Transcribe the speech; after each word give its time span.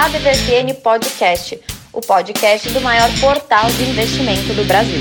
ADVFN 0.00 0.80
Podcast, 0.80 1.60
o 1.92 2.00
podcast 2.00 2.70
do 2.70 2.80
maior 2.80 3.10
portal 3.20 3.68
de 3.68 3.82
investimento 3.82 4.54
do 4.54 4.64
Brasil. 4.64 5.00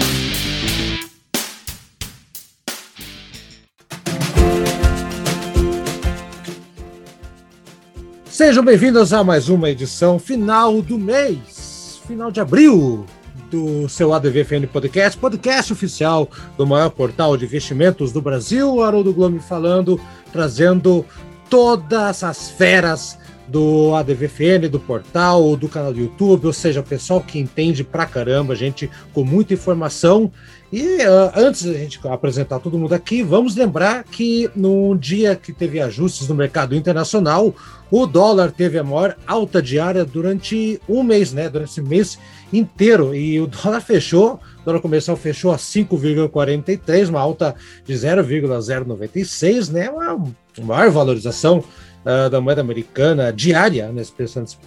Sejam 8.26 8.66
bem-vindos 8.66 9.14
a 9.14 9.24
mais 9.24 9.50
uma 9.50 9.70
edição 9.70 10.18
final 10.18 10.82
do 10.82 10.98
mês, 10.98 12.02
final 12.08 12.32
de 12.32 12.42
abril, 12.42 13.06
do 13.52 13.88
seu 13.88 14.12
ADVFN 14.16 14.66
Podcast, 14.66 15.16
podcast 15.20 15.74
oficial 15.74 16.28
do 16.58 16.66
maior 16.66 16.90
portal 16.90 17.38
de 17.38 17.46
investimentos 17.46 18.12
do 18.12 18.20
Brasil, 18.20 18.82
Haroldo 18.82 19.14
Globo 19.14 19.40
falando, 19.40 20.02
trazendo 20.34 21.06
todas 21.52 22.24
as 22.24 22.50
feras 22.50 23.16
do 23.48 23.96
ADVFN, 23.96 24.68
do 24.70 24.80
portal, 24.80 25.56
do 25.56 25.70
canal 25.70 25.94
do 25.94 26.00
YouTube, 26.00 26.48
ou 26.48 26.54
seja, 26.54 26.82
o 26.82 26.84
pessoal 26.84 27.22
que 27.22 27.40
entende 27.40 27.84
pra 27.84 28.06
caramba, 28.06 28.56
gente 28.56 28.90
com 29.14 29.24
muita 29.24 29.54
informação. 29.54 30.32
E 30.72 30.98
uh, 30.98 31.32
antes 31.34 31.64
da 31.64 31.74
gente 31.74 31.98
apresentar 32.04 32.60
todo 32.60 32.78
mundo 32.78 32.94
aqui, 32.94 33.24
vamos 33.24 33.56
lembrar 33.56 34.04
que 34.04 34.50
no 34.54 34.98
dia 34.98 35.34
que 35.34 35.54
teve 35.54 35.80
ajustes 35.80 36.28
no 36.28 36.36
mercado 36.36 36.76
internacional, 36.76 37.56
o 37.90 38.06
dólar 38.06 38.52
teve 38.52 38.78
a 38.78 38.84
maior 38.84 39.16
alta 39.26 39.62
diária 39.62 40.04
durante 40.04 40.82
um 40.90 41.04
mês, 41.04 41.32
né? 41.32 41.48
Durante 41.48 41.70
esse 41.70 41.82
mês 41.82 42.20
inteiro. 42.52 43.16
E 43.16 43.40
o 43.40 43.48
dólar 43.48 43.80
fechou, 43.80 44.42
o 44.62 44.66
dólar 44.66 44.82
comercial 44.82 45.16
fechou 45.16 45.54
a 45.54 45.58
5,43, 45.58 47.08
uma 47.08 47.22
alta 47.22 47.56
de 47.86 47.96
0,096, 47.96 49.70
né? 49.70 49.90
Uma 49.90 50.34
maior 50.62 50.92
valorização 50.92 51.64
uh, 52.06 52.30
da 52.30 52.40
moeda 52.40 52.62
americana 52.62 53.32
diária, 53.32 53.92
nesse, 53.92 54.14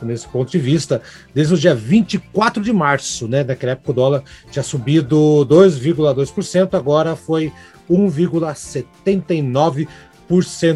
nesse 0.02 0.28
ponto 0.28 0.50
de 0.50 0.58
vista, 0.58 1.00
desde 1.34 1.54
o 1.54 1.58
dia 1.58 1.74
24 1.74 2.62
de 2.62 2.72
março, 2.72 3.26
né? 3.28 3.42
Naquela 3.44 3.72
época 3.72 3.90
o 3.90 3.94
dólar 3.94 4.22
tinha 4.50 4.62
subido 4.62 5.16
2,2%, 5.48 6.74
agora 6.74 7.16
foi 7.16 7.52
1,79%. 7.90 9.88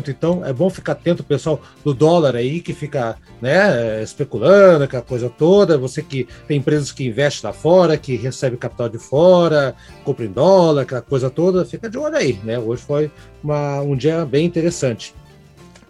Então 0.08 0.44
é 0.44 0.52
bom 0.52 0.68
ficar 0.68 0.92
atento, 0.92 1.22
pessoal, 1.22 1.60
do 1.84 1.94
dólar 1.94 2.34
aí, 2.34 2.60
que 2.60 2.72
fica 2.72 3.16
né, 3.40 4.02
especulando, 4.02 4.82
aquela 4.82 5.02
coisa 5.02 5.30
toda. 5.30 5.78
Você 5.78 6.02
que 6.02 6.26
tem 6.48 6.58
empresas 6.58 6.90
que 6.90 7.06
investem 7.06 7.48
lá 7.48 7.54
fora, 7.54 7.96
que 7.96 8.16
recebe 8.16 8.56
capital 8.56 8.88
de 8.88 8.98
fora, 8.98 9.76
compra 10.04 10.24
em 10.24 10.32
dólar, 10.32 10.82
aquela 10.82 11.02
coisa 11.02 11.30
toda, 11.30 11.64
fica 11.64 11.88
de 11.88 11.96
olho 11.96 12.16
aí, 12.16 12.40
né? 12.42 12.58
Hoje 12.58 12.82
foi 12.82 13.08
uma, 13.42 13.80
um 13.80 13.94
dia 13.94 14.24
bem 14.26 14.44
interessante. 14.44 15.14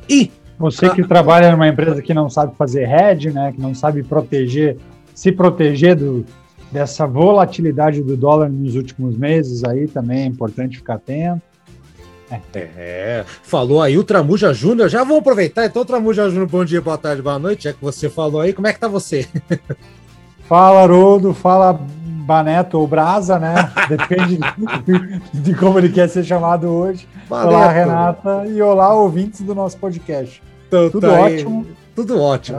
E 0.06 0.30
você 0.58 0.88
que 0.90 1.02
trabalha 1.02 1.50
numa 1.50 1.68
empresa 1.68 2.00
que 2.00 2.14
não 2.14 2.28
sabe 2.30 2.54
fazer 2.56 2.88
hedge, 2.88 3.30
né, 3.30 3.52
que 3.52 3.60
não 3.60 3.74
sabe 3.74 4.02
proteger, 4.02 4.76
se 5.14 5.32
proteger 5.32 5.96
do, 5.96 6.24
dessa 6.70 7.06
volatilidade 7.06 8.02
do 8.02 8.16
dólar 8.16 8.48
nos 8.48 8.74
últimos 8.74 9.16
meses, 9.16 9.64
aí 9.64 9.86
também 9.86 10.22
é 10.22 10.26
importante 10.26 10.76
ficar 10.76 10.94
atento. 10.94 11.42
É. 12.30 12.58
é, 12.58 13.24
falou 13.42 13.80
aí 13.82 13.96
o 13.96 14.02
Tramuja 14.02 14.52
Júnior. 14.52 14.88
Já 14.88 15.04
vou 15.04 15.18
aproveitar, 15.18 15.66
então, 15.66 15.84
Tramuja 15.84 16.28
Júnior, 16.28 16.48
bom 16.48 16.64
dia, 16.64 16.80
boa 16.80 16.98
tarde, 16.98 17.22
boa 17.22 17.38
noite. 17.38 17.68
É 17.68 17.72
que 17.72 17.82
você 17.82 18.08
falou 18.08 18.40
aí, 18.40 18.52
como 18.52 18.66
é 18.66 18.72
que 18.72 18.80
tá 18.80 18.88
você? 18.88 19.28
Fala, 20.48 20.82
Haroldo, 20.82 21.32
fala 21.32 21.80
Baneto 22.24 22.78
ou 22.78 22.86
Brasa, 22.86 23.38
né? 23.38 23.70
Depende 23.86 24.38
de 25.34 25.54
como 25.54 25.78
ele 25.78 25.90
quer 25.90 26.08
ser 26.08 26.24
chamado 26.24 26.68
hoje. 26.68 27.06
Baneto. 27.28 27.48
Olá, 27.48 27.70
Renata, 27.70 28.46
e 28.46 28.62
olá, 28.62 28.94
ouvintes 28.94 29.42
do 29.42 29.54
nosso 29.54 29.76
podcast. 29.76 30.42
Então, 30.66 30.88
Tudo 30.88 31.06
tá 31.06 31.12
ótimo. 31.12 31.66
Aí. 31.68 31.76
Tudo 31.94 32.20
ótimo. 32.20 32.58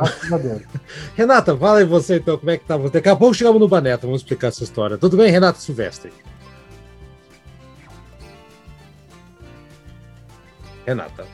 Renata, 1.18 1.58
fala 1.58 1.80
aí 1.80 1.86
você 1.86 2.18
então, 2.18 2.38
como 2.38 2.52
é 2.52 2.58
que 2.58 2.66
tá 2.66 2.78
você? 2.78 2.94
Daqui 2.94 3.10
a 3.10 3.16
pouco 3.16 3.34
chegamos 3.34 3.60
no 3.60 3.68
Baneto, 3.68 4.06
vamos 4.06 4.22
explicar 4.22 4.50
essa 4.50 4.64
história. 4.64 5.00
Tudo 5.00 5.18
bem, 5.18 5.32
Renata 5.32 5.60
Silvestre? 5.60 6.14
Renata. 10.86 11.26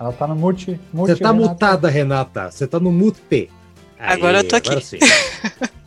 Ela 0.00 0.12
tá 0.12 0.26
no 0.26 0.34
mute. 0.34 0.80
mute 0.92 1.12
você 1.12 1.22
tá 1.22 1.30
Renata. 1.30 1.50
mutada, 1.50 1.88
Renata. 1.88 2.50
Você 2.50 2.66
tá 2.66 2.80
no 2.80 2.90
mute. 2.90 3.48
Agora 3.96 4.40
eu 4.40 4.48
tô 4.48 4.56
aqui. 4.56 4.70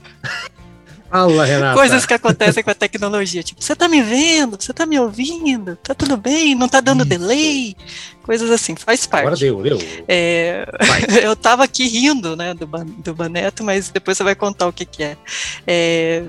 Fala, 1.10 1.46
Renata. 1.46 1.76
Coisas 1.76 2.06
que 2.06 2.14
acontecem 2.14 2.64
com 2.64 2.70
a 2.70 2.76
tecnologia. 2.76 3.42
Tipo, 3.42 3.64
você 3.64 3.76
tá 3.76 3.88
me 3.88 4.02
vendo? 4.02 4.58
Você 4.60 4.74
tá 4.74 4.86
me 4.86 5.00
ouvindo? 5.00 5.76
Tá 5.78 5.94
tudo 5.94 6.18
bem? 6.18 6.54
Não 6.54 6.68
tá 6.68 6.82
dando 6.82 7.06
delay? 7.06 7.76
Coisas 8.24 8.52
assim, 8.52 8.76
faz 8.76 9.06
parte. 9.06 9.22
Agora 9.22 9.38
deu, 9.38 9.62
deu. 9.64 9.80
É, 10.08 10.68
eu 11.24 11.36
tava 11.36 11.64
aqui 11.64 11.88
rindo, 11.88 12.36
né, 12.36 12.54
do, 12.54 12.66
do 12.66 13.14
Baneto, 13.14 13.64
mas 13.64 13.90
depois 13.90 14.18
você 14.18 14.24
vai 14.24 14.36
contar 14.36 14.68
o 14.68 14.74
que 14.74 14.86
que 14.86 15.04
é. 15.04 15.18
é 15.66 16.24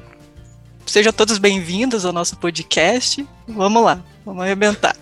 sejam 0.86 1.12
todos 1.12 1.38
bem-vindos 1.38 2.04
ao 2.04 2.12
nosso 2.12 2.36
podcast. 2.36 3.26
Vamos 3.48 3.82
lá, 3.82 4.00
vamos 4.24 4.42
arrebentar. 4.42 4.96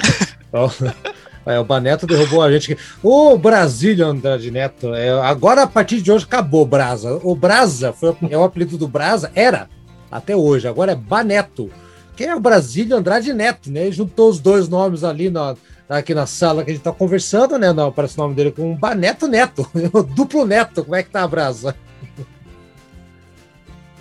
É, 1.47 1.61
o 1.61 1.65
Baneto 1.65 2.07
derrubou 2.07 2.43
a 2.43 2.51
gente. 2.51 2.77
O 3.01 3.39
Brasília 3.39 4.07
Andrade 4.07 4.51
Neto. 4.51 4.93
É, 4.93 5.11
agora, 5.11 5.63
a 5.63 5.67
partir 5.67 6.03
de 6.03 6.11
hoje, 6.11 6.25
acabou 6.25 6.63
o 6.63 6.67
Brasa. 6.67 7.21
O 7.23 7.37
Brasa 7.37 7.93
foi, 7.93 8.17
é 8.29 8.37
o 8.37 8.43
apelido 8.43 8.77
do 8.77 8.89
Brasa, 8.89 9.31
era 9.33 9.69
até 10.11 10.35
hoje. 10.35 10.67
Agora 10.67 10.93
é 10.93 10.97
Baneto. 10.97 11.71
Quem 12.17 12.27
é 12.27 12.35
o 12.35 12.41
Brasília 12.41 12.97
Andrade 12.97 13.33
Neto, 13.33 13.71
né? 13.71 13.83
Ele 13.83 13.93
juntou 13.93 14.29
os 14.29 14.41
dois 14.41 14.69
nomes 14.69 15.05
ali 15.05 15.31
na, 15.31 15.55
aqui 15.89 16.15
na 16.15 16.27
sala 16.27 16.65
que 16.65 16.71
a 16.71 16.75
gente 16.75 16.83
tá 16.83 16.91
conversando, 16.91 17.59
né? 17.59 17.73
Não, 17.73 17.89
aparece 17.89 18.19
o 18.19 18.23
nome 18.23 18.35
dele 18.35 18.51
com 18.51 18.75
Baneto 18.75 19.29
Neto. 19.29 19.71
o 19.93 20.03
duplo 20.03 20.45
Neto. 20.45 20.83
Como 20.83 20.97
é 20.97 21.03
que 21.03 21.11
tá 21.11 21.23
a 21.23 21.29
Brasa? 21.29 21.77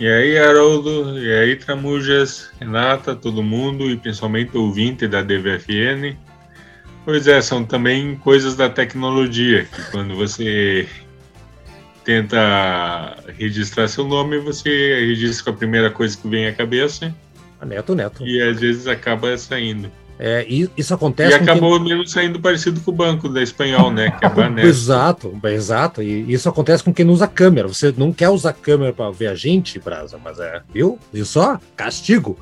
E 0.00 0.06
aí, 0.06 0.36
Haroldo, 0.36 1.18
e 1.18 1.32
aí, 1.32 1.56
Tramujas, 1.56 2.50
Renata, 2.60 3.14
todo 3.14 3.42
mundo, 3.42 3.88
e 3.90 3.96
principalmente 3.96 4.56
o 4.56 4.62
ouvinte 4.62 5.08
da 5.08 5.22
DVFN. 5.22 6.16
Pois 7.06 7.28
é, 7.28 7.40
são 7.40 7.64
também 7.64 8.16
coisas 8.16 8.56
da 8.56 8.68
tecnologia, 8.68 9.64
que 9.64 9.90
quando 9.92 10.16
você 10.16 10.88
tenta 12.04 13.16
registrar 13.38 13.86
seu 13.86 14.04
nome, 14.04 14.40
você 14.40 15.06
registra 15.06 15.44
com 15.44 15.50
a 15.50 15.52
primeira 15.52 15.88
coisa 15.88 16.18
que 16.18 16.26
vem 16.26 16.48
à 16.48 16.52
cabeça. 16.52 17.14
Neto, 17.64 17.94
neto. 17.94 18.26
E 18.26 18.42
às 18.42 18.58
vezes 18.58 18.88
acaba 18.88 19.38
saindo. 19.38 19.88
É, 20.18 20.44
isso 20.76 20.92
acontece. 20.92 21.30
E 21.30 21.34
acabou 21.40 21.78
quem... 21.78 21.90
mesmo 21.90 22.08
saindo 22.08 22.40
parecido 22.40 22.80
com 22.80 22.90
o 22.90 22.94
banco 22.94 23.28
da 23.28 23.40
espanhol, 23.40 23.92
né? 23.92 24.10
Que 24.10 24.24
é 24.24 24.66
exato, 24.66 25.38
exato. 25.44 26.02
E 26.02 26.32
isso 26.32 26.48
acontece 26.48 26.82
com 26.82 26.92
quem 26.92 27.04
não 27.04 27.14
usa 27.14 27.28
câmera. 27.28 27.68
Você 27.68 27.94
não 27.96 28.12
quer 28.12 28.30
usar 28.30 28.52
câmera 28.52 28.92
para 28.92 29.12
ver 29.12 29.28
a 29.28 29.34
gente, 29.36 29.78
Brasa, 29.78 30.18
mas 30.22 30.40
é, 30.40 30.60
viu? 30.74 30.98
Viu 31.12 31.24
só? 31.24 31.60
Castigo. 31.76 32.36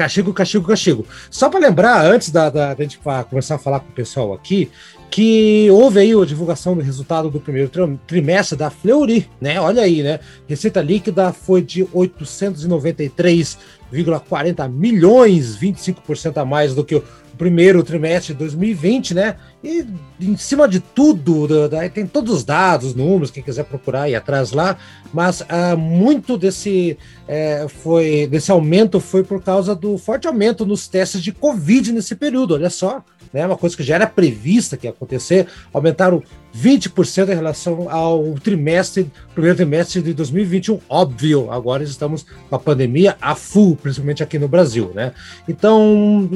Castigo, 0.00 0.32
castigo, 0.32 0.66
castigo. 0.66 1.06
Só 1.30 1.50
para 1.50 1.60
lembrar, 1.60 2.06
antes 2.06 2.30
da, 2.30 2.48
da, 2.48 2.72
da 2.72 2.82
gente 2.82 2.98
começar 3.28 3.56
a 3.56 3.58
falar 3.58 3.80
com 3.80 3.90
o 3.90 3.92
pessoal 3.92 4.32
aqui, 4.32 4.70
que 5.10 5.68
houve 5.70 6.00
aí 6.00 6.14
a 6.14 6.24
divulgação 6.24 6.74
do 6.74 6.80
resultado 6.80 7.28
do 7.28 7.38
primeiro 7.38 7.70
trimestre 8.06 8.56
da 8.56 8.70
Fleury, 8.70 9.28
né? 9.38 9.60
Olha 9.60 9.82
aí, 9.82 10.02
né? 10.02 10.20
Receita 10.48 10.80
líquida 10.80 11.34
foi 11.34 11.60
de 11.60 11.84
893,40 11.84 14.70
milhões, 14.70 15.58
25% 15.58 16.38
a 16.38 16.46
mais 16.46 16.74
do 16.74 16.82
que 16.82 16.94
o 16.94 17.04
primeiro 17.40 17.82
trimestre 17.82 18.34
de 18.34 18.38
2020, 18.40 19.14
né? 19.14 19.36
E 19.64 19.86
em 20.20 20.36
cima 20.36 20.68
de 20.68 20.78
tudo, 20.78 21.48
tem 21.94 22.06
todos 22.06 22.34
os 22.34 22.44
dados, 22.44 22.94
números, 22.94 23.30
quem 23.30 23.42
quiser 23.42 23.64
procurar 23.64 24.02
aí 24.02 24.14
atrás 24.14 24.52
lá, 24.52 24.76
mas 25.10 25.40
uh, 25.40 25.74
muito 25.74 26.36
desse, 26.36 26.98
é, 27.26 27.66
foi, 27.66 28.26
desse 28.26 28.50
aumento 28.50 29.00
foi 29.00 29.24
por 29.24 29.42
causa 29.42 29.74
do 29.74 29.96
forte 29.96 30.26
aumento 30.26 30.66
nos 30.66 30.86
testes 30.86 31.22
de 31.22 31.32
Covid 31.32 31.92
nesse 31.92 32.14
período, 32.14 32.52
olha 32.52 32.68
só, 32.68 33.02
né? 33.32 33.46
Uma 33.46 33.56
coisa 33.56 33.76
que 33.76 33.82
já 33.82 33.94
era 33.94 34.06
prevista 34.06 34.76
que 34.76 34.86
ia 34.86 34.90
acontecer, 34.90 35.46
aumentaram 35.72 36.22
20% 36.56 37.30
em 37.30 37.34
relação 37.34 37.88
ao 37.90 38.34
trimestre, 38.34 39.10
primeiro 39.34 39.56
trimestre 39.56 40.02
de 40.02 40.12
2021, 40.12 40.80
óbvio, 40.88 41.50
agora 41.50 41.82
estamos 41.82 42.26
com 42.48 42.56
a 42.56 42.58
pandemia 42.58 43.16
a 43.20 43.34
full, 43.34 43.76
principalmente 43.76 44.22
aqui 44.22 44.38
no 44.38 44.48
Brasil, 44.48 44.90
né? 44.94 45.12
Então, 45.48 46.28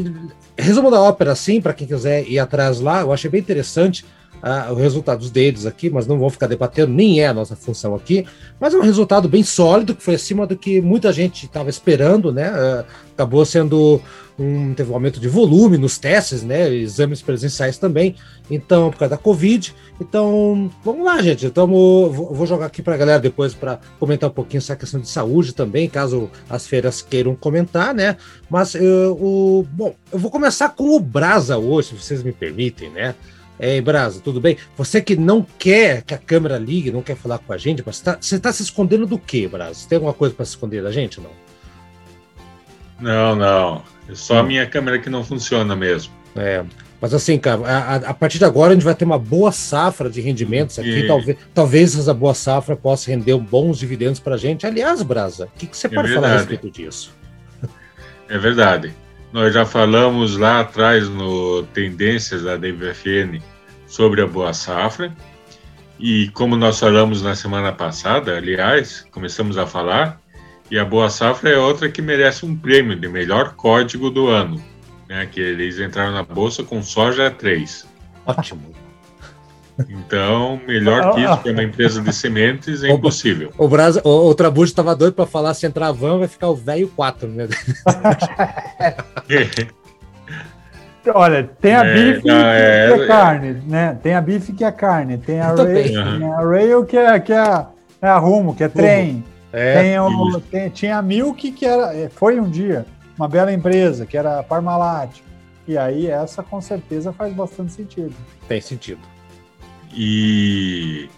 Resumo 0.57 0.89
da 0.91 1.01
ópera, 1.01 1.33
assim, 1.33 1.61
para 1.61 1.75
quem 1.75 1.87
quiser 1.87 2.29
ir 2.29 2.39
atrás 2.39 2.79
lá, 2.79 3.01
eu 3.01 3.13
achei 3.13 3.29
bem 3.29 3.41
interessante 3.41 4.05
uh, 4.41 4.73
os 4.73 4.79
resultados 4.79 5.29
deles 5.29 5.67
aqui, 5.67 5.91
mas 5.91 6.07
não 6.07 6.17
vou 6.17 6.31
ficar 6.31 6.47
debatendo, 6.47 6.93
nem 6.93 7.21
é 7.21 7.27
a 7.27 7.35
nossa 7.35 7.57
função 7.57 7.93
aqui. 7.93 8.25
Mas 8.61 8.73
é 8.73 8.79
um 8.79 8.83
resultado 8.83 9.29
bem 9.29 9.43
sólido, 9.43 9.97
que 9.97 10.03
foi 10.03 10.15
acima 10.15 10.47
do 10.47 10.57
que 10.57 10.81
muita 10.81 11.13
gente 11.13 11.47
estava 11.47 11.69
esperando, 11.69 12.33
né? 12.33 12.53
Uh, 12.53 12.85
acabou 13.15 13.45
sendo 13.45 14.01
um, 14.39 14.75
teve 14.75 14.91
um 14.91 14.95
aumento 14.95 15.21
de 15.21 15.29
volume 15.29 15.79
nos 15.79 15.97
testes, 15.97 16.43
né? 16.43 16.69
Exames 16.69 17.23
presenciais 17.23 17.79
também. 17.79 18.17
Então, 18.51 18.91
por 18.91 18.99
causa 18.99 19.11
da 19.11 19.17
Covid. 19.17 19.75
Então, 20.01 20.71
vamos 20.85 21.05
lá, 21.05 21.23
gente. 21.23 21.49
Tamo, 21.51 22.11
vou 22.11 22.47
jogar 22.47 22.67
aqui 22.67 22.83
para 22.83 22.95
a 22.95 22.99
galera 22.99 23.21
depois 23.21 23.55
para 23.55 23.79
comentar 23.99 24.29
um 24.29 24.33
pouquinho 24.33 24.59
essa 24.59 24.75
questão 24.75 25.01
de 25.01 25.09
saúde 25.09 25.55
também, 25.55 25.89
caso 25.89 26.31
as 26.51 26.67
feiras 26.67 27.01
queiram 27.01 27.37
comentar, 27.37 27.95
né? 27.95 28.17
Mas 28.51 28.75
eu, 28.75 29.13
o, 29.13 29.67
bom, 29.71 29.95
eu 30.13 30.19
vou 30.19 30.31
começar 30.31 30.71
com 30.71 30.97
o 30.97 31.01
Brasa 31.01 31.57
hoje, 31.57 31.89
se 31.89 31.95
vocês 31.97 32.23
me 32.23 32.33
permitem, 32.33 32.91
né? 32.91 33.15
Ei, 33.59 33.81
Brasa, 33.81 34.21
tudo 34.21 34.41
bem? 34.41 34.57
Você 34.77 35.01
que 35.01 35.15
não 35.15 35.47
quer 35.59 36.03
que 36.03 36.13
a 36.13 36.19
câmera 36.19 36.59
ligue, 36.59 36.91
não 36.91 37.03
quer 37.03 37.17
falar 37.17 37.39
com 37.39 37.53
a 37.53 37.57
gente, 37.57 37.85
mas 37.87 38.01
tá, 38.01 38.19
você 38.21 38.35
está 38.35 38.53
se 38.53 38.65
escondendo 38.65 39.07
do 39.07 39.17
quê, 39.17 39.47
Brasa? 39.47 39.89
Tem 39.89 39.95
alguma 39.95 40.13
coisa 40.13 40.35
para 40.35 40.45
se 40.45 40.51
esconder 40.51 40.83
da 40.83 40.91
gente, 40.91 41.21
não? 41.21 41.31
Não, 43.01 43.37
não. 43.37 43.94
É 44.09 44.15
só 44.15 44.39
a 44.39 44.43
minha 44.43 44.67
câmera 44.67 44.99
que 44.99 45.09
não 45.09 45.25
funciona 45.25 45.75
mesmo. 45.75 46.13
É. 46.37 46.65
Mas 47.01 47.13
assim, 47.13 47.39
cara, 47.39 47.67
a, 47.67 47.97
a, 47.97 48.15
partir 48.15 48.39
de 48.39 48.45
agora 48.45 48.71
a 48.71 48.75
gente 48.75 48.85
vai 48.85 48.95
ter 48.95 49.05
uma 49.05 49.19
boa 49.19 49.53
safra 49.53 50.09
de 50.09 50.21
rendimentos 50.21 50.79
aqui. 50.79 51.01
E... 51.01 51.07
Talvez, 51.07 51.39
talvez 51.53 51.99
essa 51.99 52.15
boa 52.15 52.35
safra 52.35 52.75
possa 52.75 53.11
render 53.11 53.37
bons 53.37 53.79
dividendos 53.79 54.19
para 54.19 54.37
a 54.37 54.39
gente. 54.39 54.67
Aliás, 54.67 55.03
Brasa, 55.03 55.47
o 55.47 55.59
que, 55.59 55.67
que 55.67 55.77
você 55.77 55.87
é 55.87 55.91
pode 55.91 56.09
verdade. 56.09 56.23
falar 56.23 56.35
a 56.35 56.39
respeito 56.39 56.71
disso? 56.71 57.15
É 58.27 58.39
verdade. 58.39 58.91
Nós 59.35 59.53
já 59.53 59.67
falamos 59.67 60.39
lá 60.39 60.61
atrás 60.61 61.11
no 61.11 61.63
Tendências 61.75 62.43
da 62.43 62.57
DVFN 62.57 63.39
sobre 63.87 64.23
a 64.23 64.27
boa 64.27 64.55
safra. 64.55 65.15
E 66.01 66.31
como 66.31 66.57
nós 66.57 66.81
falamos 66.81 67.21
na 67.21 67.35
semana 67.37 67.71
passada, 67.71 68.35
aliás, 68.35 69.07
começamos 69.11 69.59
a 69.59 69.67
falar, 69.67 70.19
e 70.75 70.79
a 70.79 70.85
boa 70.85 71.09
safra 71.09 71.51
é 71.51 71.57
outra 71.57 71.89
que 71.89 72.03
merece 72.03 72.45
um 72.45 72.57
prêmio 72.57 72.99
de 72.99 73.07
melhor 73.07 73.55
código 73.55 74.11
do 74.11 74.27
ano, 74.27 74.61
né? 75.09 75.25
Que 75.25 75.39
eles 75.39 75.79
entraram 75.79 76.11
na 76.11 76.25
bolsa 76.25 76.65
com 76.65 76.83
soja 76.83 77.31
3. 77.31 77.87
Ótimo. 78.27 78.75
Então, 79.89 80.61
melhor 80.67 81.15
que 81.15 81.21
isso 81.21 81.37
para 81.37 81.53
uma 81.53 81.63
empresa 81.63 82.03
de 82.03 82.13
sementes 82.13 82.83
é 82.83 82.89
impossível. 82.91 83.53
O, 83.57 83.69
Brasa, 83.69 84.03
o, 84.03 84.29
o 84.29 84.35
Trabujo 84.35 84.65
estava 84.65 84.97
doido 84.97 85.15
para 85.15 85.27
falar 85.27 85.55
se 85.55 85.65
entrar 85.65 85.93
van 85.93 86.19
vai 86.19 86.27
ficar 86.27 86.49
o 86.49 86.57
velho 86.57 86.89
4, 86.89 87.29
né? 87.29 87.47
Olha, 91.15 91.45
tem 91.61 91.73
a 91.73 91.87
é, 91.87 91.95
bife 91.95 92.27
não, 92.27 92.35
é, 92.35 92.89
que 92.89 93.01
é, 93.01 93.05
é 93.05 93.07
carne, 93.07 93.63
né? 93.69 93.97
Tem 94.03 94.15
a 94.15 94.21
bife 94.21 94.53
que 94.53 94.65
é 94.65 94.73
carne, 94.73 95.19
tem 95.19 95.39
a, 95.39 95.55
rail, 95.55 96.01
uhum. 96.01 96.19
tem 96.19 96.33
a 96.33 96.41
rail 96.41 96.85
que 96.85 96.97
é, 96.97 97.21
que 97.21 97.33
é, 97.33 97.67
é 98.03 98.09
a 98.09 98.19
rumo, 98.19 98.57
que 98.57 98.65
é 98.65 98.69
trem. 98.69 99.23
É, 99.57 99.81
tem 99.81 100.01
o, 100.01 100.41
tem, 100.41 100.69
tinha 100.69 100.99
a 100.99 101.03
Milk 101.03 101.53
que 101.53 101.65
era, 101.65 101.95
é, 101.95 102.09
foi 102.09 102.41
um 102.41 102.51
dia 102.51 102.85
uma 103.17 103.29
bela 103.29 103.53
empresa, 103.53 104.05
que 104.05 104.17
era 104.17 104.41
a 104.41 104.43
Parmalat. 104.43 105.21
E 105.67 105.79
aí 105.79 106.09
essa 106.09 106.43
com 106.43 106.61
certeza 106.61 107.13
faz 107.13 107.33
bastante 107.33 107.73
sentido. 107.73 108.15
Tem 108.49 108.61
sentido. 108.61 109.01
E 109.93 111.09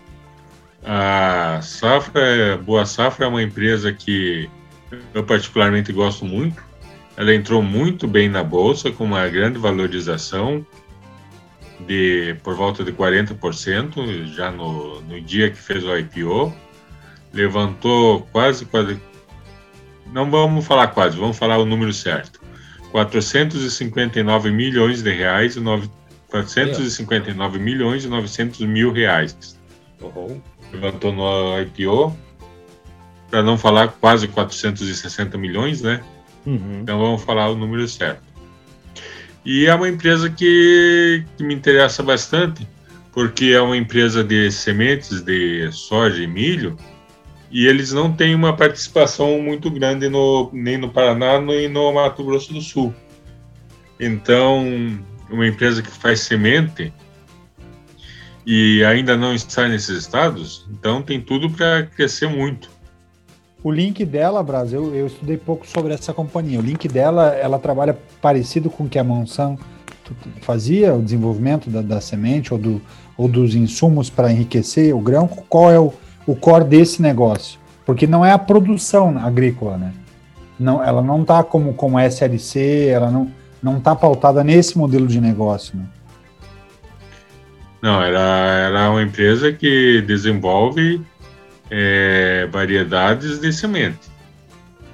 a 0.85 1.59
Safra, 1.63 2.57
Boa 2.59 2.85
Safra 2.85 3.25
é 3.25 3.29
uma 3.29 3.43
empresa 3.43 3.93
que 3.93 4.49
eu 5.13 5.25
particularmente 5.25 5.93
gosto 5.93 6.25
muito. 6.25 6.63
Ela 7.17 7.35
entrou 7.35 7.63
muito 7.63 8.07
bem 8.07 8.29
na 8.29 8.45
bolsa 8.45 8.93
com 8.93 9.05
uma 9.05 9.27
grande 9.27 9.59
valorização 9.59 10.65
de 11.87 12.37
por 12.43 12.55
volta 12.55 12.85
de 12.85 12.93
40% 12.93 14.27
já 14.27 14.51
no, 14.51 15.01
no 15.03 15.21
dia 15.21 15.51
que 15.51 15.57
fez 15.57 15.83
o 15.83 15.97
IPO. 15.97 16.55
Levantou 17.37 18.27
quase, 18.33 18.65
quase 18.65 18.99
não 20.13 20.31
vamos 20.31 20.67
falar 20.67 20.89
quase, 20.89 21.19
vamos 21.19 21.37
falar 21.37 21.59
o 21.59 21.67
número 21.67 21.93
certo. 21.93 22.41
459 22.91 24.51
milhões 24.51 25.03
de 25.03 25.13
reais 25.13 25.57
e 25.57 25.61
459 26.31 27.59
milhões 27.59 28.05
e 28.05 28.09
900 28.09 28.61
mil 28.61 28.93
reais. 28.93 29.59
Uhum. 30.01 30.41
Levantou 30.73 31.13
no 31.13 31.61
IPO, 31.61 32.17
para 33.31 33.43
não 33.43 33.59
falar 33.59 33.89
quase 33.89 34.29
460 34.29 35.37
milhões, 35.37 35.83
né? 35.83 36.03
Uhum. 36.47 36.81
Então 36.83 36.99
vamos 36.99 37.23
falar 37.23 37.51
o 37.51 37.55
número 37.55 37.87
certo. 37.87 38.23
E 39.45 39.67
é 39.67 39.75
uma 39.75 39.89
empresa 39.89 40.31
que, 40.31 41.25
que 41.37 41.45
me 41.45 41.55
interessa 41.55 42.03
bastante, 42.03 42.67
porque 43.13 43.47
é 43.47 43.61
uma 43.61 43.77
empresa 43.77 44.25
de 44.25 44.51
sementes 44.51 45.21
de 45.21 45.71
soja 45.71 46.23
e 46.23 46.27
milho, 46.27 46.77
e 47.57 47.67
eles 47.67 47.91
não 47.91 48.13
têm 48.13 48.35
uma 48.35 48.55
participação 48.55 49.41
muito 49.41 49.71
grande 49.71 50.11
no, 50.11 50.51
nem 50.53 50.77
no 50.77 50.91
Paraná 50.91 51.41
nem 51.41 51.71
no 51.71 51.91
Mato 51.91 52.23
Grosso 52.23 52.53
do 52.53 52.61
Sul. 52.61 52.93
Então, 53.99 54.63
uma 55.31 55.47
empresa 55.47 55.81
que 55.81 55.91
faz 55.91 56.21
semente 56.21 56.93
e 58.45 58.85
ainda 58.85 59.17
não 59.17 59.35
está 59.35 59.67
nesses 59.67 59.97
estados, 59.97 60.67
então 60.71 61.01
tem 61.01 61.19
tudo 61.19 61.49
para 61.49 61.85
crescer 61.85 62.29
muito. 62.29 62.69
O 63.65 63.71
link 63.71 64.05
dela, 64.05 64.43
Brasil, 64.43 64.89
eu, 64.89 64.95
eu, 64.95 65.07
estudei 65.07 65.39
pouco 65.39 65.67
sobre 65.67 65.95
essa 65.95 66.13
companhia. 66.13 66.59
O 66.59 66.63
link 66.63 66.87
dela, 66.87 67.29
ela 67.29 67.59
trabalha 67.59 67.97
parecido 68.21 68.69
com 68.69 68.85
o 68.85 68.89
que 68.89 68.99
a 68.99 69.03
Monsanto 69.03 69.65
fazia, 70.43 70.95
o 70.95 71.01
desenvolvimento 71.01 71.71
da, 71.71 71.81
da 71.81 72.03
semente 72.03 72.53
ou, 72.53 72.61
do, 72.61 72.83
ou 73.17 73.27
dos 73.27 73.55
insumos 73.55 74.11
para 74.11 74.31
enriquecer 74.31 74.95
o 74.95 75.01
grão. 75.01 75.27
Qual 75.27 75.73
é 75.73 75.81
o, 75.81 75.91
o 76.27 76.35
core 76.35 76.65
desse 76.65 77.01
negócio? 77.01 77.59
Porque 77.85 78.07
não 78.07 78.25
é 78.25 78.33
a 78.33 78.39
produção 78.39 79.17
agrícola, 79.19 79.77
né? 79.77 79.93
Não, 80.59 80.83
ela 80.83 81.03
não 81.03 81.23
está 81.23 81.43
como, 81.45 81.75
como 81.75 82.01
SLC, 82.01 82.89
ela 82.89 83.11
não 83.11 83.31
não 83.63 83.79
está 83.79 83.97
pautada 83.97 84.45
nesse 84.45 84.79
modelo 84.79 85.07
de 85.07 85.21
negócio, 85.21 85.77
né? 85.77 85.85
Não, 87.83 88.03
ela 88.03 88.81
é 88.81 88.89
uma 88.89 89.03
empresa 89.03 89.53
que 89.53 90.03
desenvolve 90.03 91.01
é, 91.71 92.49
variedades 92.51 93.39
de 93.39 93.53
semente. 93.53 94.09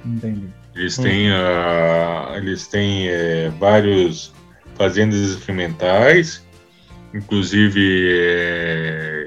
Entendi. 0.05 0.47
Eles 0.75 0.97
têm, 0.97 1.31
uh, 1.31 2.35
eles 2.35 2.67
têm 2.67 3.07
é, 3.07 3.51
vários 3.59 4.33
fazendas 4.75 5.19
experimentais, 5.19 6.43
inclusive 7.13 8.09
é, 8.11 9.22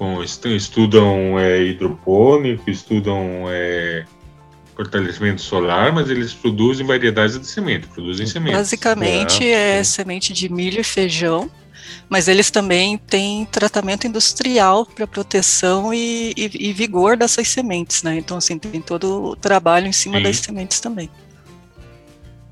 com, 0.00 0.22
estudam 0.22 1.38
é, 1.38 1.62
hidropônico, 1.62 2.70
estudam 2.70 3.44
é, 3.50 4.06
fortalecimento 4.74 5.42
solar, 5.42 5.92
mas 5.92 6.08
eles 6.08 6.32
produzem 6.32 6.86
variedades 6.86 7.38
de 7.38 7.46
semente, 7.46 7.86
produzem 7.86 8.26
sementes. 8.26 8.58
Basicamente 8.58 9.44
é, 9.44 9.76
é 9.76 9.84
semente 9.84 10.32
de 10.32 10.50
milho 10.50 10.80
e 10.80 10.84
feijão, 10.84 11.50
mas 12.08 12.28
eles 12.28 12.50
também 12.50 12.96
têm 12.96 13.44
tratamento 13.44 14.06
industrial 14.06 14.86
para 14.86 15.06
proteção 15.06 15.92
e, 15.92 16.32
e, 16.34 16.70
e, 16.70 16.72
vigor 16.72 17.14
dessas 17.14 17.46
sementes, 17.48 18.02
né? 18.02 18.16
Então, 18.16 18.38
assim, 18.38 18.58
tem 18.58 18.80
todo 18.80 19.32
o 19.32 19.36
trabalho 19.36 19.86
em 19.86 19.92
cima 19.92 20.16
Sim. 20.16 20.22
das 20.22 20.36
sementes 20.38 20.80
também. 20.80 21.10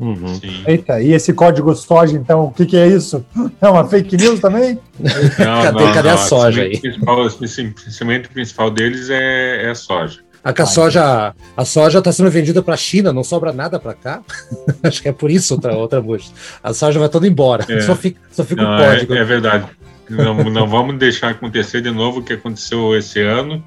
Uhum. 0.00 0.41
Eita, 0.67 1.00
e 1.00 1.12
esse 1.12 1.33
código 1.33 1.75
soja, 1.75 2.17
então, 2.17 2.45
o 2.45 2.53
que, 2.53 2.65
que, 2.67 2.77
é 2.77 2.87
isso? 2.87 3.25
É 3.61 3.69
uma 3.69 3.85
fake 3.85 4.17
news 4.17 4.39
também? 4.39 4.79
Não, 5.39 5.62
cadê, 5.62 5.84
não, 5.84 5.93
cadê 5.93 6.08
não, 6.08 6.15
a 6.15 6.19
soja 6.19 6.63
aí? 6.63 6.79
Principal, 6.79 7.29
semente 7.31 8.29
principal 8.29 8.70
deles 8.70 9.11
é, 9.11 9.65
é 9.65 9.70
a 9.70 9.75
soja. 9.75 10.20
A, 10.44 10.51
a 10.51 10.67
soja, 10.67 11.34
a 11.56 11.65
soja 11.65 11.99
está 11.99 12.13
sendo 12.13 12.31
vendida 12.31 12.63
para 12.63 12.75
a 12.75 12.77
China, 12.77 13.13
não 13.13 13.25
sobra 13.25 13.53
nada 13.53 13.79
para 13.79 13.94
cá. 13.94 14.22
Acho 14.82 15.03
que 15.03 15.08
é 15.08 15.13
por 15.13 15.31
isso 15.31 15.55
outra 15.55 15.75
outra 15.77 16.01
bucha. 16.01 16.31
A 16.63 16.72
soja 16.72 16.99
vai 16.99 17.08
toda 17.08 17.27
embora, 17.27 17.65
é. 17.69 17.81
só 17.81 17.94
fica, 17.94 18.20
só 18.31 18.44
fica 18.44 18.63
não, 18.63 18.75
o 18.75 18.79
código. 18.79 19.15
É, 19.15 19.19
é 19.19 19.25
verdade. 19.25 19.67
Não, 20.08 20.34
não 20.44 20.67
vamos 20.67 20.96
deixar 20.99 21.31
acontecer 21.31 21.81
de 21.81 21.91
novo 21.91 22.20
o 22.20 22.22
que 22.22 22.32
aconteceu 22.32 22.96
esse 22.96 23.20
ano. 23.20 23.63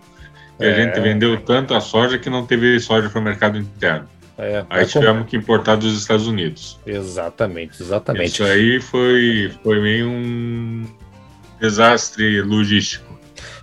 Que 0.57 0.65
é. 0.65 0.71
a 0.71 0.75
gente 0.75 0.99
vendeu 0.99 1.39
tanto 1.41 1.73
a 1.73 1.81
soja 1.81 2.17
que 2.17 2.29
não 2.29 2.45
teve 2.45 2.79
soja 2.79 3.09
para 3.09 3.19
o 3.19 3.23
mercado 3.23 3.57
interno. 3.57 4.07
É, 4.41 4.65
aí 4.71 4.85
tivemos 4.87 5.27
que 5.27 5.37
importar 5.37 5.75
dos 5.75 5.95
Estados 5.95 6.25
Unidos. 6.25 6.79
Exatamente, 6.83 7.81
exatamente. 7.81 8.25
Isso 8.25 8.43
aí 8.43 8.81
foi, 8.81 9.51
foi 9.63 9.79
meio 9.79 10.07
um 10.09 10.83
desastre 11.59 12.41
logístico. 12.41 13.11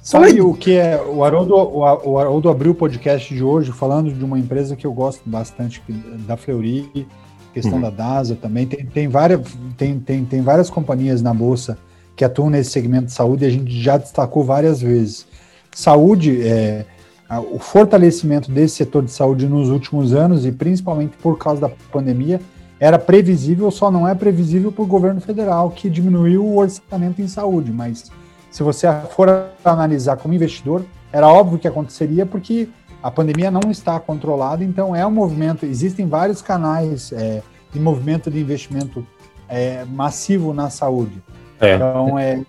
Sabe 0.00 0.40
o 0.40 0.54
que 0.54 0.76
é? 0.76 1.02
O 1.02 1.24
Haroldo, 1.24 1.54
o 1.54 2.18
Haroldo 2.18 2.48
abriu 2.48 2.70
o 2.70 2.74
podcast 2.74 3.34
de 3.34 3.42
hoje 3.42 3.72
falando 3.72 4.12
de 4.12 4.24
uma 4.24 4.38
empresa 4.38 4.76
que 4.76 4.86
eu 4.86 4.92
gosto 4.92 5.20
bastante, 5.28 5.82
da 6.26 6.36
Fleury, 6.36 7.06
questão 7.52 7.74
uhum. 7.74 7.80
da 7.80 7.90
DASA 7.90 8.36
também. 8.36 8.66
Tem, 8.66 8.86
tem, 8.86 9.08
várias, 9.08 9.40
tem, 9.76 9.98
tem, 9.98 10.24
tem 10.24 10.40
várias 10.42 10.70
companhias 10.70 11.20
na 11.20 11.34
Bolsa 11.34 11.76
que 12.14 12.24
atuam 12.24 12.50
nesse 12.50 12.70
segmento 12.70 13.06
de 13.06 13.12
saúde 13.12 13.44
e 13.44 13.48
a 13.48 13.50
gente 13.50 13.82
já 13.82 13.96
destacou 13.96 14.44
várias 14.44 14.80
vezes. 14.80 15.26
Saúde, 15.72 16.40
é, 16.40 16.86
o 17.36 17.58
fortalecimento 17.58 18.50
desse 18.50 18.76
setor 18.76 19.04
de 19.04 19.10
saúde 19.10 19.46
nos 19.46 19.68
últimos 19.68 20.14
anos 20.14 20.46
e 20.46 20.52
principalmente 20.52 21.16
por 21.18 21.36
causa 21.36 21.60
da 21.60 21.70
pandemia 21.92 22.40
era 22.80 22.98
previsível, 22.98 23.70
só 23.70 23.90
não 23.90 24.08
é 24.08 24.14
previsível 24.14 24.72
para 24.72 24.82
o 24.82 24.86
governo 24.86 25.20
federal 25.20 25.70
que 25.70 25.90
diminuiu 25.90 26.44
o 26.44 26.56
orçamento 26.56 27.20
em 27.20 27.28
saúde, 27.28 27.72
mas 27.72 28.10
se 28.50 28.62
você 28.62 28.86
for 29.10 29.28
analisar 29.64 30.16
como 30.16 30.32
investidor, 30.32 30.84
era 31.12 31.28
óbvio 31.28 31.58
que 31.58 31.68
aconteceria 31.68 32.24
porque 32.24 32.68
a 33.02 33.10
pandemia 33.10 33.50
não 33.50 33.70
está 33.70 33.98
controlada, 34.00 34.64
então 34.64 34.94
é 34.94 35.06
um 35.06 35.10
movimento, 35.10 35.66
existem 35.66 36.06
vários 36.06 36.40
canais 36.40 37.12
é, 37.12 37.42
de 37.72 37.78
movimento 37.78 38.30
de 38.30 38.40
investimento 38.40 39.06
é, 39.48 39.84
massivo 39.84 40.52
na 40.54 40.70
saúde. 40.70 41.22
É. 41.60 41.74
Então, 41.74 42.18
é, 42.18 42.42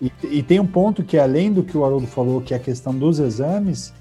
e, 0.00 0.12
e, 0.24 0.42
tem 0.42 0.60
um 0.60 0.66
ponto 0.66 1.02
que, 1.02 1.18
além 1.18 1.52
do 1.52 1.62
que 1.62 1.76
o 1.76 1.84
Haroldo 1.84 2.06
falou, 2.06 2.40
que 2.40 2.52
é 2.52 2.56
a 2.56 2.60
questão 2.60 2.94
dos 2.94 3.18
exames, 3.18 3.94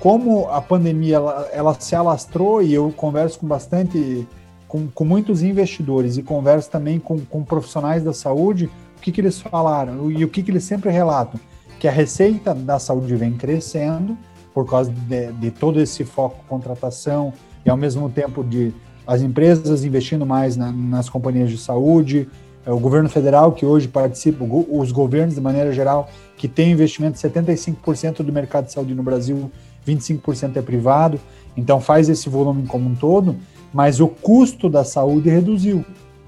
como 0.00 0.48
a 0.48 0.60
pandemia 0.60 1.16
ela, 1.16 1.48
ela 1.52 1.80
se 1.80 1.94
alastrou, 1.94 2.62
e 2.62 2.72
eu 2.72 2.92
converso 2.96 3.40
com 3.40 3.46
bastante, 3.46 4.26
com, 4.66 4.86
com 4.88 5.04
muitos 5.04 5.42
investidores 5.42 6.16
e 6.16 6.22
converso 6.22 6.70
também 6.70 6.98
com, 6.98 7.18
com 7.20 7.42
profissionais 7.42 8.02
da 8.02 8.12
saúde, 8.12 8.70
o 8.96 9.00
que, 9.00 9.12
que 9.12 9.20
eles 9.20 9.40
falaram 9.40 10.10
e 10.10 10.24
o 10.24 10.28
que, 10.28 10.42
que 10.42 10.50
eles 10.50 10.64
sempre 10.64 10.90
relatam? 10.90 11.40
Que 11.78 11.86
a 11.86 11.92
receita 11.92 12.54
da 12.54 12.78
saúde 12.78 13.14
vem 13.14 13.34
crescendo 13.34 14.16
por 14.52 14.68
causa 14.68 14.90
de, 14.90 15.32
de 15.32 15.50
todo 15.50 15.80
esse 15.80 16.04
foco 16.04 16.44
contratação 16.48 17.32
e 17.64 17.70
ao 17.70 17.76
mesmo 17.76 18.08
tempo 18.10 18.42
de 18.42 18.74
as 19.06 19.22
empresas 19.22 19.84
investindo 19.84 20.26
mais 20.26 20.56
na, 20.56 20.70
nas 20.70 21.08
companhias 21.08 21.48
de 21.48 21.56
saúde, 21.56 22.28
é 22.66 22.70
o 22.70 22.78
governo 22.78 23.08
federal 23.08 23.52
que 23.52 23.64
hoje 23.64 23.88
participa, 23.88 24.44
os 24.44 24.92
governos 24.92 25.34
de 25.34 25.40
maneira 25.40 25.72
geral 25.72 26.10
que 26.36 26.46
tem 26.46 26.72
investimento 26.72 27.18
75% 27.18 28.22
do 28.22 28.32
mercado 28.32 28.66
de 28.66 28.72
saúde 28.72 28.94
no 28.94 29.02
Brasil, 29.02 29.50
25% 29.88 30.56
é 30.56 30.62
privado, 30.62 31.20
então 31.56 31.80
faz 31.80 32.08
esse 32.08 32.28
volume 32.28 32.66
como 32.66 32.88
um 32.88 32.94
todo, 32.94 33.36
mas 33.72 34.00
o 34.00 34.08
custo 34.08 34.68
da 34.68 34.84
saúde 34.84 35.28
reduziu, 35.28 35.84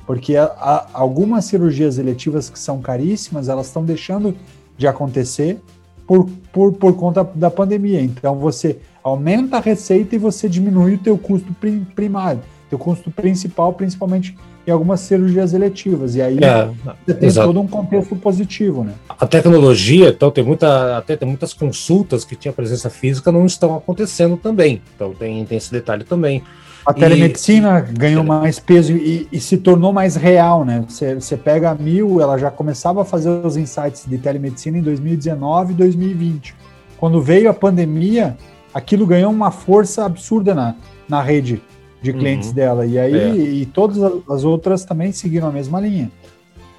porque 0.07 0.37
a, 0.37 0.45
a, 0.45 0.87
algumas 0.93 1.45
cirurgias 1.45 1.99
eletivas 1.99 2.51
que 2.51 2.59
são 2.59 2.81
caríssimas, 2.81 3.49
elas 3.49 3.67
estão 3.67 3.85
deixando 3.85 4.35
de 4.77 4.87
acontecer 4.87 5.61
por, 6.07 6.29
por, 6.53 6.73
por 6.73 6.97
conta 6.97 7.23
da 7.23 7.51
pandemia. 7.51 8.01
Então 8.01 8.35
você 8.35 8.79
aumenta 9.03 9.59
a 9.59 9.61
receita 9.61 10.17
e 10.17 10.19
você 10.19 10.49
diminui 10.49 10.95
o 10.95 10.99
teu 10.99 11.17
custo 11.17 11.55
primário, 11.95 12.43
teu 12.69 12.79
custo 12.79 13.11
principal, 13.11 13.73
principalmente 13.73 14.37
algumas 14.71 15.01
cirurgias 15.01 15.55
eletivas. 15.55 16.15
E 16.15 16.23
aí 16.23 16.39
é, 16.39 16.69
você 17.07 17.15
tem 17.15 17.29
exato. 17.29 17.49
todo 17.49 17.61
um 17.61 17.67
contexto 17.67 18.17
positivo, 18.17 18.85
né? 18.85 18.93
A 19.09 19.27
tecnologia, 19.27 20.09
então, 20.09 20.31
tem 20.31 20.45
muita, 20.45 20.99
até 20.99 21.17
tem 21.17 21.29
muitas 21.29 21.53
consultas 21.53 22.25
que 22.25 22.37
tinha 22.37 22.53
presença 22.53 22.89
física 22.91 23.31
não 23.31 23.47
estão 23.47 23.77
acontecendo 23.77 24.37
também. 24.37 24.83
Então 24.95 25.13
tem, 25.15 25.45
tem 25.45 25.59
esse 25.59 25.71
detalhe 25.71 26.05
também. 26.05 26.43
A 26.85 26.95
telemedicina 26.95 27.87
e, 27.89 27.93
ganhou 27.93 28.25
mais 28.25 28.59
peso 28.59 28.93
e, 28.93 29.29
e, 29.31 29.39
se 29.39 29.59
tornou 29.59 29.93
mais 29.93 30.17
real, 30.17 30.65
né? 30.65 30.83
Você, 30.89 31.15
você 31.15 31.37
pega 31.37 31.71
a 31.71 31.75
Mil, 31.75 32.21
ela 32.21 32.39
já 32.39 32.51
começava 32.51 33.03
a 33.03 33.05
fazer 33.05 33.29
os 33.29 33.57
insights 33.57 34.05
de 34.07 34.17
telemedicina 34.19 34.79
em 34.79 34.83
2019 34.83 35.73
e 35.73 35.77
2020. 35.77 36.55
Quando 36.97 37.21
veio 37.21 37.51
a 37.51 37.55
pandemia, 37.55 38.37
aquilo 38.73 39.07
ganhou 39.07 39.31
uma 39.31 39.51
força 39.51 40.05
absurda 40.05 40.55
na, 40.55 40.75
na 41.09 41.23
rede 41.23 41.63
de 42.03 42.13
clientes 42.13 42.49
uhum. 42.49 42.55
dela. 42.55 42.87
E 42.87 42.99
aí, 42.99 43.15
é. 43.15 43.35
e 43.35 43.67
todas 43.67 43.99
as 44.29 44.45
outras 44.45 44.85
também 44.85 45.13
seguiram 45.13 45.49
a 45.49 45.53
mesma 45.53 45.81
linha. 45.81 46.11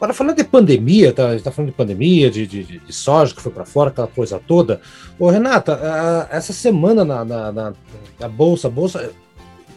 Agora, 0.02 0.16
falando 0.16 0.38
de 0.38 0.44
pandemia, 0.44 1.14
tá, 1.14 1.28
a 1.28 1.34
gente 1.34 1.44
tá 1.44 1.52
falando 1.52 1.70
de 1.70 1.76
pandemia, 1.76 2.32
de, 2.32 2.48
de, 2.48 2.64
de 2.64 2.92
soja 2.92 3.36
que 3.36 3.42
foi 3.42 3.52
para 3.52 3.66
fora, 3.66 3.92
aquela 3.92 4.08
coisa 4.08 4.42
toda. 4.48 4.82
Ô, 5.20 5.30
Renata, 5.30 5.76
a, 5.76 6.36
essa 6.36 6.52
semana 6.52 7.06
na, 7.06 7.24
na, 7.24 7.52
na, 7.52 7.74
na, 8.20 8.28
Bolsa, 8.28 8.68
Bolsa, 8.68 9.12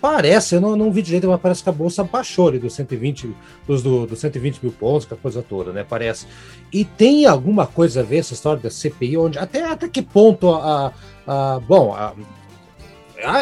parece, 0.01 0.55
eu 0.55 0.63
não, 0.63 0.77
não 0.77 0.91
vi 0.91 1.03
direito, 1.03 1.29
mas 1.29 1.39
parece 1.39 1.63
que 1.63 1.69
a 1.69 1.73
Bolsa 1.73 2.03
baixou 2.05 2.49
ali 2.49 2.59
dos 2.59 2.73
120, 2.73 3.37
dos, 3.67 3.83
do, 3.83 4.07
dos 4.07 4.19
120 4.19 4.61
mil 4.63 4.73
pontos, 4.73 5.05
aquela 5.05 5.21
coisa 5.21 5.43
toda, 5.43 5.73
né? 5.73 5.85
Parece. 5.87 6.27
E 6.73 6.87
tem 6.87 7.27
alguma 7.27 7.67
coisa 7.67 8.01
a 8.01 8.03
ver 8.03 8.21
essa 8.21 8.33
história 8.33 8.63
da 8.63 8.71
CPI, 8.71 9.19
onde 9.19 9.39
até, 9.39 9.63
até 9.63 9.91
que 9.91 10.01
ponto 10.01 10.55
a. 10.55 10.91
a 11.27 11.61
bom, 11.61 11.93
a, 11.95 12.15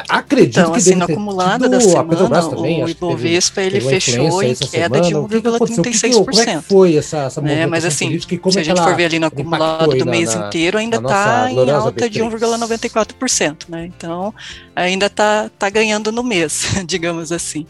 acredito 0.09 0.61
então, 0.61 0.73
que 0.73 0.79
assim, 0.79 0.95
no 0.95 1.05
acumulado 1.05 1.69
da 1.69 1.81
semana, 1.81 2.43
também, 2.43 2.85
o 2.85 2.89
Ibovespa 2.89 3.62
ele 3.62 3.81
fechou 3.81 4.43
em 4.43 4.55
queda 4.55 5.01
de 5.01 5.15
1,36%. 5.15 6.25
Como 6.25 6.41
é 6.41 6.45
que 6.47 6.62
foi 6.62 6.97
essa, 6.97 7.19
essa 7.19 7.41
é, 7.41 7.67
Mas 7.67 7.85
assim, 7.85 8.19
se 8.19 8.59
a 8.59 8.62
gente 8.62 8.81
for 8.81 8.95
ver 8.97 9.07
ali 9.07 9.19
no 9.19 9.27
acumulado 9.27 9.97
do 9.97 10.07
mês 10.07 10.35
na, 10.35 10.47
inteiro, 10.47 10.79
ainda 10.79 10.97
está 10.97 11.51
em 11.51 11.71
alta 11.71 12.09
de 12.09 12.21
1,94%, 12.21 13.65
né? 13.69 13.87
Então, 13.87 14.35
ainda 14.75 15.07
está 15.07 15.51
tá 15.59 15.71
ganhando 15.71 16.11
no 16.12 16.23
mês, 16.23 16.67
digamos 16.87 17.33
assim. 17.33 17.67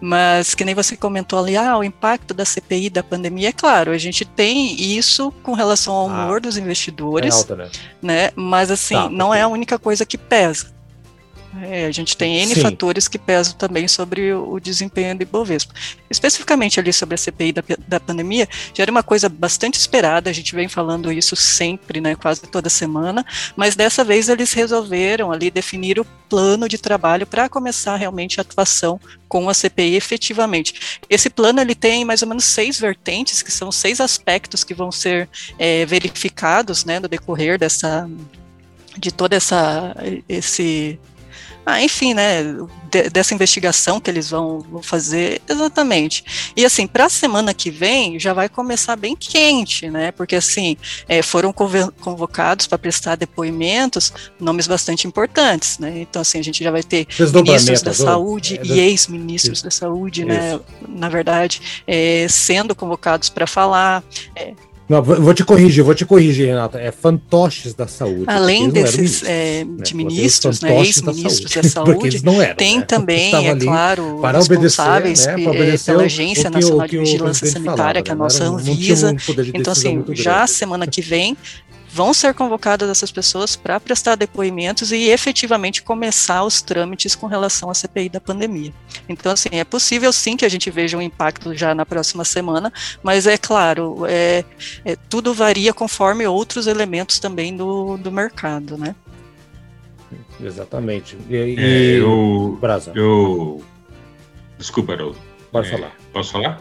Mas 0.00 0.54
que 0.54 0.66
nem 0.66 0.74
você 0.74 0.98
comentou 0.98 1.38
ali, 1.38 1.56
ah, 1.56 1.78
o 1.78 1.82
impacto 1.82 2.34
da 2.34 2.44
CPI 2.44 2.90
da 2.90 3.02
pandemia, 3.02 3.48
é 3.48 3.52
claro, 3.52 3.90
a 3.90 3.96
gente 3.96 4.22
tem 4.22 4.74
isso 4.78 5.32
com 5.42 5.54
relação 5.54 5.94
ao 5.94 6.06
humor 6.06 6.36
ah, 6.36 6.40
dos 6.40 6.58
investidores, 6.58 7.34
é 7.34 7.38
alta, 7.38 7.56
né? 7.56 7.70
né? 8.02 8.30
Mas 8.36 8.70
assim, 8.70 8.94
tá, 8.94 9.08
não 9.08 9.32
é 9.32 9.40
a 9.40 9.48
única 9.48 9.78
coisa 9.78 10.04
que 10.04 10.18
pesa. 10.18 10.73
É, 11.62 11.86
a 11.86 11.90
gente 11.90 12.16
tem 12.16 12.38
N 12.38 12.54
Sim. 12.54 12.60
fatores 12.60 13.06
que 13.06 13.18
pesam 13.18 13.54
também 13.54 13.86
sobre 13.86 14.32
o, 14.32 14.58
desempenho 14.58 15.16
do 15.16 15.22
Ibovespa. 15.22 15.74
Especificamente 16.10 16.80
ali 16.80 16.92
sobre 16.92 17.14
a 17.14 17.18
CPI 17.18 17.52
da, 17.52 17.62
da 17.86 18.00
pandemia, 18.00 18.48
já 18.72 18.82
era 18.82 18.90
uma 18.90 19.02
coisa 19.02 19.28
bastante 19.28 19.78
esperada, 19.78 20.30
a 20.30 20.32
gente 20.32 20.54
vem 20.54 20.68
falando 20.68 21.12
isso 21.12 21.36
sempre, 21.36 22.00
né, 22.00 22.14
quase 22.16 22.42
toda 22.42 22.68
semana, 22.68 23.24
mas 23.56 23.76
dessa 23.76 24.02
vez 24.02 24.28
eles 24.28 24.52
resolveram 24.52 25.30
ali 25.30 25.50
definir 25.50 26.00
o 26.00 26.06
plano 26.28 26.68
de 26.68 26.78
trabalho 26.78 27.26
para 27.26 27.48
começar 27.48 27.96
realmente 27.96 28.40
a 28.40 28.42
atuação 28.42 28.98
com 29.28 29.48
a 29.48 29.54
CPI 29.54 29.94
efetivamente. 29.96 30.98
Esse 31.08 31.30
plano 31.30 31.60
ele 31.60 31.74
tem 31.74 32.04
mais 32.04 32.22
ou 32.22 32.28
menos 32.28 32.44
seis 32.44 32.78
vertentes, 32.80 33.42
que 33.42 33.52
são 33.52 33.70
seis 33.70 34.00
aspectos 34.00 34.64
que 34.64 34.74
vão 34.74 34.90
ser 34.90 35.28
é, 35.58 35.84
verificados 35.86 36.84
né, 36.84 36.98
no 36.98 37.08
decorrer 37.08 37.58
dessa 37.58 38.08
de 38.96 39.10
toda 39.10 39.34
essa 39.34 39.94
esse 40.28 40.98
ah, 41.66 41.82
enfim, 41.82 42.14
né, 42.14 42.42
de, 42.90 43.08
dessa 43.10 43.34
investigação 43.34 43.98
que 44.00 44.10
eles 44.10 44.30
vão, 44.30 44.60
vão, 44.60 44.82
fazer, 44.82 45.40
exatamente. 45.48 46.52
E 46.56 46.64
assim, 46.64 46.86
para 46.86 47.06
a 47.06 47.08
semana 47.08 47.54
que 47.54 47.70
vem 47.70 48.18
já 48.18 48.32
vai 48.32 48.48
começar 48.48 48.96
bem 48.96 49.16
quente, 49.16 49.88
né, 49.88 50.12
porque 50.12 50.36
assim, 50.36 50.76
é, 51.08 51.22
foram 51.22 51.52
convocados 51.52 52.66
para 52.66 52.78
prestar 52.78 53.16
depoimentos 53.16 54.12
nomes 54.38 54.66
bastante 54.66 55.06
importantes, 55.06 55.78
né, 55.78 56.00
então 56.00 56.22
assim, 56.22 56.38
a 56.38 56.44
gente 56.44 56.62
já 56.62 56.70
vai 56.70 56.82
ter 56.82 57.06
ministros 57.34 57.82
da 57.82 57.94
saúde 57.94 58.58
é, 58.58 58.66
e 58.66 58.80
ex-ministros 58.80 59.62
da 59.62 59.70
saúde, 59.70 60.24
né, 60.24 60.60
na 60.88 61.08
verdade, 61.08 61.82
é, 61.86 62.26
sendo 62.28 62.74
convocados 62.74 63.28
para 63.28 63.46
falar, 63.46 64.02
é, 64.36 64.52
não, 64.86 65.02
vou 65.02 65.32
te 65.32 65.42
corrigir, 65.42 65.82
vou 65.82 65.94
te 65.94 66.04
corrigir, 66.04 66.48
Renata. 66.48 66.78
É 66.78 66.90
fantoches 66.90 67.72
da 67.72 67.86
saúde. 67.86 68.24
Além 68.26 68.68
desses 68.68 69.22
é, 69.22 69.64
né? 69.64 69.82
de 69.82 69.96
ministros, 69.96 70.60
né, 70.60 70.78
ex-ministros 70.78 71.54
da 71.54 71.70
saúde, 71.70 72.20
da 72.20 72.22
saúde 72.22 72.54
tem 72.56 72.78
né? 72.80 72.84
também, 72.84 73.34
é 73.34 73.56
claro, 73.56 74.18
para 74.20 74.38
responsáveis 74.38 75.26
obedecer, 75.26 75.38
né, 75.38 75.78
para 75.78 75.92
pela 75.92 76.02
Agência 76.04 76.50
Nacional 76.50 76.86
de 76.86 76.98
Vigilância 76.98 77.46
Sanitária, 77.46 77.76
falava, 77.76 78.02
que 78.02 78.10
é 78.10 78.12
a 78.12 78.16
nossa 78.16 78.44
Anvisa. 78.44 79.12
Um 79.12 79.16
então, 79.54 79.72
assim, 79.72 80.04
já 80.10 80.46
semana 80.46 80.86
que 80.86 81.00
vem 81.00 81.34
vão 81.94 82.12
ser 82.12 82.34
convocadas 82.34 82.90
essas 82.90 83.12
pessoas 83.12 83.54
para 83.54 83.78
prestar 83.78 84.16
depoimentos 84.16 84.90
e 84.90 85.10
efetivamente 85.10 85.80
começar 85.80 86.42
os 86.42 86.60
trâmites 86.60 87.14
com 87.14 87.28
relação 87.28 87.70
à 87.70 87.74
CPI 87.74 88.08
da 88.08 88.20
pandemia. 88.20 88.72
Então, 89.08 89.30
assim, 89.30 89.50
é 89.52 89.62
possível 89.62 90.12
sim 90.12 90.36
que 90.36 90.44
a 90.44 90.48
gente 90.48 90.68
veja 90.72 90.98
um 90.98 91.02
impacto 91.02 91.54
já 91.54 91.72
na 91.72 91.86
próxima 91.86 92.24
semana, 92.24 92.72
mas 93.00 93.28
é 93.28 93.38
claro, 93.38 94.04
é, 94.08 94.44
é 94.84 94.96
tudo 95.08 95.32
varia 95.32 95.72
conforme 95.72 96.26
outros 96.26 96.66
elementos 96.66 97.20
também 97.20 97.56
do, 97.56 97.96
do 97.96 98.10
mercado, 98.10 98.76
né? 98.76 98.96
Exatamente. 100.42 101.16
E, 101.30 101.36
e... 101.36 101.56
É, 101.58 102.00
eu, 102.00 102.58
Brasa. 102.60 102.90
eu. 102.96 103.62
Desculpa, 104.58 104.94
Haroldo. 104.94 105.18
Pode 105.52 105.68
é, 105.68 105.70
falar. 105.70 105.92
Posso 106.12 106.32
falar? 106.32 106.60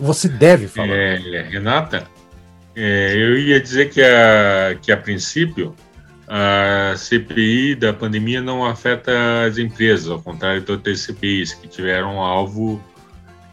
Você 0.00 0.28
deve 0.28 0.68
falar. 0.68 0.94
É, 0.94 1.48
Renata, 1.48 2.06
é, 2.76 3.14
eu 3.16 3.38
ia 3.38 3.58
dizer 3.58 3.88
que 3.88 4.02
a, 4.02 4.76
que 4.80 4.92
a 4.92 4.96
princípio 4.96 5.74
a 6.28 6.94
CPI 6.96 7.76
da 7.76 7.92
pandemia 7.92 8.42
não 8.42 8.64
afeta 8.64 9.12
as 9.46 9.58
empresas, 9.58 10.08
ao 10.08 10.20
contrário 10.20 10.60
de 10.60 10.70
outras 10.70 11.00
CPIs 11.00 11.54
que 11.54 11.68
tiveram 11.68 12.20
alvo 12.20 12.82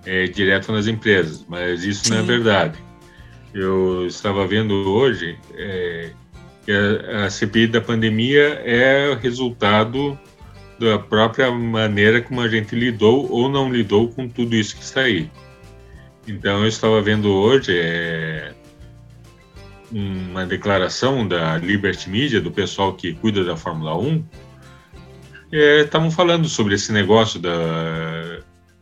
é, 0.05 0.25
direto 0.25 0.71
nas 0.71 0.87
empresas, 0.87 1.45
mas 1.47 1.83
isso 1.83 2.05
Sim. 2.05 2.13
não 2.13 2.19
é 2.19 2.23
verdade. 2.23 2.77
Eu 3.53 4.07
estava 4.07 4.45
vendo 4.47 4.73
hoje 4.73 5.37
é, 5.53 6.09
que 6.65 6.71
a, 6.71 7.25
a 7.25 7.29
CPI 7.29 7.67
da 7.67 7.79
pandemia 7.79 8.61
é 8.65 9.15
resultado 9.21 10.19
da 10.79 10.97
própria 10.97 11.51
maneira 11.51 12.21
como 12.21 12.41
a 12.41 12.47
gente 12.47 12.75
lidou 12.75 13.31
ou 13.31 13.47
não 13.47 13.71
lidou 13.71 14.09
com 14.09 14.27
tudo 14.27 14.55
isso 14.55 14.75
que 14.75 14.83
está 14.83 15.01
aí. 15.01 15.29
Então, 16.27 16.61
eu 16.61 16.67
estava 16.67 17.01
vendo 17.01 17.29
hoje, 17.29 17.77
é, 17.77 18.53
uma 19.93 20.45
declaração 20.45 21.27
da 21.27 21.57
Liberty 21.57 22.09
Media, 22.09 22.41
do 22.41 22.51
pessoal 22.51 22.93
que 22.93 23.13
cuida 23.13 23.43
da 23.43 23.55
Fórmula 23.55 23.95
1, 23.95 24.25
estavam 25.83 26.07
é, 26.07 26.11
falando 26.11 26.49
sobre 26.49 26.73
esse 26.73 26.91
negócio 26.91 27.39
da, 27.39 28.39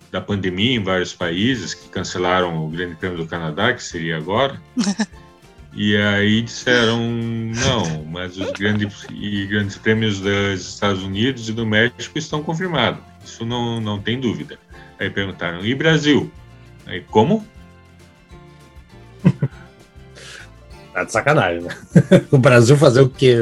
da 0.09 0.21
pandemia 0.21 0.75
em 0.75 0.83
vários 0.83 1.13
países 1.13 1.73
que 1.73 1.89
cancelaram 1.89 2.65
o 2.65 2.69
Grande 2.69 2.95
Prêmio 2.95 3.17
do 3.17 3.25
Canadá, 3.25 3.73
que 3.73 3.83
seria 3.83 4.17
agora. 4.17 4.59
e 5.73 5.97
aí 5.97 6.41
disseram, 6.41 6.97
não, 7.01 8.05
mas 8.05 8.37
os 8.37 8.51
grandes, 8.51 9.05
e 9.11 9.45
grandes 9.47 9.77
prêmios 9.77 10.21
dos 10.21 10.61
Estados 10.61 11.03
Unidos 11.03 11.49
e 11.49 11.53
do 11.53 11.65
México 11.65 12.17
estão 12.17 12.41
confirmados. 12.41 13.01
Isso 13.23 13.45
não, 13.45 13.81
não 13.81 14.01
tem 14.01 14.17
dúvida. 14.17 14.57
Aí 14.97 15.09
perguntaram, 15.09 15.65
e 15.65 15.75
Brasil? 15.75 16.31
Aí, 16.85 17.01
como? 17.01 17.45
Tá 20.93 21.03
de 21.03 21.11
sacanagem, 21.11 21.61
né? 21.61 21.69
o 22.31 22.37
Brasil 22.37 22.75
fazer 22.77 23.01
o 23.01 23.09
quê? 23.09 23.35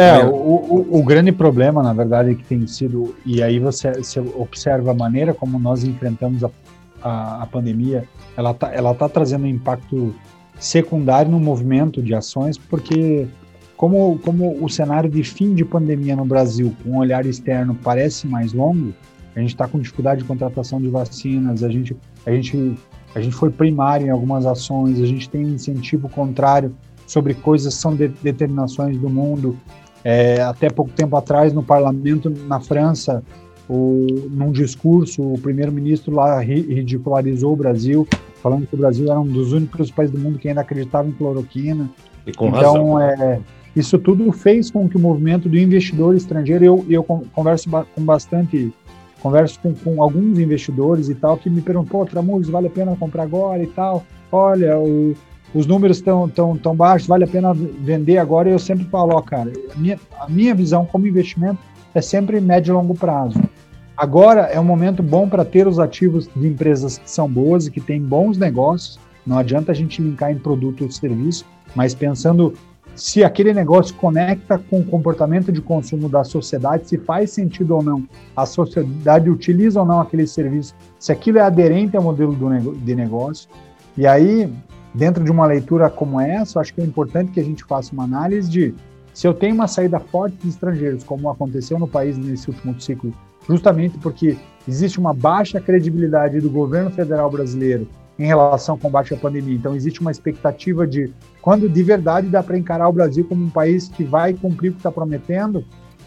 É, 0.00 0.24
o, 0.24 0.30
o, 0.30 0.98
o, 1.00 1.02
grande 1.02 1.32
problema, 1.32 1.82
na 1.82 1.92
verdade, 1.92 2.34
que 2.36 2.44
tem 2.44 2.64
sido, 2.66 3.14
e 3.26 3.42
aí 3.42 3.58
você, 3.58 3.92
você 3.92 4.20
observa 4.20 4.92
a 4.92 4.94
maneira 4.94 5.34
como 5.34 5.58
nós 5.58 5.82
enfrentamos 5.82 6.44
a, 6.44 6.50
a, 7.02 7.42
a 7.42 7.46
pandemia 7.46 8.04
ela 8.36 8.52
está 8.52 8.72
ela 8.72 8.94
tá 8.94 9.08
trazendo 9.08 9.44
um 9.44 9.48
impacto 9.48 10.14
secundário 10.58 11.30
no 11.30 11.40
movimento 11.40 12.02
de 12.02 12.14
ações, 12.14 12.56
porque 12.56 13.26
como, 13.76 14.18
como 14.20 14.64
o 14.64 14.68
cenário 14.68 15.10
de 15.10 15.22
fim 15.22 15.54
de 15.54 15.64
pandemia 15.64 16.16
no 16.16 16.24
Brasil, 16.24 16.74
com 16.82 16.90
um 16.90 16.98
olhar 16.98 17.26
externo, 17.26 17.76
parece 17.82 18.26
mais 18.26 18.52
longo, 18.52 18.94
a 19.34 19.40
gente 19.40 19.50
está 19.50 19.66
com 19.66 19.78
dificuldade 19.78 20.22
de 20.22 20.26
contratação 20.26 20.80
de 20.80 20.88
vacinas, 20.88 21.62
a 21.64 21.68
gente, 21.68 21.96
a, 22.24 22.30
gente, 22.30 22.78
a 23.14 23.20
gente 23.20 23.34
foi 23.34 23.50
primário 23.50 24.06
em 24.06 24.10
algumas 24.10 24.44
ações, 24.46 25.00
a 25.00 25.06
gente 25.06 25.28
tem 25.28 25.44
um 25.44 25.54
incentivo 25.54 26.08
contrário 26.08 26.74
sobre 27.06 27.34
coisas 27.34 27.74
que 27.74 27.80
são 27.80 27.94
de, 27.94 28.08
determinações 28.08 28.98
do 28.98 29.08
mundo. 29.08 29.56
É, 30.02 30.42
até 30.42 30.68
pouco 30.68 30.90
tempo 30.92 31.16
atrás, 31.16 31.52
no 31.52 31.62
parlamento 31.62 32.28
na 32.46 32.60
França, 32.60 33.22
o, 33.68 34.06
num 34.30 34.52
discurso, 34.52 35.22
o 35.22 35.38
primeiro-ministro 35.38 36.14
lá 36.14 36.40
ridicularizou 36.40 37.52
o 37.52 37.56
Brasil, 37.56 38.06
falando 38.42 38.66
que 38.66 38.74
o 38.74 38.78
Brasil 38.78 39.10
era 39.10 39.18
um 39.18 39.26
dos 39.26 39.52
únicos 39.52 39.90
países 39.90 40.14
do 40.14 40.20
mundo 40.20 40.38
que 40.38 40.48
ainda 40.48 40.60
acreditava 40.60 41.08
em 41.08 41.12
cloroquina. 41.12 41.88
E 42.26 42.32
com 42.32 42.48
então, 42.48 42.94
razão. 42.94 43.00
É, 43.00 43.40
isso 43.74 43.98
tudo 43.98 44.30
fez 44.32 44.70
com 44.70 44.88
que 44.88 44.96
o 44.96 45.00
movimento 45.00 45.48
do 45.48 45.58
investidor 45.58 46.14
estrangeiro, 46.14 46.64
eu, 46.64 46.86
eu 46.88 47.02
converso 47.02 47.68
com 47.70 48.04
bastante, 48.04 48.72
converso 49.24 49.58
com, 49.60 49.74
com 49.74 50.02
alguns 50.02 50.38
investidores 50.38 51.08
e 51.08 51.14
tal, 51.14 51.38
que 51.38 51.48
me 51.48 51.62
perguntam, 51.62 51.88
pô, 51.88 52.04
Tramujas, 52.04 52.50
vale 52.50 52.66
a 52.66 52.70
pena 52.70 52.94
comprar 52.94 53.22
agora 53.22 53.62
e 53.62 53.66
tal? 53.66 54.04
Olha, 54.30 54.78
o, 54.78 55.14
os 55.54 55.64
números 55.64 55.96
estão 55.96 56.28
tão, 56.28 56.58
tão 56.58 56.76
baixos, 56.76 57.08
vale 57.08 57.24
a 57.24 57.26
pena 57.26 57.54
vender 57.54 58.18
agora? 58.18 58.50
E 58.50 58.52
eu 58.52 58.58
sempre 58.58 58.84
falo, 58.84 59.14
ó, 59.14 59.22
cara, 59.22 59.50
a 59.74 59.78
minha, 59.78 59.98
a 60.20 60.28
minha 60.28 60.54
visão 60.54 60.84
como 60.84 61.06
investimento 61.06 61.58
é 61.94 62.02
sempre 62.02 62.38
médio 62.38 62.72
e 62.72 62.74
longo 62.74 62.94
prazo. 62.94 63.40
Agora 63.96 64.42
é 64.42 64.60
um 64.60 64.64
momento 64.64 65.02
bom 65.02 65.26
para 65.26 65.42
ter 65.42 65.66
os 65.66 65.78
ativos 65.78 66.28
de 66.36 66.46
empresas 66.46 66.98
que 66.98 67.10
são 67.10 67.26
boas 67.26 67.66
e 67.66 67.70
que 67.70 67.80
têm 67.80 68.02
bons 68.02 68.36
negócios. 68.36 68.98
Não 69.26 69.38
adianta 69.38 69.72
a 69.72 69.74
gente 69.74 70.02
linkar 70.02 70.32
em 70.32 70.38
produto 70.38 70.84
ou 70.84 70.90
serviço, 70.90 71.46
mas 71.74 71.94
pensando 71.94 72.52
se 72.94 73.24
aquele 73.24 73.52
negócio 73.52 73.94
conecta 73.96 74.58
com 74.58 74.80
o 74.80 74.84
comportamento 74.84 75.50
de 75.50 75.60
consumo 75.60 76.08
da 76.08 76.22
sociedade, 76.22 76.88
se 76.88 76.98
faz 76.98 77.30
sentido 77.30 77.76
ou 77.76 77.82
não, 77.82 78.04
a 78.36 78.46
sociedade 78.46 79.28
utiliza 79.28 79.80
ou 79.80 79.86
não 79.86 80.00
aquele 80.00 80.26
serviço, 80.26 80.74
se 80.98 81.10
aquilo 81.10 81.38
é 81.38 81.42
aderente 81.42 81.96
ao 81.96 82.02
modelo 82.02 82.36
de 82.76 82.94
negócio. 82.94 83.48
E 83.96 84.06
aí, 84.06 84.52
dentro 84.94 85.24
de 85.24 85.30
uma 85.30 85.46
leitura 85.46 85.90
como 85.90 86.20
essa, 86.20 86.60
acho 86.60 86.72
que 86.72 86.80
é 86.80 86.84
importante 86.84 87.32
que 87.32 87.40
a 87.40 87.44
gente 87.44 87.64
faça 87.64 87.92
uma 87.92 88.04
análise 88.04 88.48
de 88.48 88.74
se 89.12 89.26
eu 89.26 89.34
tenho 89.34 89.54
uma 89.54 89.68
saída 89.68 89.98
forte 90.00 90.36
de 90.38 90.48
estrangeiros, 90.48 91.04
como 91.04 91.28
aconteceu 91.28 91.78
no 91.78 91.86
país 91.86 92.18
nesse 92.18 92.50
último 92.50 92.80
ciclo, 92.80 93.12
justamente 93.48 93.96
porque 93.98 94.36
existe 94.66 94.98
uma 94.98 95.12
baixa 95.12 95.60
credibilidade 95.60 96.40
do 96.40 96.50
governo 96.50 96.90
federal 96.90 97.30
brasileiro 97.30 97.88
em 98.18 98.26
relação 98.26 98.74
ao 98.74 98.78
combate 98.78 99.12
à 99.12 99.16
pandemia. 99.16 99.54
Então, 99.54 99.74
existe 99.74 100.00
uma 100.00 100.10
expectativa 100.10 100.86
de 100.86 101.12
quando 101.42 101.68
de 101.68 101.82
verdade 101.82 102.28
dá 102.28 102.42
para 102.42 102.56
encarar 102.56 102.88
o 102.88 102.92
Brasil 102.92 103.24
como 103.24 103.44
um 103.44 103.50
país 103.50 103.88
que 103.88 104.04
vai 104.04 104.34
cumprir 104.34 104.70
o 104.70 104.72
que 104.72 104.78
está 104.78 104.90
prometendo. 104.90 105.64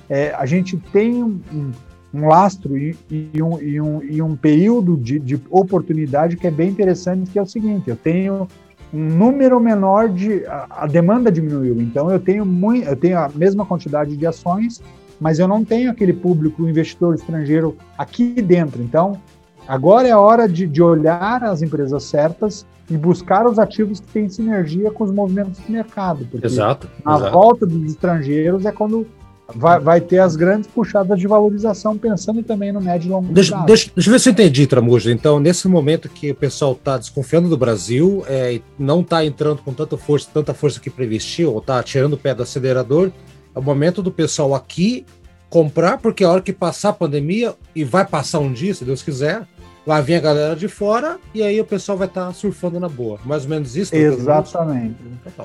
É, 0.09 0.33
a 0.33 0.45
gente 0.45 0.77
tem 0.91 1.21
um, 1.21 1.41
um 2.13 2.27
lastro 2.27 2.77
e, 2.77 2.95
e, 3.09 3.41
um, 3.41 3.61
e, 3.61 3.81
um, 3.81 4.03
e, 4.03 4.21
um, 4.21 4.35
período 4.35 4.95
de, 4.95 5.19
de, 5.19 5.39
oportunidade 5.49 6.37
que 6.37 6.47
é 6.47 6.51
bem 6.51 6.69
interessante, 6.69 7.29
que 7.29 7.37
é 7.37 7.41
o 7.41 7.45
seguinte: 7.45 7.89
eu 7.89 7.95
tenho 7.95 8.47
um 8.93 9.03
número 9.03 9.59
menor 9.59 10.07
de. 10.07 10.45
A, 10.45 10.83
a 10.83 10.87
demanda 10.87 11.29
diminuiu, 11.29 11.81
então 11.81 12.09
eu 12.09 12.19
tenho, 12.19 12.45
muito, 12.45 12.87
eu 12.87 12.95
tenho 12.95 13.19
a 13.19 13.29
mesma 13.29 13.65
quantidade 13.65 14.15
de 14.15 14.25
ações, 14.25 14.81
mas 15.19 15.39
eu 15.39 15.47
não 15.47 15.65
tenho 15.65 15.91
aquele 15.91 16.13
público, 16.13 16.67
investidor 16.67 17.15
estrangeiro 17.15 17.75
aqui 17.97 18.41
dentro. 18.41 18.81
Então, 18.81 19.19
Agora 19.67 20.07
é 20.07 20.11
a 20.11 20.19
hora 20.19 20.47
de, 20.47 20.65
de 20.65 20.81
olhar 20.81 21.43
as 21.43 21.61
empresas 21.61 22.03
certas 22.03 22.65
e 22.89 22.95
buscar 22.95 23.45
os 23.45 23.59
ativos 23.59 23.99
que 23.99 24.07
têm 24.07 24.29
sinergia 24.29 24.89
com 24.91 25.03
os 25.03 25.11
movimentos 25.11 25.59
do 25.59 25.71
mercado. 25.71 26.25
Porque 26.31 26.45
exato. 26.45 26.89
A 27.03 27.17
exato. 27.17 27.31
volta 27.31 27.65
dos 27.65 27.83
estrangeiros 27.83 28.65
é 28.65 28.71
quando 28.71 29.05
vai, 29.55 29.79
vai 29.79 30.01
ter 30.01 30.19
as 30.19 30.35
grandes 30.35 30.67
puxadas 30.67 31.19
de 31.19 31.27
valorização, 31.27 31.97
pensando 31.97 32.43
também 32.43 32.71
no 32.71 32.81
médio 32.81 33.07
e 33.07 33.11
longo 33.11 33.33
deixa, 33.33 33.51
prazo. 33.51 33.65
Deixa, 33.65 33.91
deixa 33.93 34.09
eu 34.09 34.11
ver 34.13 34.19
se 34.19 34.29
eu 34.29 34.33
entendi, 34.33 34.67
Tramuja. 34.67 35.11
Então, 35.11 35.39
nesse 35.39 35.67
momento 35.67 36.09
que 36.09 36.31
o 36.31 36.35
pessoal 36.35 36.73
está 36.73 36.97
desconfiando 36.97 37.49
do 37.49 37.57
Brasil, 37.57 38.23
é, 38.27 38.61
não 38.77 39.01
está 39.01 39.25
entrando 39.25 39.61
com 39.61 39.73
tanta 39.73 39.97
força, 39.97 40.29
tanta 40.33 40.53
força 40.53 40.79
que 40.79 40.89
prevestiu, 40.89 41.53
ou 41.53 41.59
está 41.59 41.81
tirando 41.83 42.13
o 42.13 42.17
pé 42.17 42.33
do 42.33 42.43
acelerador, 42.43 43.11
é 43.55 43.59
o 43.59 43.61
momento 43.61 44.01
do 44.01 44.11
pessoal 44.11 44.53
aqui 44.53 45.05
comprar, 45.49 45.97
porque 45.97 46.23
a 46.23 46.29
hora 46.29 46.41
que 46.41 46.51
passar 46.51 46.89
a 46.89 46.93
pandemia, 46.93 47.55
e 47.73 47.83
vai 47.83 48.05
passar 48.05 48.39
um 48.39 48.51
dia, 48.51 48.73
se 48.73 48.83
Deus 48.83 49.01
quiser, 49.01 49.47
Lá 49.87 50.01
vem 50.01 50.17
a 50.17 50.19
galera 50.19 50.53
de 50.53 50.67
fora 50.67 51.17
e 51.33 51.41
aí 51.41 51.61
o 51.61 51.63
pessoal 51.63 51.97
vai 51.97 52.09
estar 52.09 52.25
tá 52.25 52.33
surfando 52.33 52.77
na 52.77 52.89
boa. 52.89 53.17
Mais 53.23 53.43
ou 53.43 53.49
menos 53.49 53.73
isso? 53.73 53.95
Exatamente. 53.95 54.97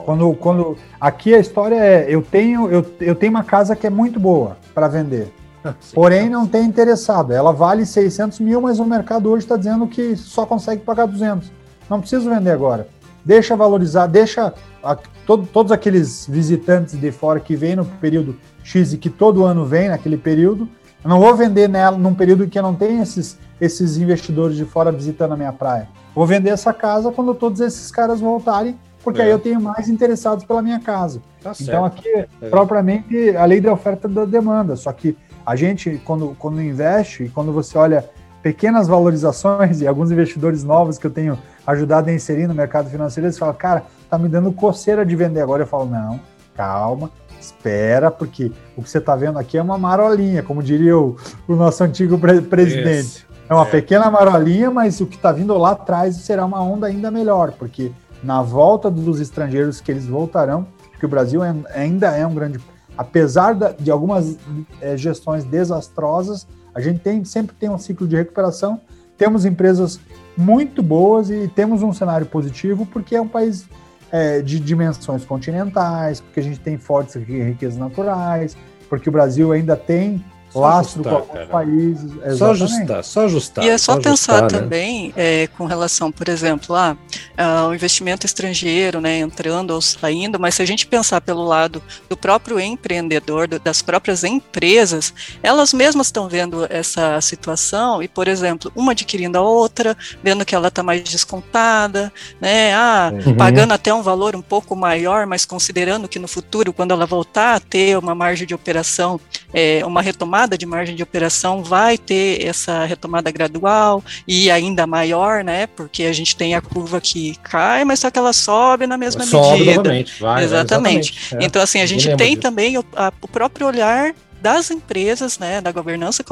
Quando, 0.04 0.34
quando 0.34 0.76
aqui 1.00 1.32
a 1.32 1.38
história 1.38 1.76
é, 1.76 2.06
eu 2.08 2.20
tenho 2.22 2.68
eu, 2.68 2.84
eu 3.00 3.14
tenho 3.14 3.30
uma 3.30 3.44
casa 3.44 3.76
que 3.76 3.86
é 3.86 3.90
muito 3.90 4.18
boa 4.18 4.56
para 4.74 4.88
vender. 4.88 5.32
Sim, 5.78 5.94
Porém, 5.94 6.28
não 6.28 6.44
tem 6.44 6.64
interessado. 6.64 7.32
Ela 7.32 7.52
vale 7.52 7.86
600 7.86 8.40
mil, 8.40 8.60
mas 8.60 8.80
o 8.80 8.84
mercado 8.84 9.30
hoje 9.30 9.44
está 9.44 9.56
dizendo 9.56 9.86
que 9.86 10.16
só 10.16 10.44
consegue 10.44 10.82
pagar 10.82 11.06
200. 11.06 11.48
Não 11.88 12.00
preciso 12.00 12.28
vender 12.28 12.50
agora. 12.50 12.88
Deixa 13.24 13.54
valorizar, 13.54 14.08
deixa 14.08 14.52
a, 14.82 14.98
todo, 15.24 15.46
todos 15.46 15.70
aqueles 15.70 16.26
visitantes 16.28 16.98
de 16.98 17.12
fora 17.12 17.38
que 17.38 17.54
vêm 17.54 17.76
no 17.76 17.84
período 17.84 18.36
X 18.64 18.92
e 18.92 18.98
que 18.98 19.08
todo 19.08 19.44
ano 19.44 19.64
vem 19.64 19.88
naquele 19.88 20.16
período. 20.16 20.68
Eu 21.04 21.10
não 21.10 21.20
vou 21.20 21.32
vender 21.36 21.68
nela 21.68 21.96
num 21.96 22.12
período 22.14 22.48
que 22.48 22.60
não 22.60 22.74
tenho 22.74 23.00
esses 23.00 23.38
esses 23.62 23.96
investidores 23.96 24.56
de 24.56 24.64
fora 24.64 24.90
visitando 24.90 25.34
a 25.34 25.36
minha 25.36 25.52
praia. 25.52 25.88
Vou 26.12 26.26
vender 26.26 26.50
essa 26.50 26.72
casa 26.72 27.12
quando 27.12 27.32
todos 27.32 27.60
esses 27.60 27.92
caras 27.92 28.20
voltarem, 28.20 28.76
porque 29.04 29.20
é. 29.20 29.24
aí 29.26 29.30
eu 29.30 29.38
tenho 29.38 29.60
mais 29.60 29.88
interessados 29.88 30.44
pela 30.44 30.60
minha 30.60 30.80
casa. 30.80 31.22
Tá 31.40 31.52
então 31.60 31.84
aqui 31.84 32.08
é. 32.08 32.26
propriamente 32.50 33.36
a 33.36 33.44
lei 33.44 33.60
da 33.60 33.72
oferta 33.72 34.08
e 34.08 34.10
da 34.10 34.24
demanda. 34.24 34.74
Só 34.74 34.92
que 34.92 35.16
a 35.46 35.54
gente 35.54 36.02
quando 36.04 36.34
quando 36.40 36.60
investe 36.60 37.22
e 37.22 37.28
quando 37.28 37.52
você 37.52 37.78
olha 37.78 38.04
pequenas 38.42 38.88
valorizações 38.88 39.78
e 39.80 39.86
alguns 39.86 40.10
investidores 40.10 40.64
novos 40.64 40.98
que 40.98 41.06
eu 41.06 41.10
tenho 41.12 41.38
ajudado 41.64 42.10
a 42.10 42.12
inserir 42.12 42.48
no 42.48 42.54
mercado 42.54 42.90
financeiro, 42.90 43.28
eles 43.28 43.38
falam, 43.38 43.54
cara, 43.54 43.84
tá 44.10 44.18
me 44.18 44.28
dando 44.28 44.50
coceira 44.50 45.06
de 45.06 45.14
vender 45.14 45.40
agora. 45.40 45.62
Eu 45.62 45.68
falo, 45.68 45.86
não, 45.86 46.18
calma, 46.56 47.12
espera, 47.42 48.10
porque 48.10 48.52
o 48.76 48.82
que 48.82 48.90
você 48.90 48.98
está 48.98 49.16
vendo 49.16 49.38
aqui 49.38 49.58
é 49.58 49.62
uma 49.62 49.78
marolinha, 49.78 50.42
como 50.42 50.62
diria 50.62 50.96
o, 50.96 51.16
o 51.46 51.54
nosso 51.54 51.82
antigo 51.84 52.18
pre 52.18 52.40
presidente. 52.40 53.26
É 53.48 53.54
uma 53.54 53.66
é. 53.66 53.70
pequena 53.70 54.10
marolinha, 54.10 54.70
mas 54.70 55.00
o 55.00 55.06
que 55.06 55.16
está 55.16 55.32
vindo 55.32 55.56
lá 55.58 55.72
atrás 55.72 56.16
será 56.16 56.44
uma 56.44 56.62
onda 56.62 56.86
ainda 56.86 57.10
melhor, 57.10 57.52
porque 57.52 57.92
na 58.22 58.40
volta 58.40 58.90
dos 58.90 59.20
estrangeiros 59.20 59.80
que 59.80 59.90
eles 59.90 60.06
voltarão, 60.06 60.66
que 60.98 61.04
o 61.04 61.08
Brasil 61.08 61.42
é, 61.42 61.54
ainda 61.74 62.16
é 62.16 62.26
um 62.26 62.34
grande. 62.34 62.60
Apesar 62.96 63.54
de 63.54 63.90
algumas 63.90 64.36
é, 64.80 64.96
gestões 64.96 65.44
desastrosas, 65.44 66.46
a 66.74 66.80
gente 66.80 67.00
tem, 67.00 67.24
sempre 67.24 67.54
tem 67.56 67.68
um 67.68 67.78
ciclo 67.78 68.06
de 68.06 68.16
recuperação, 68.16 68.80
temos 69.18 69.44
empresas 69.44 70.00
muito 70.36 70.82
boas 70.82 71.30
e 71.30 71.48
temos 71.48 71.82
um 71.82 71.92
cenário 71.92 72.26
positivo, 72.26 72.86
porque 72.86 73.16
é 73.16 73.20
um 73.20 73.28
país 73.28 73.66
é, 74.12 74.42
de 74.42 74.60
dimensões 74.60 75.24
continentais, 75.24 76.20
porque 76.20 76.38
a 76.38 76.42
gente 76.42 76.60
tem 76.60 76.76
fortes 76.76 77.14
riquezas 77.14 77.78
naturais, 77.78 78.56
porque 78.88 79.08
o 79.08 79.12
Brasil 79.12 79.50
ainda 79.50 79.74
tem 79.74 80.22
lastro 80.60 81.00
ajustar, 81.00 81.12
com 81.12 81.18
alguns 81.18 81.32
cara. 81.32 81.46
países. 81.46 82.04
Exatamente. 82.04 82.38
Só 82.38 82.50
ajustar, 82.50 83.04
só 83.04 83.24
ajustar. 83.24 83.64
E 83.64 83.68
é 83.68 83.78
só, 83.78 83.94
só 83.94 84.00
pensar 84.00 84.32
ajustar, 84.34 84.42
né? 84.42 84.58
também 84.58 85.12
é, 85.16 85.46
com 85.58 85.64
relação, 85.64 86.12
por 86.12 86.28
exemplo, 86.28 86.74
lá, 86.74 86.96
ah, 87.36 87.66
o 87.68 87.74
investimento 87.74 88.26
estrangeiro, 88.26 89.00
né, 89.00 89.18
entrando 89.18 89.70
ou 89.70 89.80
saindo, 89.80 90.38
mas 90.38 90.54
se 90.54 90.62
a 90.62 90.66
gente 90.66 90.86
pensar 90.86 91.20
pelo 91.20 91.44
lado 91.44 91.82
do 92.08 92.16
próprio 92.16 92.60
empreendedor, 92.60 93.48
do, 93.48 93.58
das 93.58 93.82
próprias 93.82 94.24
empresas, 94.24 95.14
elas 95.42 95.72
mesmas 95.72 96.08
estão 96.08 96.28
vendo 96.28 96.66
essa 96.68 97.20
situação 97.20 98.02
e, 98.02 98.08
por 98.08 98.28
exemplo, 98.28 98.70
uma 98.74 98.92
adquirindo 98.92 99.38
a 99.38 99.40
outra, 99.40 99.96
vendo 100.22 100.44
que 100.44 100.54
ela 100.54 100.68
está 100.68 100.82
mais 100.82 101.02
descontada, 101.02 102.12
né, 102.40 102.74
ah, 102.74 103.12
uhum. 103.12 103.34
pagando 103.36 103.72
até 103.72 103.92
um 103.92 104.02
valor 104.02 104.36
um 104.36 104.42
pouco 104.42 104.76
maior, 104.76 105.26
mas 105.26 105.44
considerando 105.44 106.08
que 106.08 106.18
no 106.18 106.28
futuro, 106.28 106.72
quando 106.72 106.92
ela 106.92 107.06
voltar 107.06 107.56
a 107.56 107.60
ter 107.60 107.96
uma 107.96 108.14
margem 108.14 108.46
de 108.46 108.54
operação, 108.54 109.20
é, 109.52 109.84
uma 109.84 110.02
retomada 110.02 110.41
retomada 110.42 110.58
de 110.58 110.66
margem 110.66 110.96
de 110.96 111.02
operação 111.02 111.62
vai 111.62 111.96
ter 111.96 112.44
essa 112.44 112.84
retomada 112.84 113.30
gradual 113.30 114.02
e 114.26 114.50
ainda 114.50 114.86
maior, 114.86 115.44
né? 115.44 115.66
Porque 115.68 116.04
a 116.04 116.12
gente 116.12 116.36
tem 116.36 116.54
a 116.54 116.60
curva 116.60 117.00
que 117.00 117.36
cai, 117.42 117.84
mas 117.84 118.00
só 118.00 118.10
que 118.10 118.18
ela 118.18 118.32
sobe 118.32 118.86
na 118.86 118.96
mesma 118.96 119.24
sobe 119.24 119.58
medida. 119.58 119.76
Novamente, 119.76 120.20
vai, 120.20 120.44
exatamente. 120.44 121.12
exatamente. 121.12 121.36
É. 121.36 121.46
Então, 121.46 121.62
assim, 121.62 121.80
a 121.80 121.86
gente 121.86 122.14
tem 122.16 122.30
disso. 122.30 122.42
também 122.42 122.78
o, 122.78 122.84
a, 122.96 123.12
o 123.20 123.28
próprio 123.28 123.66
olhar 123.66 124.14
das 124.40 124.70
empresas, 124.70 125.38
né, 125.38 125.60
da 125.60 125.70
governança 125.70 126.24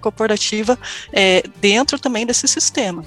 corporativa, 0.00 0.78
é, 1.12 1.42
dentro 1.60 1.98
também 1.98 2.24
desse 2.24 2.46
sistema. 2.46 3.04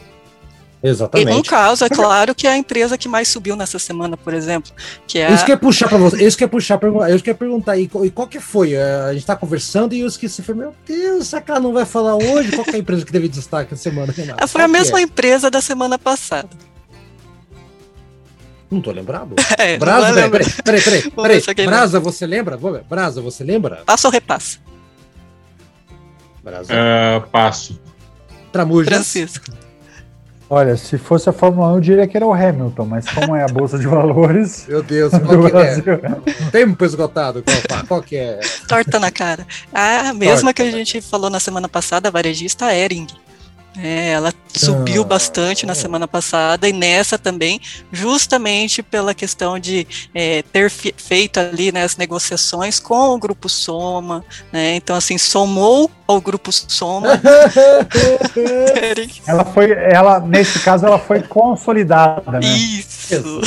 Exatamente. 0.84 1.32
E 1.32 1.36
um 1.36 1.44
caso, 1.44 1.86
é 1.86 1.90
claro, 1.90 2.34
que 2.34 2.48
é 2.48 2.52
a 2.52 2.58
empresa 2.58 2.98
que 2.98 3.08
mais 3.08 3.28
subiu 3.28 3.56
nessa 3.56 3.78
semana, 3.78 4.18
por 4.18 4.34
exemplo. 4.34 4.72
Que 5.06 5.20
é 5.20 5.32
Isso 5.32 5.46
que 5.46 5.52
é 5.52 5.56
puxar 5.56 5.88
para 5.88 5.98
você, 6.00 6.26
isso 6.26 6.38
que 6.38 6.44
é 6.44 6.48
puxar, 6.48 6.80
eu 7.10 7.22
quero 7.22 7.38
perguntar 7.38 7.74
aí, 7.74 7.90
e 8.04 8.10
qual 8.10 8.28
que 8.28 8.40
foi? 8.40 8.74
É, 8.74 9.02
a 9.10 9.14
gente 9.14 9.26
tá 9.26 9.36
conversando 9.36 9.94
e 9.94 10.00
eu 10.00 10.08
esqueci, 10.08 10.42
falei, 10.42 10.62
meu 10.62 10.76
Deus, 10.86 11.28
será 11.28 11.42
que 11.42 11.52
ela 11.52 11.60
não 11.60 11.74
vai 11.74 11.86
falar 11.86 12.16
hoje? 12.16 12.52
Qual 12.52 12.66
que 12.66 12.72
é 12.72 12.76
a 12.76 12.80
empresa 12.80 13.06
que 13.06 13.12
teve 13.12 13.28
destaque 13.28 13.74
essa 13.74 13.84
semana, 13.84 14.12
Renato? 14.12 14.48
Foi 14.48 14.62
a 14.64 14.68
mesma 14.68 15.00
é? 15.00 15.04
empresa 15.04 15.52
da 15.52 15.62
semana 15.62 16.00
passada. 16.00 16.50
Não 18.72 18.82
tô 18.82 18.92
lembrado. 18.92 19.36
É, 19.58 19.78
Brasa, 19.78 20.14
peraí, 20.14 20.30
peraí, 20.32 20.52
peraí, 20.64 20.82
peraí, 20.82 21.42
peraí. 21.42 21.66
Brasa, 21.68 22.00
você 22.00 22.26
lembra? 22.26 22.58
Brasa, 22.90 23.22
você 23.22 23.44
lembra? 23.44 23.84
Passa 23.86 24.08
ou 24.08 24.12
repassa? 24.12 24.58
Brasa. 26.44 26.74
Uh, 26.74 27.28
passo. 27.30 27.80
Tramujas. 28.52 28.88
Francisco. 28.88 29.46
Olha, 30.54 30.76
se 30.76 30.98
fosse 30.98 31.30
a 31.30 31.32
Fórmula 31.32 31.72
1, 31.72 31.76
eu 31.76 31.80
diria 31.80 32.06
que 32.06 32.18
era 32.18 32.28
o 32.28 32.34
Hamilton, 32.34 32.84
mas 32.84 33.10
como 33.10 33.34
é 33.34 33.42
a 33.42 33.48
Bolsa 33.48 33.80
de 33.80 33.88
Valores. 33.88 34.66
Meu 34.68 34.84
Deus, 34.84 35.14
qual 35.14 35.50
que 35.50 35.58
é? 35.58 36.50
Tempo 36.52 36.84
esgotado, 36.84 37.42
qual, 37.42 37.86
qual 37.88 38.04
que 38.04 38.18
é? 38.18 38.42
Torta 38.68 39.00
na 39.00 39.10
cara. 39.10 39.48
A 39.74 40.12
mesma 40.12 40.54
Torta. 40.54 40.54
que 40.56 40.62
a 40.64 40.72
gente 40.72 41.00
falou 41.00 41.30
na 41.30 41.40
semana 41.40 41.70
passada, 41.70 42.10
a 42.10 42.12
varejista 42.12 42.76
Ering. 42.76 43.08
É, 43.78 44.10
ela 44.10 44.34
subiu 44.54 45.04
ah, 45.04 45.06
bastante 45.06 45.66
na 45.66 45.74
semana 45.74 46.06
passada 46.06 46.68
e 46.68 46.74
nessa 46.74 47.18
também, 47.18 47.62
justamente 47.90 48.84
pela 48.84 49.14
questão 49.14 49.58
de 49.58 49.88
é, 50.14 50.42
ter 50.42 50.70
feito 50.70 51.40
ali 51.40 51.72
né, 51.72 51.86
as 51.86 51.96
negociações 51.96 52.78
com 52.78 53.12
o 53.12 53.18
grupo 53.18 53.48
Soma, 53.48 54.26
né? 54.52 54.76
Então 54.76 54.98
assim 54.98 55.18
somou 55.18 55.90
ao 56.12 56.22
grupo 56.22 56.52
Soma. 56.52 57.20
ela 59.28 59.46
foi, 59.46 59.72
ela 59.72 60.20
nesse 60.20 60.60
caso 60.60 60.86
ela 60.86 61.00
foi 61.00 61.22
consolidada. 61.22 62.40
Né? 62.40 62.40
Isso. 62.42 63.42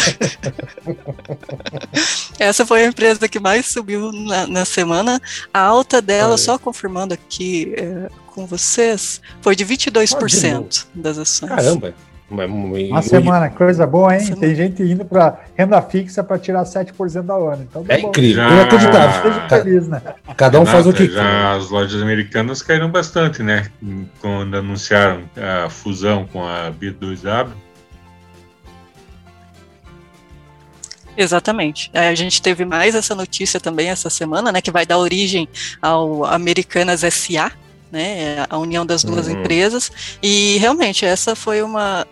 Essa 2.38 2.66
foi 2.66 2.85
a 2.85 2.87
empresa 2.87 3.29
que 3.29 3.38
mais 3.38 3.66
subiu 3.66 4.11
na, 4.12 4.46
na 4.46 4.64
semana. 4.64 5.20
A 5.53 5.61
alta 5.61 6.03
dela, 6.03 6.37
só 6.37 6.59
confirmando 6.59 7.14
aqui. 7.14 7.74
É, 7.77 8.09
com 8.35 8.46
vocês 8.46 9.20
foi 9.40 9.55
de 9.55 9.64
22% 9.64 10.87
das 10.92 11.18
ações. 11.18 11.48
Caramba! 11.48 11.94
Uma 12.30 13.02
semana, 13.02 13.50
coisa 13.50 13.87
boa, 13.87 14.16
hein? 14.16 14.34
Tem 14.34 14.54
gente 14.54 14.82
indo 14.82 15.04
para 15.04 15.40
renda 15.54 15.80
fixa 15.82 16.24
para 16.24 16.38
tirar 16.38 16.64
7% 16.64 17.28
ao 17.28 17.48
ano. 17.48 17.66
Então, 17.68 17.84
tá 17.84 17.94
é 17.94 18.00
bom. 18.00 18.08
incrível, 18.08 18.42
já... 18.42 18.50
inacreditável. 18.50 19.48
Feliz, 19.48 19.88
né? 19.88 20.02
Cada 20.37 20.58
um 20.58 20.64
Renata, 20.64 20.82
faz 20.82 20.87
o 20.87 20.92
que 20.92 21.10
já 21.10 21.54
As 21.54 21.70
lojas 21.70 22.00
americanas 22.00 22.62
caíram 22.62 22.90
bastante, 22.90 23.42
né? 23.42 23.66
Quando 24.20 24.56
anunciaram 24.56 25.22
a 25.37 25.68
fusão 25.68 26.26
com 26.32 26.42
a 26.42 26.72
B2W. 26.72 27.48
Exatamente. 31.16 31.90
É, 31.92 32.08
a 32.08 32.14
gente 32.14 32.42
teve 32.42 32.64
mais 32.64 32.94
essa 32.94 33.14
notícia 33.14 33.60
também 33.60 33.88
essa 33.88 34.10
semana, 34.10 34.50
né? 34.50 34.60
Que 34.60 34.70
vai 34.70 34.87
dar 34.87 34.98
origem 34.98 35.48
ao 35.80 36.24
Americanas 36.24 37.00
SA, 37.00 37.52
né, 37.90 38.44
a 38.49 38.59
união 38.59 38.85
das 38.85 39.05
duas 39.05 39.27
uhum. 39.27 39.40
empresas, 39.40 39.90
e 40.23 40.57
realmente 40.59 41.05
essa 41.05 41.35
foi 41.35 41.62
uma... 41.62 42.07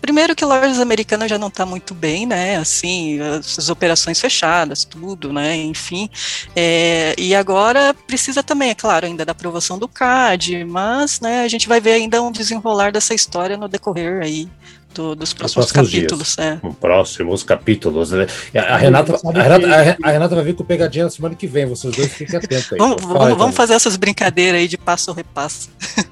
Primeiro 0.00 0.34
que 0.34 0.44
lojas 0.44 0.80
americanas 0.80 1.30
já 1.30 1.38
não 1.38 1.46
está 1.46 1.64
muito 1.64 1.94
bem, 1.94 2.26
né, 2.26 2.56
assim, 2.56 3.20
as 3.20 3.68
operações 3.68 4.20
fechadas, 4.20 4.84
tudo, 4.84 5.32
né, 5.32 5.56
enfim, 5.56 6.10
é, 6.56 7.14
e 7.16 7.34
agora 7.34 7.94
precisa 8.06 8.42
também, 8.42 8.70
é 8.70 8.74
claro, 8.74 9.06
ainda 9.06 9.24
da 9.24 9.30
aprovação 9.30 9.78
do 9.78 9.86
CAD, 9.86 10.64
mas, 10.64 11.20
né, 11.20 11.44
a 11.44 11.48
gente 11.48 11.68
vai 11.68 11.80
ver 11.80 11.92
ainda 11.92 12.20
um 12.20 12.32
desenrolar 12.32 12.90
dessa 12.90 13.14
história 13.14 13.56
no 13.56 13.68
decorrer 13.68 14.20
aí 14.22 14.48
do, 14.94 15.14
dos 15.14 15.32
próximos 15.32 15.72
capítulos. 15.72 16.38
É. 16.38 16.60
Próximos 16.80 17.42
capítulos. 17.42 18.10
Né? 18.12 18.26
A, 18.54 18.76
Renata, 18.76 19.14
a, 19.14 19.42
Renata, 19.42 19.98
a, 20.02 20.10
Renata, 20.10 20.34
vai 20.34 20.44
vir 20.44 20.54
com 20.54 20.64
pegadinha 20.64 21.04
na 21.04 21.10
semana 21.10 21.34
que 21.34 21.46
vem. 21.46 21.66
Vocês 21.66 21.94
dois 21.94 22.12
fiquem 22.12 22.36
atentos 22.38 22.72
aí. 22.72 22.78
vamos, 22.78 23.02
vamos, 23.02 23.38
vamos 23.38 23.56
fazer 23.56 23.74
essas 23.74 23.96
brincadeiras 23.96 24.60
aí 24.60 24.68
de 24.68 24.78
passo 24.78 25.10
ou 25.10 25.16
repasso. 25.16 25.70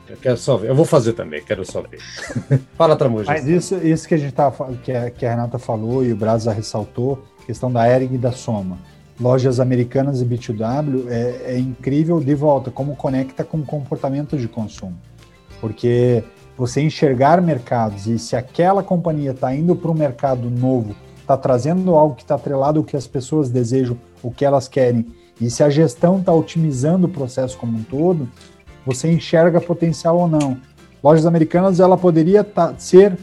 Eu 0.08 0.16
quero 0.16 0.36
só 0.36 0.56
ver. 0.56 0.70
Eu 0.70 0.74
vou 0.74 0.84
fazer 0.84 1.12
também, 1.12 1.42
quero 1.42 1.64
só 1.64 1.82
ver. 1.82 2.00
Fala, 2.76 2.96
Tramuja. 2.96 3.26
Mas 3.30 3.46
isso, 3.46 3.76
isso 3.76 4.08
que 4.08 4.14
a 4.14 4.18
gente 4.18 4.32
tava, 4.32 4.72
que 4.82 4.92
a, 4.92 5.10
que 5.10 5.24
a 5.24 5.30
Renata 5.30 5.58
falou 5.58 6.04
e 6.04 6.12
o 6.12 6.16
Brasa 6.16 6.52
ressaltou, 6.52 7.24
questão 7.46 7.70
da 7.70 7.88
Ering 7.88 8.14
e 8.14 8.18
da 8.18 8.32
Soma. 8.32 8.78
Lojas 9.20 9.60
americanas 9.60 10.22
e 10.22 10.24
B2W 10.24 11.06
é, 11.08 11.52
é 11.52 11.58
incrível 11.58 12.20
de 12.20 12.34
volta 12.34 12.70
como 12.70 12.96
conecta 12.96 13.44
com 13.44 13.58
o 13.58 13.64
comportamento 13.64 14.36
de 14.36 14.48
consumo. 14.48 14.98
Porque 15.60 16.24
você 16.60 16.82
enxergar 16.82 17.40
mercados 17.40 18.06
e 18.06 18.18
se 18.18 18.36
aquela 18.36 18.82
companhia 18.82 19.30
está 19.30 19.54
indo 19.54 19.74
para 19.74 19.90
um 19.90 19.94
mercado 19.94 20.50
novo, 20.50 20.94
está 21.18 21.34
trazendo 21.34 21.94
algo 21.94 22.14
que 22.14 22.20
está 22.20 22.34
atrelado 22.34 22.78
ao 22.78 22.84
que 22.84 22.98
as 22.98 23.06
pessoas 23.06 23.48
desejam, 23.48 23.96
o 24.22 24.30
que 24.30 24.44
elas 24.44 24.68
querem, 24.68 25.06
e 25.40 25.48
se 25.48 25.62
a 25.62 25.70
gestão 25.70 26.18
está 26.18 26.34
otimizando 26.34 27.06
o 27.06 27.10
processo 27.10 27.56
como 27.56 27.78
um 27.78 27.82
todo, 27.82 28.28
você 28.84 29.10
enxerga 29.10 29.58
potencial 29.58 30.18
ou 30.18 30.28
não. 30.28 30.58
Lojas 31.02 31.24
americanas 31.24 31.80
ela 31.80 31.96
poderia 31.96 32.44
tá, 32.44 32.74
ser 32.76 33.16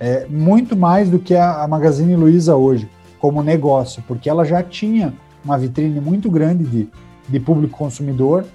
é, 0.00 0.24
muito 0.24 0.74
mais 0.74 1.10
do 1.10 1.18
que 1.18 1.34
a, 1.34 1.62
a 1.62 1.68
Magazine 1.68 2.16
Luiza 2.16 2.56
hoje 2.56 2.88
como 3.18 3.42
negócio, 3.42 4.02
porque 4.08 4.30
ela 4.30 4.46
já 4.46 4.62
tinha 4.62 5.12
uma 5.44 5.58
vitrine 5.58 6.00
muito 6.00 6.30
grande 6.30 6.64
de, 6.64 6.88
de 7.28 7.38
público 7.38 7.76
consumidor 7.76 8.46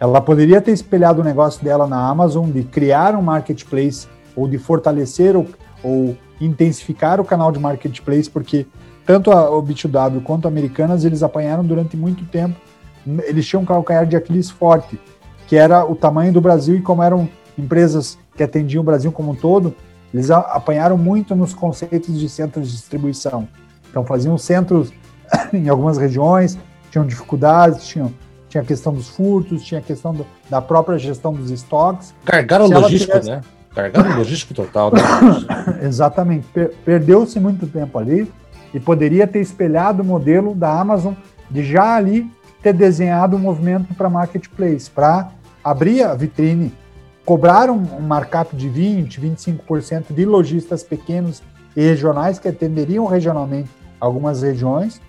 ela 0.00 0.20
poderia 0.20 0.60
ter 0.60 0.72
espelhado 0.72 1.20
o 1.20 1.24
negócio 1.24 1.62
dela 1.64 1.86
na 1.86 2.08
Amazon 2.08 2.50
de 2.50 2.62
criar 2.62 3.14
um 3.16 3.22
marketplace 3.22 4.06
ou 4.36 4.46
de 4.46 4.58
fortalecer 4.58 5.36
ou, 5.36 5.46
ou 5.82 6.16
intensificar 6.40 7.20
o 7.20 7.24
canal 7.24 7.50
de 7.50 7.58
marketplace, 7.58 8.30
porque 8.30 8.66
tanto 9.04 9.32
a, 9.32 9.50
o 9.50 9.62
B2W 9.62 10.22
quanto 10.22 10.46
a 10.46 10.48
Americanas 10.48 11.04
eles 11.04 11.22
apanharam 11.22 11.64
durante 11.64 11.96
muito 11.96 12.24
tempo. 12.26 12.54
Eles 13.24 13.46
tinham 13.46 13.62
um 13.62 13.66
calcanhar 13.66 14.06
de 14.06 14.14
Aquiles 14.14 14.50
forte, 14.50 15.00
que 15.46 15.56
era 15.56 15.84
o 15.84 15.96
tamanho 15.96 16.32
do 16.32 16.40
Brasil 16.40 16.76
e 16.76 16.82
como 16.82 17.02
eram 17.02 17.28
empresas 17.56 18.18
que 18.36 18.42
atendiam 18.42 18.82
o 18.82 18.84
Brasil 18.84 19.10
como 19.10 19.32
um 19.32 19.34
todo, 19.34 19.74
eles 20.14 20.30
apanharam 20.30 20.96
muito 20.96 21.34
nos 21.34 21.52
conceitos 21.52 22.18
de 22.18 22.28
centros 22.28 22.68
de 22.68 22.76
distribuição. 22.76 23.48
Então 23.90 24.04
faziam 24.04 24.38
centros 24.38 24.92
em 25.52 25.68
algumas 25.68 25.98
regiões, 25.98 26.56
tinham 26.90 27.06
dificuldades, 27.06 27.86
tinham 27.86 28.12
tinha 28.48 28.62
a 28.62 28.64
questão 28.64 28.92
dos 28.92 29.08
furtos, 29.08 29.62
tinha 29.62 29.80
a 29.80 29.82
questão 29.82 30.14
do, 30.14 30.26
da 30.48 30.60
própria 30.60 30.98
gestão 30.98 31.32
dos 31.32 31.50
estoques. 31.50 32.14
Carregaram 32.24 32.66
logístico, 32.66 33.12
tivesse... 33.12 33.30
né? 33.30 33.40
Carregaram 33.74 34.16
logístico 34.16 34.54
total. 34.54 34.92
Né? 34.92 35.00
Exatamente. 35.86 36.46
Per 36.48 36.70
Perdeu-se 36.84 37.38
muito 37.38 37.66
tempo 37.66 37.98
ali 37.98 38.30
e 38.72 38.80
poderia 38.80 39.26
ter 39.26 39.40
espelhado 39.40 40.02
o 40.02 40.04
modelo 40.04 40.54
da 40.54 40.80
Amazon 40.80 41.14
de 41.50 41.62
já 41.62 41.96
ali 41.96 42.30
ter 42.62 42.72
desenhado 42.72 43.36
um 43.36 43.38
movimento 43.38 43.94
para 43.94 44.10
marketplace, 44.10 44.90
para 44.90 45.30
abrir 45.62 46.02
a 46.02 46.14
vitrine, 46.14 46.72
cobrar 47.24 47.70
um, 47.70 47.82
um 47.96 48.00
markup 48.00 48.56
de 48.56 48.68
20, 48.68 49.20
25% 49.20 50.04
de 50.10 50.24
lojistas 50.24 50.82
pequenos 50.82 51.42
e 51.76 51.82
regionais 51.82 52.38
que 52.38 52.48
atenderiam 52.48 53.06
regionalmente 53.06 53.70
algumas 54.00 54.42
regiões 54.42 55.00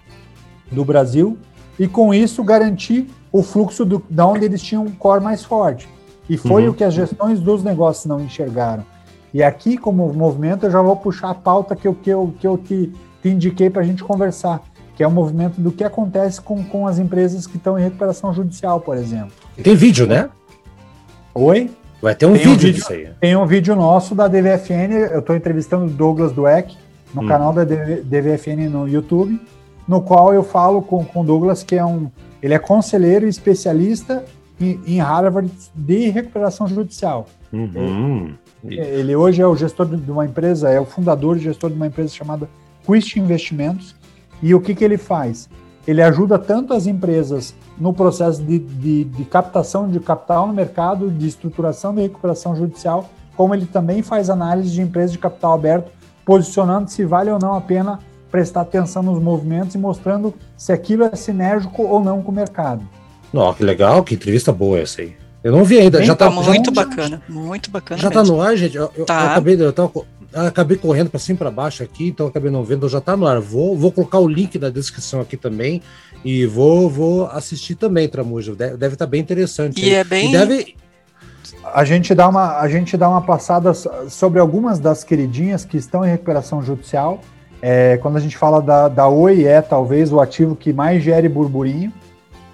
do 0.72 0.86
Brasil 0.86 1.38
e 1.80 1.88
com 1.88 2.14
isso 2.14 2.44
garantir 2.44 3.08
o 3.32 3.42
fluxo 3.42 3.86
do, 3.86 4.04
da 4.10 4.28
onde 4.28 4.44
eles 4.44 4.62
tinham 4.62 4.84
um 4.84 4.92
core 4.92 5.24
mais 5.24 5.44
forte. 5.44 5.88
E 6.30 6.38
foi 6.38 6.66
uhum. 6.66 6.72
o 6.72 6.74
que 6.74 6.84
as 6.84 6.94
gestões 6.94 7.40
dos 7.40 7.64
negócios 7.64 8.06
não 8.06 8.20
enxergaram. 8.20 8.86
E 9.34 9.42
aqui, 9.42 9.78
como 9.78 10.12
movimento, 10.14 10.66
eu 10.66 10.72
já 10.72 10.82
vou 10.82 10.96
puxar 10.96 11.30
a 11.30 11.36
pauta 11.36 11.76
que 11.76 11.88
eu, 11.88 11.96
que 11.96 12.10
eu, 12.10 12.34
que 12.40 12.46
eu 12.46 12.58
te, 12.58 12.92
te 13.22 13.30
indiquei 13.30 13.70
para 13.70 13.82
a 13.82 13.86
gente 13.86 14.04
conversar, 14.04 14.62
que 14.96 15.04
é 15.04 15.08
o 15.08 15.12
movimento 15.12 15.62
do 15.62 15.72
que 15.72 15.84
acontece 15.84 16.42
com, 16.42 16.64
com 16.64 16.86
as 16.88 17.00
empresas 17.00 17.48
que 17.48 17.58
estão 17.58 17.80
em 17.80 17.84
recuperação 17.84 18.34
judicial, 18.34 18.82
por 18.82 18.98
exemplo. 18.98 19.32
Tem 19.64 19.76
vídeo, 19.76 20.06
né? 20.06 20.30
Oi? 21.34 21.70
Vai 22.02 22.16
ter 22.16 22.26
um 22.26 22.34
tem 22.34 22.40
vídeo, 22.40 22.52
um 22.52 22.58
vídeo 22.58 22.74
disso 22.74 22.94
aí. 22.94 23.10
Tem 23.20 23.36
um 23.36 23.46
vídeo 23.46 23.76
nosso 23.76 24.16
da 24.16 24.28
DVFN, 24.28 24.94
eu 25.12 25.20
estou 25.20 25.36
entrevistando 25.36 25.86
o 25.86 25.90
Douglas 25.90 26.32
Dueck 26.32 26.76
no 27.14 27.24
hum. 27.24 27.28
canal 27.28 27.54
da 27.54 27.64
DVFN 27.64 28.70
no 28.70 28.88
YouTube, 28.88 29.40
no 29.90 30.02
qual 30.02 30.32
eu 30.32 30.44
falo 30.44 30.84
com 30.84 31.04
o 31.16 31.24
Douglas, 31.24 31.64
que 31.64 31.76
é 31.76 31.84
um 31.84 32.12
ele 32.44 32.54
é 32.54 32.60
conselheiro 32.60 33.26
e 33.26 33.30
especialista 33.30 34.24
em, 34.62 34.80
em 34.86 35.00
Harvard 35.00 35.52
de 35.74 36.10
recuperação 36.10 36.68
judicial. 36.68 37.26
Uhum. 37.52 38.36
Ele 38.64 39.16
hoje 39.16 39.42
é 39.42 39.48
o 39.48 39.56
gestor 39.56 39.88
de 39.88 40.12
uma 40.12 40.26
empresa, 40.26 40.70
é 40.70 40.80
o 40.80 40.86
fundador 40.86 41.38
e 41.38 41.40
gestor 41.40 41.72
de 41.72 41.76
uma 41.76 41.88
empresa 41.88 42.14
chamada 42.14 42.48
Quist 42.86 43.18
Investimentos. 43.18 43.96
E 44.44 44.54
o 44.54 44.62
que, 44.62 44.76
que 44.76 44.86
ele 44.86 44.98
faz? 44.98 45.50
Ele 45.88 46.04
ajuda 46.04 46.38
tanto 46.38 46.72
as 46.72 46.86
empresas 46.86 47.56
no 47.78 47.92
processo 47.92 48.44
de, 48.44 48.60
de, 48.60 49.06
de 49.06 49.26
captação 49.26 49.90
de 49.90 50.00
capital 50.00 50.46
no 50.46 50.54
mercado, 50.54 51.10
de 51.10 51.28
estruturação 51.28 51.96
de 51.96 52.04
recuperação 52.04 52.56
judicial, 52.56 53.10
como 53.36 53.56
ele 53.56 53.66
também 53.66 54.04
faz 54.04 54.30
análise 54.30 54.70
de 54.70 54.82
empresas 54.82 55.12
de 55.12 55.18
capital 55.18 55.54
aberto, 55.54 55.92
posicionando 56.24 56.92
se 56.92 57.04
vale 57.04 57.32
ou 57.32 57.40
não 57.40 57.56
a 57.56 57.62
pena 57.62 58.00
prestar 58.32 58.62
atenção 58.62 59.02
nos 59.04 59.22
movimentos 59.22 59.76
e 59.76 59.78
mostrando 59.78 60.34
se 60.58 60.72
aquilo 60.72 61.04
é 61.04 61.16
sinérgico 61.16 61.84
ou 61.84 62.04
não 62.04 62.22
com 62.22 62.32
o 62.32 62.36
mercado. 62.36 62.88
Ó, 63.34 63.54
que 63.54 63.64
legal, 63.64 64.04
que 64.04 64.16
entrevista 64.16 64.52
boa 64.52 64.80
essa 64.80 65.02
aí. 65.02 65.16
Eu 65.44 65.52
não 65.52 65.64
vi 65.64 65.80
ainda, 65.80 66.00
Bem, 66.00 66.08
já 66.08 66.16
tá, 66.16 66.30
muito 66.30 66.74
já, 66.74 66.84
bacana, 66.84 67.22
muito 67.30 67.70
bacana. 67.72 68.02
Já 68.02 68.10
mesmo. 68.10 68.24
tá 68.24 68.32
no 68.32 68.42
ar, 68.42 68.58
gente. 68.58 68.76
Eu, 68.76 68.88
tá. 69.06 69.22
eu, 69.22 69.28
acabei 69.30 69.56
de, 69.56 69.64
eu 69.64 69.72
tava, 69.72 69.92
acabei 70.34 70.78
correndo 70.78 71.10
para 71.10 71.20
cima 71.20 71.38
para 71.38 71.52
baixo 71.52 71.82
aqui, 71.82 72.10
então 72.10 72.28
acabei 72.28 72.52
não 72.52 72.64
vendo, 72.64 72.90
já 72.90 72.98
está 72.98 73.16
no 73.16 73.26
ar. 73.26 73.40
Vou, 73.40 73.78
vou 73.78 73.92
colocar 73.92 74.20
o 74.20 74.28
link 74.28 74.60
na 74.60 74.70
descrição 74.70 75.22
aqui 75.22 75.38
também 75.38 75.82
e 76.26 76.46
vou, 76.46 76.90
vou 76.90 77.28
assistir 77.28 77.76
também, 77.76 78.10
Tramujo. 78.10 78.54
Deve 78.54 78.76
estar 78.76 78.98
tá 78.98 79.08
bem 79.08 79.22
interessante. 79.22 79.82
E 79.82 79.86
aí. 79.86 79.94
é 79.96 80.04
bem. 80.04 80.30
E 80.30 80.32
deve... 80.38 80.76
A 81.74 81.86
gente, 81.86 82.14
dá 82.14 82.28
uma, 82.28 82.60
a 82.60 82.68
gente 82.68 82.98
dá 82.98 83.08
uma 83.08 83.22
passada 83.22 83.74
sobre 83.74 84.40
algumas 84.40 84.80
das 84.80 85.04
queridinhas 85.04 85.64
que 85.64 85.78
estão 85.78 86.06
em 86.06 86.10
recuperação 86.10 86.62
judicial. 86.62 87.22
É, 87.62 87.98
quando 87.98 88.18
a 88.18 88.20
gente 88.20 88.38
fala 88.38 88.62
da, 88.62 88.88
da 88.88 89.08
Oi, 89.08 89.46
é 89.46 89.62
talvez 89.62 90.12
o 90.12 90.20
ativo 90.20 90.56
que 90.56 90.72
mais 90.72 91.04
gere 91.04 91.28
burburinho. 91.28 91.92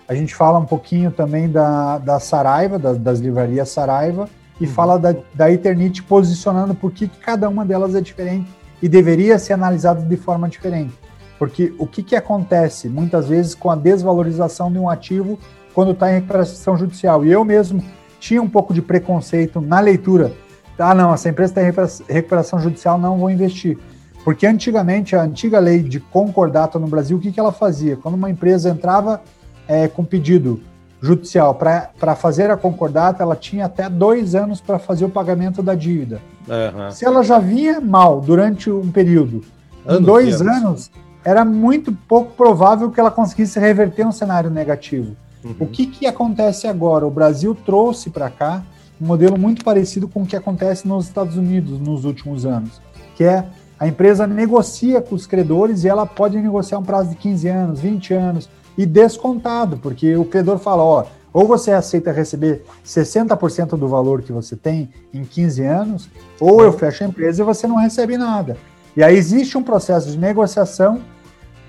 A 0.08 0.14
gente 0.14 0.36
fala 0.36 0.60
um 0.60 0.66
pouquinho 0.66 1.12
também 1.12 1.50
da, 1.50 1.98
da 1.98 2.20
Saraiva, 2.20 2.78
da, 2.78 2.94
das 2.94 3.20
livrarias 3.20 3.70
Saraiva, 3.70 4.30
e 4.60 4.66
uhum. 4.66 4.72
fala 4.72 4.98
da, 4.98 5.16
da 5.34 5.52
Eternit 5.52 6.04
posicionando 6.04 6.74
por 6.74 6.92
que 6.92 7.08
cada 7.08 7.50
uma 7.50 7.66
delas 7.66 7.96
é 7.96 8.02
diferente 8.02 8.48
e 8.82 8.90
deveria 8.90 9.40
ser 9.40 9.54
analisada 9.54 10.02
de 10.02 10.18
forma 10.18 10.48
diferente. 10.48 10.94
Porque 11.38 11.74
o 11.78 11.86
que, 11.86 12.02
que 12.02 12.16
acontece 12.16 12.88
muitas 12.88 13.28
vezes 13.28 13.54
com 13.54 13.70
a 13.70 13.76
desvalorização 13.76 14.72
de 14.72 14.80
um 14.80 14.90
ativo 14.90 15.38
quando 15.74 15.92
está 15.92 16.10
em 16.10 16.16
recuperação 16.16 16.78
judicial? 16.78 17.26
E 17.26 17.32
eu 17.32 17.44
mesmo 17.44 17.84
tinha 18.20 18.42
um 18.42 18.50
pouco 18.50 18.74
de 18.74 18.82
preconceito 18.82 19.60
na 19.60 19.80
leitura. 19.80 20.32
Ah, 20.78 20.94
não, 20.94 21.14
essa 21.14 21.30
empresa 21.30 21.52
está 21.52 21.62
em 21.62 22.14
recuperação 22.14 22.60
judicial, 22.60 22.98
não 22.98 23.18
vou 23.18 23.30
investir. 23.30 23.78
Porque 24.26 24.48
antigamente, 24.48 25.16
a 25.16 25.22
antiga 25.22 25.60
lei 25.60 25.84
de 25.84 26.00
concordata 26.00 26.80
no 26.80 26.88
Brasil, 26.88 27.16
o 27.16 27.20
que, 27.20 27.32
que 27.32 27.40
ela 27.40 27.52
fazia? 27.52 27.96
Quando 27.96 28.16
uma 28.16 28.28
empresa 28.28 28.72
entrava 28.72 29.22
é, 29.68 29.88
com 29.88 30.04
pedido 30.04 30.60
judicial 31.00 31.54
para 31.54 32.16
fazer 32.16 32.50
a 32.50 32.58
concordata, 32.58 33.22
ela 33.22 33.36
tinha 33.36 33.66
até 33.66 33.88
dois 33.88 34.34
anos 34.34 34.60
para 34.60 34.80
fazer 34.80 35.06
o 35.06 35.10
pagamento 35.10 35.62
da 35.62 35.76
dívida. 35.76 36.20
Uhum. 36.48 36.90
Se 36.90 37.06
ela 37.06 37.22
já 37.22 37.38
vinha 37.38 37.80
mal 37.80 38.20
durante 38.20 38.72
um 38.72 38.92
período, 38.92 39.44
em 39.88 40.02
dois 40.02 40.42
anos. 40.42 40.58
anos, 40.58 40.92
era 41.24 41.46
muito 41.46 41.94
pouco 42.08 42.32
provável 42.32 42.90
que 42.90 43.00
ela 43.00 43.12
conseguisse 43.12 43.60
reverter 43.60 44.08
um 44.08 44.12
cenário 44.12 44.50
negativo. 44.50 45.16
Uhum. 45.44 45.56
O 45.60 45.68
que, 45.68 45.86
que 45.86 46.08
acontece 46.08 46.66
agora? 46.66 47.06
O 47.06 47.12
Brasil 47.12 47.56
trouxe 47.64 48.10
para 48.10 48.32
cá 48.32 48.64
um 49.00 49.06
modelo 49.06 49.38
muito 49.38 49.64
parecido 49.64 50.08
com 50.08 50.24
o 50.24 50.26
que 50.26 50.36
acontece 50.36 50.88
nos 50.88 51.06
Estados 51.06 51.38
Unidos 51.38 51.80
nos 51.80 52.06
últimos 52.06 52.44
anos, 52.44 52.82
que 53.16 53.24
é 53.24 53.46
a 53.86 53.88
empresa 53.88 54.26
negocia 54.26 55.00
com 55.00 55.14
os 55.14 55.28
credores 55.28 55.84
e 55.84 55.88
ela 55.88 56.08
pode 56.08 56.36
negociar 56.38 56.80
um 56.80 56.84
prazo 56.84 57.12
de 57.12 57.16
15 57.18 57.48
anos, 57.48 57.80
20 57.80 58.14
anos, 58.16 58.50
e 58.76 58.84
descontado, 58.84 59.78
porque 59.78 60.16
o 60.16 60.26
credor 60.26 60.58
fala, 60.58 60.84
ó, 60.84 61.06
ou 61.32 61.46
você 61.46 61.72
aceita 61.72 62.12
receber 62.12 62.64
60% 62.84 63.78
do 63.78 63.88
valor 63.88 64.24
que 64.24 64.32
você 64.32 64.56
tem 64.56 64.90
em 65.14 65.24
15 65.24 65.64
anos, 65.64 66.10
ou 66.40 66.64
eu 66.64 66.74
fecho 66.74 67.04
a 67.04 67.08
empresa 67.08 67.44
e 67.44 67.46
você 67.46 67.68
não 67.68 67.76
recebe 67.76 68.18
nada. 68.18 68.58
E 68.98 69.04
aí 69.04 69.16
existe 69.16 69.56
um 69.56 69.62
processo 69.62 70.10
de 70.10 70.18
negociação 70.18 71.02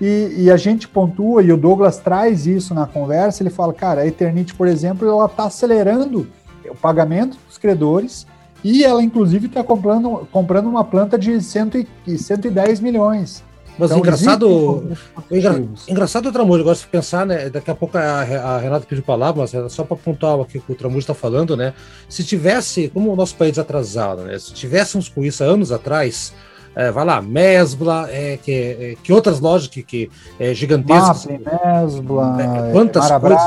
e, 0.01 0.33
e, 0.37 0.51
a 0.51 0.57
gente 0.57 0.87
pontua, 0.87 1.43
e 1.43 1.51
o 1.51 1.57
Douglas 1.57 1.97
traz 1.97 2.47
isso 2.47 2.73
na 2.73 2.87
conversa, 2.87 3.43
ele 3.43 3.51
fala, 3.51 3.73
cara, 3.73 4.01
a 4.01 4.07
Eternity, 4.07 4.55
por 4.55 4.67
exemplo, 4.67 5.07
ela 5.07 5.25
está 5.27 5.45
acelerando 5.45 6.27
o 6.67 6.75
pagamento 6.75 7.37
dos 7.47 7.59
credores 7.59 8.25
e 8.69 8.83
ela, 8.83 9.01
inclusive, 9.01 9.47
está 9.47 9.63
comprando, 9.63 10.27
comprando 10.29 10.67
uma 10.67 10.83
planta 10.83 11.17
de 11.17 11.41
100 11.41 11.87
e 12.05 12.17
110 12.17 12.81
milhões. 12.81 13.41
Mas 13.79 13.91
então, 13.91 13.99
engraçado, 13.99 14.97
engra, 15.31 15.63
engraçado 15.87 16.27
o 16.27 16.31
Tramujo, 16.33 16.59
eu 16.59 16.65
gosto 16.65 16.81
de 16.81 16.87
pensar, 16.87 17.25
né? 17.25 17.49
Daqui 17.49 17.71
a 17.71 17.75
pouco 17.75 17.97
a, 17.97 18.01
a 18.01 18.57
Renata 18.57 18.85
pediu 18.85 19.03
palavra, 19.05 19.41
mas 19.41 19.71
só 19.71 19.85
para 19.85 19.95
pontuar 19.95 20.37
aqui 20.41 20.57
o 20.57 20.61
que 20.61 20.71
o 20.73 20.75
Tramujo 20.75 20.99
está 20.99 21.13
falando, 21.13 21.55
né? 21.55 21.73
Se 22.09 22.25
tivesse, 22.25 22.89
como 22.89 23.13
o 23.13 23.15
nosso 23.15 23.35
país 23.35 23.57
é 23.57 23.61
atrasado, 23.61 24.23
né? 24.23 24.37
Se 24.37 24.51
tivéssemos 24.51 25.07
com 25.07 25.23
isso 25.23 25.43
há 25.43 25.47
anos 25.47 25.71
atrás, 25.71 26.33
é, 26.77 26.91
vai 26.91 27.03
lá, 27.03 27.19
Mesbla, 27.19 28.07
é, 28.11 28.37
que, 28.37 28.51
é, 28.51 28.95
que 29.01 29.11
outras 29.11 29.39
lojas 29.39 29.67
que, 29.67 29.81
que 29.81 30.11
é, 30.39 30.53
gigantescas. 30.53 31.25
Map, 31.25 31.41
Mesbla, 31.65 32.37
é, 32.39 32.71
quantas 32.71 33.03
Marabras, 33.09 33.41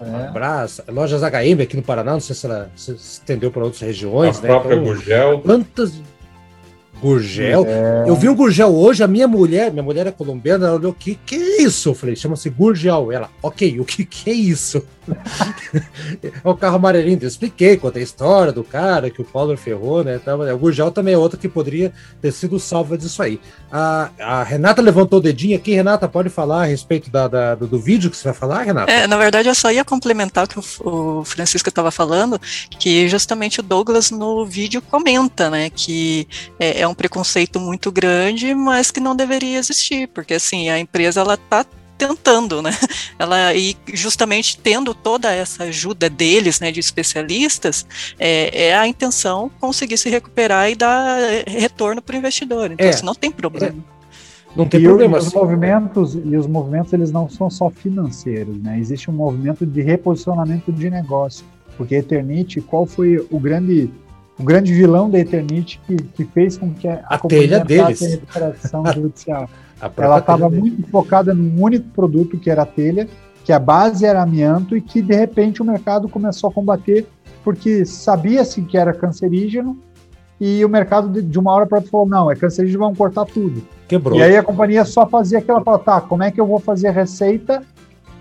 coisas. 0.00 0.80
É. 0.88 0.90
lojas 0.90 1.22
HM 1.22 1.62
aqui 1.62 1.76
no 1.76 1.82
Paraná, 1.84 2.14
não 2.14 2.20
sei 2.20 2.34
se 2.34 2.44
ela 2.44 2.68
se 2.74 2.90
estendeu 2.90 3.52
para 3.52 3.62
outras 3.62 3.82
regiões. 3.82 4.40
A 4.40 4.42
né? 4.42 4.48
própria 4.48 4.74
então, 4.74 4.84
Gurgel. 4.84 5.40
Quantas 5.42 5.92
Gurgel. 7.00 7.64
É. 7.68 8.04
Eu 8.08 8.16
vi 8.16 8.28
o 8.28 8.34
Gurgel 8.34 8.74
hoje, 8.74 9.04
a 9.04 9.06
minha 9.06 9.28
mulher, 9.28 9.70
minha 9.70 9.84
mulher 9.84 10.08
é 10.08 10.10
colombiana, 10.10 10.66
ela 10.66 10.76
olhou, 10.76 10.90
o 10.90 10.94
que, 10.94 11.14
que 11.14 11.36
é 11.56 11.62
isso? 11.62 11.90
Eu 11.90 11.94
falei, 11.94 12.16
chama-se 12.16 12.50
Gurgel. 12.50 13.12
Ela, 13.12 13.30
ok, 13.42 13.80
o 13.80 13.84
que, 13.84 14.04
que 14.04 14.30
é 14.30 14.34
isso? 14.34 14.82
é 16.22 16.30
o 16.44 16.54
carro 16.54 16.76
amarelinho. 16.76 17.18
Eu 17.22 17.28
expliquei, 17.28 17.76
contei 17.76 18.02
a 18.02 18.04
história 18.04 18.52
do 18.52 18.64
cara 18.64 19.10
que 19.10 19.20
o 19.20 19.24
Paulo 19.24 19.56
ferrou, 19.56 20.02
né? 20.02 20.16
Então, 20.16 20.40
o 20.40 20.58
Gurgel 20.58 20.90
também 20.90 21.14
é 21.14 21.18
outro 21.18 21.38
que 21.38 21.48
poderia 21.48 21.92
ter 22.20 22.32
sido 22.32 22.58
salva 22.58 22.98
disso 22.98 23.22
aí. 23.22 23.40
A, 23.70 24.10
a, 24.18 24.42
Renata 24.42 24.82
levantou 24.82 25.18
o 25.18 25.22
dedinho 25.22 25.56
aqui. 25.56 25.74
Renata, 25.74 26.08
pode 26.08 26.28
falar 26.28 26.62
a 26.62 26.66
respeito 26.66 27.10
da, 27.10 27.28
da 27.28 27.54
do, 27.54 27.66
do, 27.66 27.78
vídeo 27.78 28.10
que 28.10 28.16
você 28.16 28.24
vai 28.24 28.34
falar, 28.34 28.62
Renata? 28.62 28.90
É, 28.90 29.06
na 29.06 29.16
verdade, 29.16 29.48
eu 29.48 29.54
só 29.54 29.70
ia 29.70 29.84
complementar 29.84 30.44
o 30.44 30.48
que 30.48 30.58
o, 30.58 31.20
o 31.20 31.24
Francisco 31.24 31.68
estava 31.68 31.90
falando, 31.90 32.40
que 32.78 33.08
justamente 33.08 33.60
o 33.60 33.62
Douglas 33.62 34.10
no 34.10 34.44
vídeo 34.44 34.82
comenta, 34.82 35.50
né, 35.50 35.70
que 35.70 36.26
é, 36.58 36.80
é 36.80 36.88
um 36.88 36.94
preconceito 36.94 37.60
muito 37.60 37.90
grande, 37.92 38.54
mas 38.54 38.90
que 38.90 39.00
não 39.00 39.14
deveria 39.14 39.58
existir, 39.58 40.08
porque 40.08 40.34
assim, 40.34 40.68
a 40.68 40.78
empresa 40.78 41.20
ela 41.20 41.36
está 41.46 41.64
tentando, 41.96 42.62
né? 42.62 42.70
Ela 43.18 43.54
e 43.54 43.76
justamente 43.94 44.58
tendo 44.58 44.94
toda 44.94 45.32
essa 45.32 45.64
ajuda 45.64 46.08
deles, 46.08 46.60
né, 46.60 46.70
de 46.70 46.80
especialistas, 46.80 47.86
é, 48.18 48.68
é 48.68 48.76
a 48.76 48.86
intenção 48.86 49.50
conseguir 49.60 49.96
se 49.96 50.08
recuperar 50.08 50.70
e 50.70 50.74
dar 50.74 51.18
é, 51.20 51.44
retorno 51.46 52.02
para 52.02 52.14
o 52.14 52.18
investidor. 52.18 52.70
Então, 52.72 52.86
é, 52.86 52.90
assim, 52.90 53.04
não 53.04 53.14
tem 53.14 53.30
problema. 53.30 53.82
É. 53.92 53.96
Não 54.54 54.66
tem 54.66 54.80
e 54.80 54.84
problema. 54.84 55.18
Os 55.18 55.32
movimentos 55.32 56.14
e 56.14 56.36
os 56.36 56.46
movimentos 56.46 56.92
eles 56.92 57.10
não 57.10 57.28
são 57.28 57.50
só 57.50 57.68
financeiros, 57.68 58.56
né? 58.62 58.78
Existe 58.78 59.10
um 59.10 59.14
movimento 59.14 59.66
de 59.66 59.82
reposicionamento 59.82 60.72
de 60.72 60.88
negócio, 60.88 61.44
porque 61.76 61.94
a 61.94 61.98
Eternit, 61.98 62.60
qual 62.62 62.86
foi 62.86 63.26
o 63.30 63.38
grande 63.38 63.90
o 64.38 64.42
grande 64.42 64.72
vilão 64.72 65.08
da 65.08 65.18
Eternit 65.18 65.80
que, 65.86 65.96
que 65.96 66.24
fez 66.24 66.58
com 66.58 66.72
que 66.74 66.86
a, 66.86 67.02
a, 67.06 67.14
a 67.14 67.18
telha 67.20 67.64
deles. 67.64 68.02
a 68.02 68.08
recuperação 68.08 68.84
judicial. 68.94 69.48
Ela 69.96 70.18
estava 70.18 70.48
muito 70.48 70.86
focada 70.88 71.34
num 71.34 71.62
único 71.62 71.88
produto, 71.90 72.38
que 72.38 72.50
era 72.50 72.62
a 72.62 72.66
telha, 72.66 73.06
que 73.44 73.52
a 73.52 73.58
base 73.58 74.04
era 74.04 74.22
amianto 74.22 74.76
e 74.76 74.80
que, 74.80 75.02
de 75.02 75.14
repente, 75.14 75.62
o 75.62 75.64
mercado 75.64 76.08
começou 76.08 76.50
a 76.50 76.52
combater 76.52 77.06
porque 77.44 77.84
sabia-se 77.84 78.62
que 78.62 78.76
era 78.76 78.92
cancerígeno 78.92 79.78
e 80.40 80.64
o 80.64 80.68
mercado, 80.68 81.22
de 81.22 81.38
uma 81.38 81.52
hora 81.52 81.66
para 81.66 81.78
outra, 81.78 81.90
falou, 81.90 82.08
não, 82.08 82.30
é 82.30 82.34
cancerígeno, 82.34 82.80
vamos 82.80 82.98
cortar 82.98 83.24
tudo. 83.24 83.62
Quebrou. 83.86 84.18
E 84.18 84.22
aí 84.22 84.36
a 84.36 84.42
companhia 84.42 84.84
só 84.84 85.06
fazia 85.06 85.38
aquela, 85.38 85.62
falou, 85.62 85.78
tá, 85.78 86.00
como 86.00 86.22
é 86.22 86.30
que 86.30 86.40
eu 86.40 86.46
vou 86.46 86.58
fazer 86.58 86.90
receita 86.90 87.62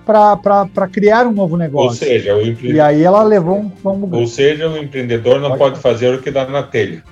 para 0.05 0.87
criar 0.91 1.25
um 1.25 1.31
novo 1.31 1.57
negócio. 1.57 1.89
Ou 1.89 1.95
seja, 1.95 2.35
o 2.35 2.41
empre... 2.41 2.73
E 2.73 2.79
aí 2.79 3.01
ela 3.01 3.23
levou 3.23 3.57
um, 3.57 3.89
um... 3.89 4.15
Ou 4.15 4.27
seja, 4.27 4.69
o 4.69 4.77
empreendedor 4.77 5.39
não 5.39 5.49
pode, 5.49 5.59
pode 5.59 5.79
fazer 5.79 6.13
o 6.13 6.21
que 6.21 6.29
dá 6.29 6.47
na 6.47 6.61
telha. 6.61 7.03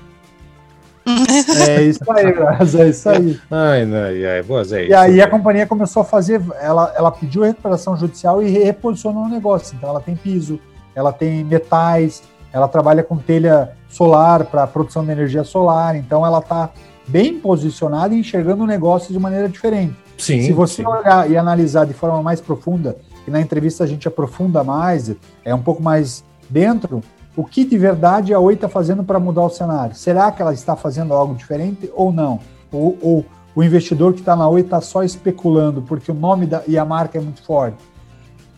É 1.68 1.82
isso 1.82 2.10
aí, 2.10 2.32
Braz, 2.32 2.74
é 2.74 2.88
isso 2.88 3.08
aí. 3.08 3.38
Ai, 3.50 3.84
não, 3.84 3.98
ai, 3.98 4.42
boas, 4.42 4.72
é 4.72 4.86
e 4.86 4.94
aí 4.94 5.20
a 5.20 5.28
companhia 5.28 5.66
começou 5.66 6.02
a 6.02 6.04
fazer, 6.04 6.40
ela, 6.60 6.92
ela 6.96 7.10
pediu 7.10 7.42
recuperação 7.42 7.96
judicial 7.96 8.42
e 8.42 8.48
reposicionou 8.48 9.24
o 9.24 9.28
negócio. 9.28 9.76
Então 9.76 9.90
ela 9.90 10.00
tem 10.00 10.16
piso, 10.16 10.58
ela 10.94 11.12
tem 11.12 11.44
metais, 11.44 12.22
ela 12.52 12.68
trabalha 12.68 13.02
com 13.02 13.16
telha 13.16 13.72
solar 13.88 14.44
para 14.44 14.66
produção 14.66 15.04
de 15.04 15.10
energia 15.12 15.44
solar, 15.44 15.96
então 15.96 16.24
ela 16.24 16.38
está 16.38 16.70
bem 17.06 17.38
posicionada 17.38 18.14
e 18.14 18.20
enxergando 18.20 18.64
o 18.64 18.66
negócio 18.66 19.12
de 19.12 19.18
maneira 19.18 19.48
diferente. 19.48 19.94
Sim, 20.16 20.42
Se 20.42 20.52
você 20.52 20.82
sim. 20.82 20.86
olhar 20.86 21.30
e 21.30 21.36
analisar 21.36 21.84
de 21.84 21.92
forma 21.92 22.22
mais 22.22 22.40
profunda, 22.40 22.96
e 23.26 23.30
na 23.30 23.40
entrevista 23.40 23.84
a 23.84 23.86
gente 23.86 24.06
aprofunda 24.06 24.62
mais, 24.62 25.14
é 25.44 25.54
um 25.54 25.62
pouco 25.62 25.82
mais 25.82 26.24
dentro, 26.48 27.00
o 27.36 27.44
que 27.44 27.64
de 27.64 27.76
verdade 27.76 28.32
a 28.32 28.38
Oi 28.38 28.54
está 28.54 28.68
fazendo 28.68 29.02
para 29.02 29.18
mudar 29.18 29.42
o 29.42 29.50
cenário? 29.50 29.94
Será 29.94 30.30
que 30.30 30.40
ela 30.40 30.52
está 30.52 30.76
fazendo 30.76 31.12
algo 31.12 31.34
diferente 31.34 31.90
ou 31.94 32.12
não? 32.12 32.40
Ou, 32.70 32.96
ou 33.02 33.26
o 33.54 33.62
investidor 33.62 34.12
que 34.12 34.20
está 34.20 34.36
na 34.36 34.48
Oi 34.48 34.60
está 34.60 34.80
só 34.80 35.02
especulando 35.02 35.82
porque 35.82 36.10
o 36.10 36.14
nome 36.14 36.46
da, 36.46 36.62
e 36.66 36.78
a 36.78 36.84
marca 36.84 37.18
é 37.18 37.20
muito 37.20 37.42
forte? 37.42 37.78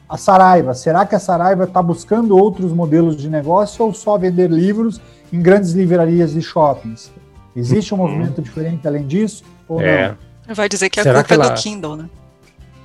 A 0.08 0.16
Saraiva, 0.16 0.72
será 0.74 1.04
que 1.04 1.14
a 1.14 1.18
Saraiva 1.18 1.64
está 1.64 1.82
buscando 1.82 2.36
outros 2.36 2.72
modelos 2.72 3.16
de 3.16 3.28
negócio 3.28 3.84
ou 3.84 3.92
só 3.92 4.16
vender 4.16 4.50
livros 4.50 5.00
em 5.32 5.40
grandes 5.40 5.72
livrarias 5.72 6.32
de 6.32 6.42
shoppings? 6.42 7.10
Existe 7.56 7.94
um 7.94 7.98
uhum. 7.98 8.08
movimento 8.08 8.42
diferente 8.42 8.86
além 8.86 9.06
disso 9.06 9.42
ou 9.66 9.80
é. 9.80 10.14
não? 10.46 10.54
Vai 10.54 10.68
dizer 10.68 10.90
que 10.90 11.00
a 11.00 11.02
culpa 11.02 11.34
é 11.34 11.38
do 11.38 11.54
Kindle, 11.54 11.96
né? 11.96 12.08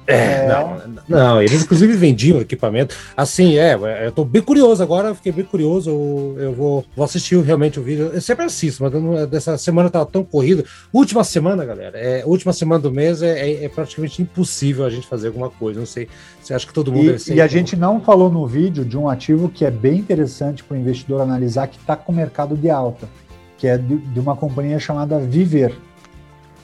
É, 0.08 0.14
é, 0.16 0.48
não, 0.48 0.82
não, 1.08 1.42
eles 1.42 1.64
inclusive 1.64 1.94
vendiam 1.94 2.42
equipamento. 2.42 2.96
Assim, 3.16 3.58
é, 3.58 3.74
é, 3.74 4.08
eu 4.08 4.12
tô 4.12 4.26
bem 4.26 4.42
curioso 4.42 4.82
agora, 4.82 5.14
fiquei 5.14 5.32
bem 5.32 5.46
curioso. 5.46 5.90
Eu 6.38 6.54
vou, 6.54 6.86
vou 6.96 7.06
assistir 7.06 7.40
realmente 7.42 7.80
o 7.80 7.84
vídeo. 7.84 8.12
Eu 8.14 8.22
sempre 8.22 8.46
assisto, 8.46 8.84
mas 8.84 8.94
não, 8.94 9.28
dessa 9.28 9.58
semana 9.58 9.90
tava 9.90 10.06
tão 10.06 10.24
corrido. 10.24 10.66
Última 10.92 11.24
semana, 11.24 11.64
galera, 11.64 11.98
é, 11.98 12.24
última 12.26 12.52
semana 12.52 12.82
do 12.82 12.92
mês 12.92 13.22
é, 13.22 13.40
é, 13.40 13.66
é, 13.66 13.70
praticamente 13.70 14.22
impossível 14.22 14.86
a 14.86 14.90
gente 14.90 15.08
fazer 15.08 15.28
alguma 15.28 15.50
coisa. 15.50 15.80
Não 15.80 15.88
sei, 15.88 16.08
você 16.42 16.54
acha 16.54 16.66
que 16.66 16.74
todo 16.74 16.92
mundo 16.92 17.16
E, 17.28 17.34
e 17.34 17.42
a 17.42 17.48
gente 17.48 17.76
não 17.76 18.02
falou 18.02 18.32
no 18.32 18.46
vídeo 18.48 18.84
de 18.84 18.98
um 18.98 19.08
ativo 19.08 19.50
que 19.50 19.66
é 19.66 19.72
bem 19.72 20.00
interessante 20.00 20.64
para 20.64 20.76
o 20.76 20.80
investidor 20.80 21.22
analisar, 21.22 21.68
que 21.68 21.78
está 21.78 21.96
com 21.96 22.12
o 22.12 22.16
mercado 22.16 22.56
de 22.56 22.70
alta, 22.70 23.08
que 23.58 23.68
é 23.68 23.78
de, 23.78 23.98
de 23.98 24.20
uma 24.20 24.36
companhia 24.36 24.80
chamada 24.80 25.20
Viver. 25.20 25.74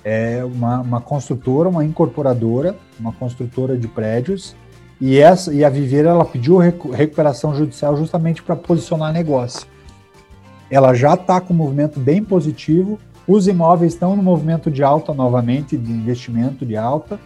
É 0.10 0.42
uma, 0.46 0.80
uma 0.80 1.02
construtora, 1.02 1.68
uma 1.68 1.84
incorporadora, 1.84 2.78
uma 2.98 3.12
construtora 3.12 3.78
de 3.78 3.90
prédios, 3.90 4.56
e, 5.02 5.18
essa, 5.18 5.54
e 5.54 5.66
a 5.66 5.70
Viver 5.70 6.06
ela 6.06 6.24
pediu 6.24 6.58
recuperação 6.58 7.54
judicial 7.54 7.98
justamente 7.98 8.42
para 8.42 8.56
posicionar 8.56 9.12
negócio. 9.12 9.68
Ela 10.72 10.94
já 10.94 11.16
está 11.16 11.42
com 11.42 11.54
um 11.54 11.58
movimento 11.58 12.00
bem 12.00 12.24
positivo, 12.24 12.98
os 13.28 13.50
imóveis 13.50 13.94
estão 13.94 14.16
no 14.16 14.24
movimento 14.24 14.72
de 14.72 14.82
alta 14.82 15.14
novamente, 15.14 15.76
de 15.76 15.92
investimento 15.92 16.66
de 16.66 16.78
alta. 16.78 17.20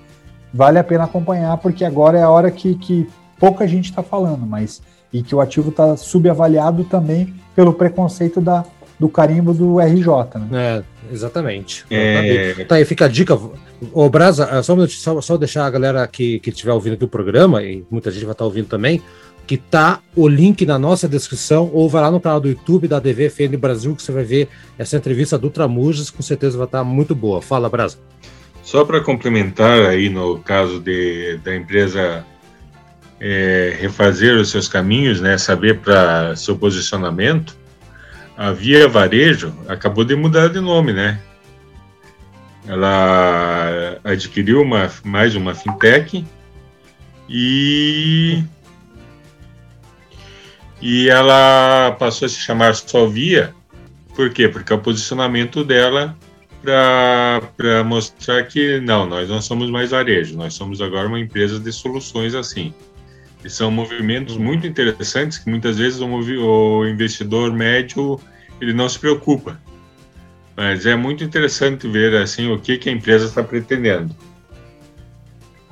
Vale 0.52 0.80
a 0.80 0.84
pena 0.84 1.04
acompanhar, 1.04 1.58
porque 1.58 1.86
agora 1.86 2.17
é 2.17 2.24
a 2.24 2.30
hora 2.32 2.50
que, 2.50 2.74
que 2.74 3.08
pouca 3.39 3.67
gente 3.67 3.91
está 3.91 4.02
falando, 4.02 4.44
mas 4.44 4.82
e 5.13 5.22
que 5.22 5.36
o 5.36 5.39
ativo 5.39 5.70
está 5.70 5.96
subavaliado 5.96 6.84
também 6.86 7.32
pelo 7.56 7.74
preconceito 7.74 8.41
da, 8.41 8.65
do 9.00 9.08
carimbo 9.08 9.54
do 9.54 9.80
RJ. 9.80 10.39
Né? 10.39 10.48
É, 10.52 10.84
exatamente. 11.12 11.86
É... 11.89 12.65
Tá 12.65 12.76
aí, 12.76 12.86
fica 12.86 13.06
a 13.06 13.08
dica. 13.08 13.38
Ô, 13.91 14.10
Brasa, 14.10 14.62
só, 14.63 14.74
um 14.74 14.88
só, 14.88 15.21
só 15.21 15.38
deixar 15.38 15.65
a 15.65 15.69
galera 15.69 16.08
que 16.08 16.41
estiver 16.45 16.74
ouvindo 16.74 16.93
aqui 16.93 17.04
o 17.04 17.08
programa, 17.08 17.63
e 17.63 17.84
muita 17.89 18.12
gente 18.12 18.26
vai 18.26 18.34
estar 18.34 18.43
tá 18.43 18.45
ouvindo 18.45 18.67
também, 18.67 19.02
que 19.45 19.58
tá 19.58 20.00
o 20.15 20.28
link 20.28 20.65
na 20.65 20.80
nossa 20.80 21.08
descrição, 21.10 21.69
ou 21.74 21.89
vai 21.89 22.02
lá 22.02 22.12
no 22.12 22.19
canal 22.19 22.39
do 22.39 22.47
YouTube 22.47 22.88
da 22.88 23.00
DVFN 23.00 23.58
Brasil, 23.60 23.95
que 23.95 24.02
você 24.02 24.12
vai 24.12 24.24
ver 24.24 24.47
essa 24.78 24.97
entrevista 24.97 25.38
do 25.38 25.50
Tramujas, 25.50 26.10
com 26.10 26.21
certeza 26.21 26.58
vai 26.58 26.65
estar 26.65 26.80
tá 26.80 26.84
muito 26.84 27.13
boa. 27.13 27.41
Fala, 27.41 27.69
Brasa. 27.69 27.97
Só 28.63 28.86
para 28.86 29.02
complementar 29.02 29.86
aí 29.86 30.10
no 30.10 30.39
caso 30.39 30.80
de, 30.80 31.38
da 31.43 31.56
empresa 31.56 32.26
é, 33.19 33.76
refazer 33.80 34.36
os 34.36 34.50
seus 34.50 34.67
caminhos, 34.67 35.19
né, 35.21 35.38
saber 35.38 35.80
para 35.80 36.36
seu 36.36 36.56
posicionamento, 36.56 37.56
a 38.38 38.52
Via 38.52 38.88
Varejo 38.88 39.54
acabou 39.67 40.04
de 40.04 40.15
mudar 40.15 40.50
de 40.50 40.60
nome, 40.60 40.94
né? 40.94 41.20
Ela 42.67 44.00
adquiriu 44.04 44.62
uma, 44.62 44.91
mais 45.04 45.36
uma 45.36 45.54
fintech 45.54 46.26
e 47.28 48.44
e 50.82 51.10
ela 51.10 51.96
passou 52.00 52.26
a 52.26 52.30
se 52.30 52.38
chamar 52.38 52.76
só 52.76 53.06
Via. 53.06 53.54
Por 54.15 54.32
quê? 54.32 54.48
Porque 54.48 54.74
é 54.74 54.76
o 54.76 54.80
posicionamento 54.80 55.63
dela 55.63 56.17
para 56.62 57.84
mostrar 57.84 58.44
que 58.44 58.80
não, 58.80 59.06
nós 59.06 59.30
não 59.30 59.41
somos 59.41 59.70
mais 59.70 59.91
varejo, 59.91 60.38
nós 60.38 60.54
somos 60.54 60.82
agora 60.82 61.08
uma 61.08 61.20
empresa 61.20 61.60
de 61.60 61.72
soluções 61.72 62.36
assim. 62.36 62.74
E 63.43 63.49
são 63.49 63.71
movimentos 63.71 64.38
muito 64.38 64.67
interessantes 64.67 65.38
que 65.38 65.49
muitas 65.49 65.77
vezes 65.77 65.99
o, 65.99 66.08
o 66.08 66.88
investidor 66.88 67.51
médio 67.51 68.19
ele 68.60 68.73
não 68.73 68.88
se 68.88 68.99
preocupa. 68.99 69.60
Mas 70.56 70.86
é 70.86 70.95
muito 70.95 71.23
interessante 71.23 71.88
ver 71.88 72.15
assim 72.15 72.51
o 72.51 72.60
que, 72.60 72.77
que 72.77 72.89
a 72.89 72.91
empresa 72.91 73.25
está 73.25 73.41
pretendendo. 73.41 74.15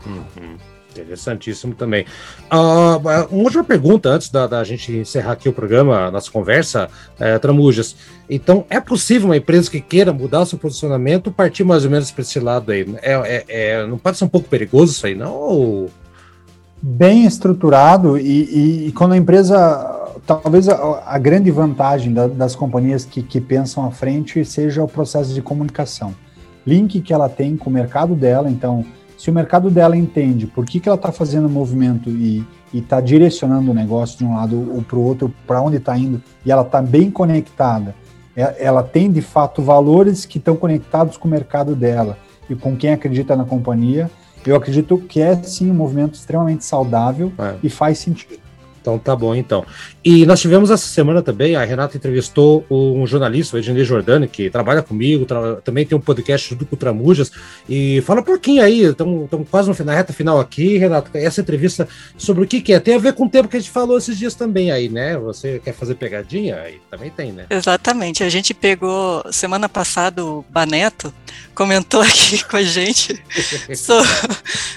Uhum. 0.06 0.58
Interessantíssimo 0.92 1.76
também. 1.76 2.06
Uh, 2.52 2.98
uma 2.98 3.28
última 3.44 3.64
pergunta 3.64 4.10
antes 4.10 4.30
da, 4.30 4.48
da, 4.48 4.64
gente 4.64 4.92
encerrar 4.92 5.34
aqui 5.34 5.48
o 5.48 5.54
programa, 5.54 6.10
nossa 6.10 6.32
conversa, 6.32 6.90
é, 7.20 7.38
Tramujas. 7.38 7.96
Então, 8.30 8.66
é 8.70 8.80
possível 8.80 9.28
uma 9.28 9.38
empresa 9.38 9.70
que 9.70 9.80
queira 9.80 10.12
mudar 10.12 10.46
seu 10.46 10.58
posicionamento 10.58 11.32
partir 11.32 11.64
mais 11.64 11.86
ou 11.86 11.92
menos 11.92 12.10
para 12.12 12.22
esse 12.24 12.40
lado 12.40 12.72
aí? 12.72 12.86
É, 13.02 13.14
é, 13.14 13.46
é, 13.48 13.86
não 13.86 13.98
pode 13.98 14.18
ser 14.18 14.26
um 14.26 14.30
pouco 14.30 14.50
perigoso 14.50 14.94
isso 14.94 15.06
aí, 15.06 15.14
não? 15.14 15.34
Ou 15.34 15.92
bem 16.82 17.26
estruturado 17.26 18.18
e, 18.18 18.22
e, 18.22 18.88
e, 18.88 18.92
quando 18.92 19.14
a 19.14 19.18
empresa, 19.18 20.12
talvez 20.26 20.70
a, 20.70 21.04
a 21.06 21.18
grande 21.18 21.52
vantagem 21.52 22.14
da, 22.14 22.28
das 22.28 22.56
companhias 22.56 23.04
que, 23.06 23.22
que 23.22 23.42
pensam 23.42 23.86
à 23.86 23.92
frente 23.92 24.44
seja 24.46 24.84
o 24.84 24.88
processo 24.88 25.34
de 25.34 25.42
comunicação. 25.42 26.14
Link 26.66 27.02
que 27.02 27.14
ela 27.14 27.30
tem 27.30 27.58
com 27.58 27.70
o 27.70 27.74
mercado 27.74 28.16
dela, 28.16 28.50
então, 28.50 28.86
se 29.18 29.30
o 29.30 29.34
mercado 29.34 29.70
dela 29.70 29.98
entende 29.98 30.46
por 30.46 30.66
que, 30.66 30.80
que 30.80 30.88
ela 30.88 30.96
está 30.96 31.12
fazendo 31.12 31.50
movimento 31.50 32.10
e 32.10 32.46
está 32.74 33.02
direcionando 33.02 33.72
o 33.72 33.74
negócio 33.74 34.18
de 34.18 34.24
um 34.24 34.36
lado 34.36 34.72
ou 34.74 34.82
para 34.82 34.98
o 34.98 35.04
outro, 35.04 35.34
para 35.48 35.62
onde 35.62 35.78
está 35.78 35.98
indo, 35.98 36.22
e 36.46 36.52
ela 36.52 36.62
está 36.62 36.82
bem 36.82 37.10
conectada, 37.10 37.96
é, 38.36 38.56
ela 38.64 38.84
tem 38.84 39.12
de 39.12 39.22
fato 39.22 39.62
valores 39.62 40.26
que 40.26 40.38
estão 40.38 40.56
conectados 40.56 41.18
com 41.18 41.28
o 41.28 41.32
mercado 41.32 41.76
dela 41.76 42.18
e 42.50 42.56
com 42.56 42.76
quem 42.76 42.94
acredita 42.94 43.36
na 43.36 43.44
companhia, 43.44 44.10
eu 44.46 44.56
acredito 44.56 44.98
que 44.98 45.22
é 45.22 45.36
sim 45.44 45.70
um 45.70 45.74
movimento 45.74 46.16
extremamente 46.16 46.66
saudável 46.66 47.32
é. 47.38 47.56
e 47.64 47.70
faz 47.70 48.00
sentido. 48.00 48.40
Então 48.82 48.98
tá 48.98 49.16
bom, 49.16 49.36
então. 49.36 49.66
E 50.04 50.26
nós 50.26 50.40
tivemos 50.40 50.72
essa 50.72 50.88
semana 50.88 51.22
também, 51.22 51.56
a 51.56 51.64
Renata 51.64 51.98
entrevistou 51.98 52.66
um 52.70 53.06
jornalista, 53.06 53.56
o 53.56 53.60
Ednei 53.60 53.84
Jordani, 53.84 54.28
que 54.28 54.50
trabalha 54.50 54.82
comigo, 54.82 55.26
tra 55.26 55.58
também 55.58 55.86
tem 55.86 55.98
um 55.98 56.02
podcast 56.02 56.50
junto 56.50 56.66
com 56.66 56.76
o 56.76 56.80
Tramujas, 56.80 57.32
e 57.68 58.02
fala 58.02 58.22
um 58.22 58.24
pouquinho 58.24 58.64
aí, 58.64 58.84
estamos 58.84 59.30
quase 59.52 59.70
no, 59.70 59.86
na 59.86 59.94
reta 59.94 60.14
final 60.14 60.40
aqui, 60.40 60.78
Renata, 60.78 61.18
essa 61.18 61.42
entrevista 61.42 61.88
sobre 62.18 62.44
o 62.44 62.48
que, 62.48 62.62
que 62.62 62.74
é, 62.74 62.80
tem 62.80 62.96
a 62.96 63.00
ver 63.00 63.14
com 63.14 63.26
o 63.26 63.30
tempo 63.30 63.50
que 63.50 63.58
a 63.58 63.60
gente 63.60 63.72
falou 63.72 63.98
esses 63.98 64.18
dias 64.18 64.34
também 64.34 64.72
aí, 64.72 64.90
né? 64.90 65.18
Você 65.18 65.60
quer 65.60 65.74
fazer 65.74 65.96
pegadinha? 65.96 66.56
Aí 66.56 66.80
também 66.90 67.10
tem, 67.10 67.32
né? 67.32 67.46
Exatamente, 67.50 68.24
a 68.24 68.30
gente 68.30 68.54
pegou, 68.54 69.24
semana 69.32 69.68
passada, 69.68 70.26
o 70.26 70.46
Baneto 70.50 71.14
comentou 71.60 72.00
aqui 72.00 72.42
com 72.48 72.56
a 72.56 72.64
gente 72.64 73.22
so, 73.76 73.94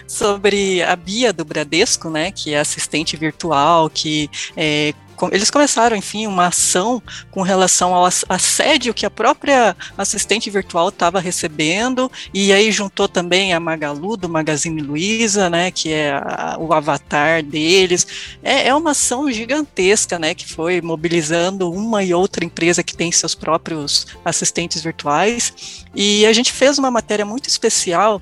sobre 0.04 0.82
a 0.82 0.96
Bia 0.96 1.32
do 1.32 1.44
Bradesco, 1.44 2.10
né, 2.10 2.32
que 2.32 2.52
é 2.52 2.58
assistente 2.58 3.16
virtual, 3.16 3.88
que 3.88 4.28
é, 4.56 4.92
eles 5.30 5.50
começaram, 5.50 5.96
enfim, 5.96 6.26
uma 6.26 6.46
ação 6.46 7.02
com 7.30 7.42
relação 7.42 7.94
ao 7.94 8.04
assédio 8.04 8.94
que 8.94 9.06
a 9.06 9.10
própria 9.10 9.76
assistente 9.96 10.50
virtual 10.50 10.88
estava 10.88 11.20
recebendo, 11.20 12.10
e 12.32 12.52
aí 12.52 12.72
juntou 12.72 13.08
também 13.08 13.52
a 13.52 13.60
Magalu, 13.60 14.16
do 14.16 14.28
Magazine 14.28 14.80
Luiza, 14.80 15.48
né, 15.48 15.70
que 15.70 15.92
é 15.92 16.12
a, 16.12 16.56
o 16.58 16.72
avatar 16.72 17.42
deles. 17.42 18.06
É, 18.42 18.68
é, 18.68 18.74
uma 18.74 18.92
ação 18.92 19.30
gigantesca, 19.30 20.18
né, 20.18 20.34
que 20.34 20.48
foi 20.48 20.80
mobilizando 20.80 21.70
uma 21.70 22.02
e 22.02 22.14
outra 22.14 22.44
empresa 22.44 22.82
que 22.82 22.96
tem 22.96 23.12
seus 23.12 23.34
próprios 23.34 24.06
assistentes 24.24 24.82
virtuais, 24.82 25.84
e 25.94 26.26
a 26.26 26.32
gente 26.32 26.52
fez 26.52 26.78
uma 26.78 26.90
matéria 26.90 27.24
muito 27.24 27.48
especial 27.48 28.20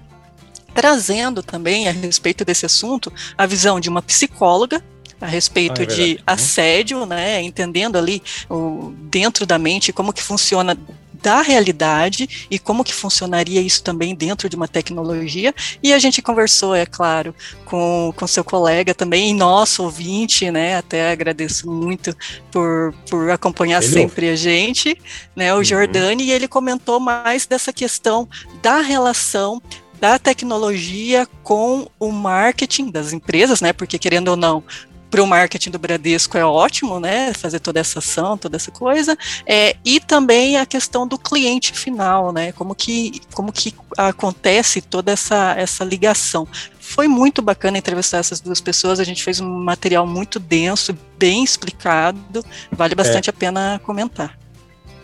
trazendo 0.74 1.42
também 1.42 1.88
a 1.88 1.92
respeito 1.92 2.44
desse 2.44 2.64
assunto 2.64 3.12
a 3.36 3.44
visão 3.44 3.80
de 3.80 3.88
uma 3.88 4.00
psicóloga 4.00 4.82
a 5.20 5.26
respeito 5.26 5.80
ah, 5.80 5.85
é 5.85 5.87
de 5.87 6.12
uhum. 6.12 6.18
assédio, 6.26 7.06
né, 7.06 7.42
entendendo 7.42 7.96
ali 7.96 8.22
o, 8.48 8.92
dentro 9.11 9.44
da 9.44 9.59
mente 9.59 9.92
como 9.92 10.12
que 10.12 10.22
funciona 10.22 10.76
da 11.22 11.42
realidade 11.42 12.46
e 12.50 12.59
como 12.59 12.85
que 12.85 12.94
funcionaria 12.94 13.61
isso 13.61 13.83
também 13.83 14.14
dentro 14.14 14.48
de 14.48 14.56
uma 14.56 14.66
tecnologia. 14.66 15.54
E 15.83 15.92
a 15.92 15.98
gente 15.98 16.22
conversou, 16.22 16.74
é 16.74 16.87
claro, 16.87 17.35
com, 17.64 18.12
com 18.16 18.26
seu 18.26 18.42
colega 18.42 18.94
também, 18.94 19.30
e 19.30 19.35
nosso 19.35 19.83
ouvinte, 19.83 20.50
né? 20.50 20.76
Até 20.76 21.12
agradeço 21.12 21.70
muito 21.70 22.16
por, 22.50 22.94
por 23.09 23.30
acompanhar 23.30 23.83
ele 23.83 23.92
sempre 23.92 24.26
ouve. 24.26 24.33
a 24.33 24.37
gente, 24.37 24.96
né? 25.37 25.52
O 25.52 25.59
uhum. 25.59 25.64
Jordani, 25.64 26.24
e 26.24 26.33
ele 26.33 26.48
comentou 26.48 26.98
mais 26.98 27.46
dessa 27.46 27.72
questão 27.72 28.28
da 28.62 28.80
relação 28.80 29.61
da 30.00 30.18
tecnologia 30.18 31.28
com 31.42 31.87
o 31.98 32.11
marketing 32.11 32.90
das 32.90 33.12
empresas, 33.12 33.61
né? 33.61 33.72
Porque 33.72 33.98
querendo 33.98 34.28
ou 34.28 34.37
não, 34.37 34.64
para 35.11 35.23
o 35.23 35.27
marketing 35.27 35.70
do 35.70 35.79
Bradesco 35.79 36.38
é 36.38 36.44
ótimo, 36.44 37.01
né? 37.01 37.33
Fazer 37.35 37.59
toda 37.59 37.81
essa 37.81 37.99
ação, 37.99 38.38
toda 38.38 38.57
essa 38.57 38.70
coisa. 38.70 39.18
É, 39.44 39.77
e 39.85 39.99
também 39.99 40.57
a 40.57 40.64
questão 40.64 41.07
do 41.07 41.18
cliente 41.18 41.73
final, 41.73 42.33
né? 42.33 42.53
Como 42.53 42.75
que, 42.75 43.20
como 43.35 43.53
que 43.53 43.75
acontece 43.99 44.81
toda 44.81 45.12
essa, 45.12 45.55
essa 45.59 45.85
ligação. 45.85 46.46
Foi 46.79 47.09
muito 47.09 47.42
bacana 47.42 47.79
entrevistar 47.79 48.18
essas 48.18 48.40
duas 48.40 48.61
pessoas. 48.61 49.01
A 49.01 49.05
gente 49.05 49.23
fez 49.23 49.40
um 49.40 49.49
material 49.49 50.07
muito 50.07 50.38
denso, 50.38 50.96
bem 51.18 51.42
explicado. 51.42 52.44
Vale 52.70 52.94
bastante 52.94 53.29
é. 53.29 53.31
a 53.31 53.33
pena 53.33 53.81
comentar 53.85 54.38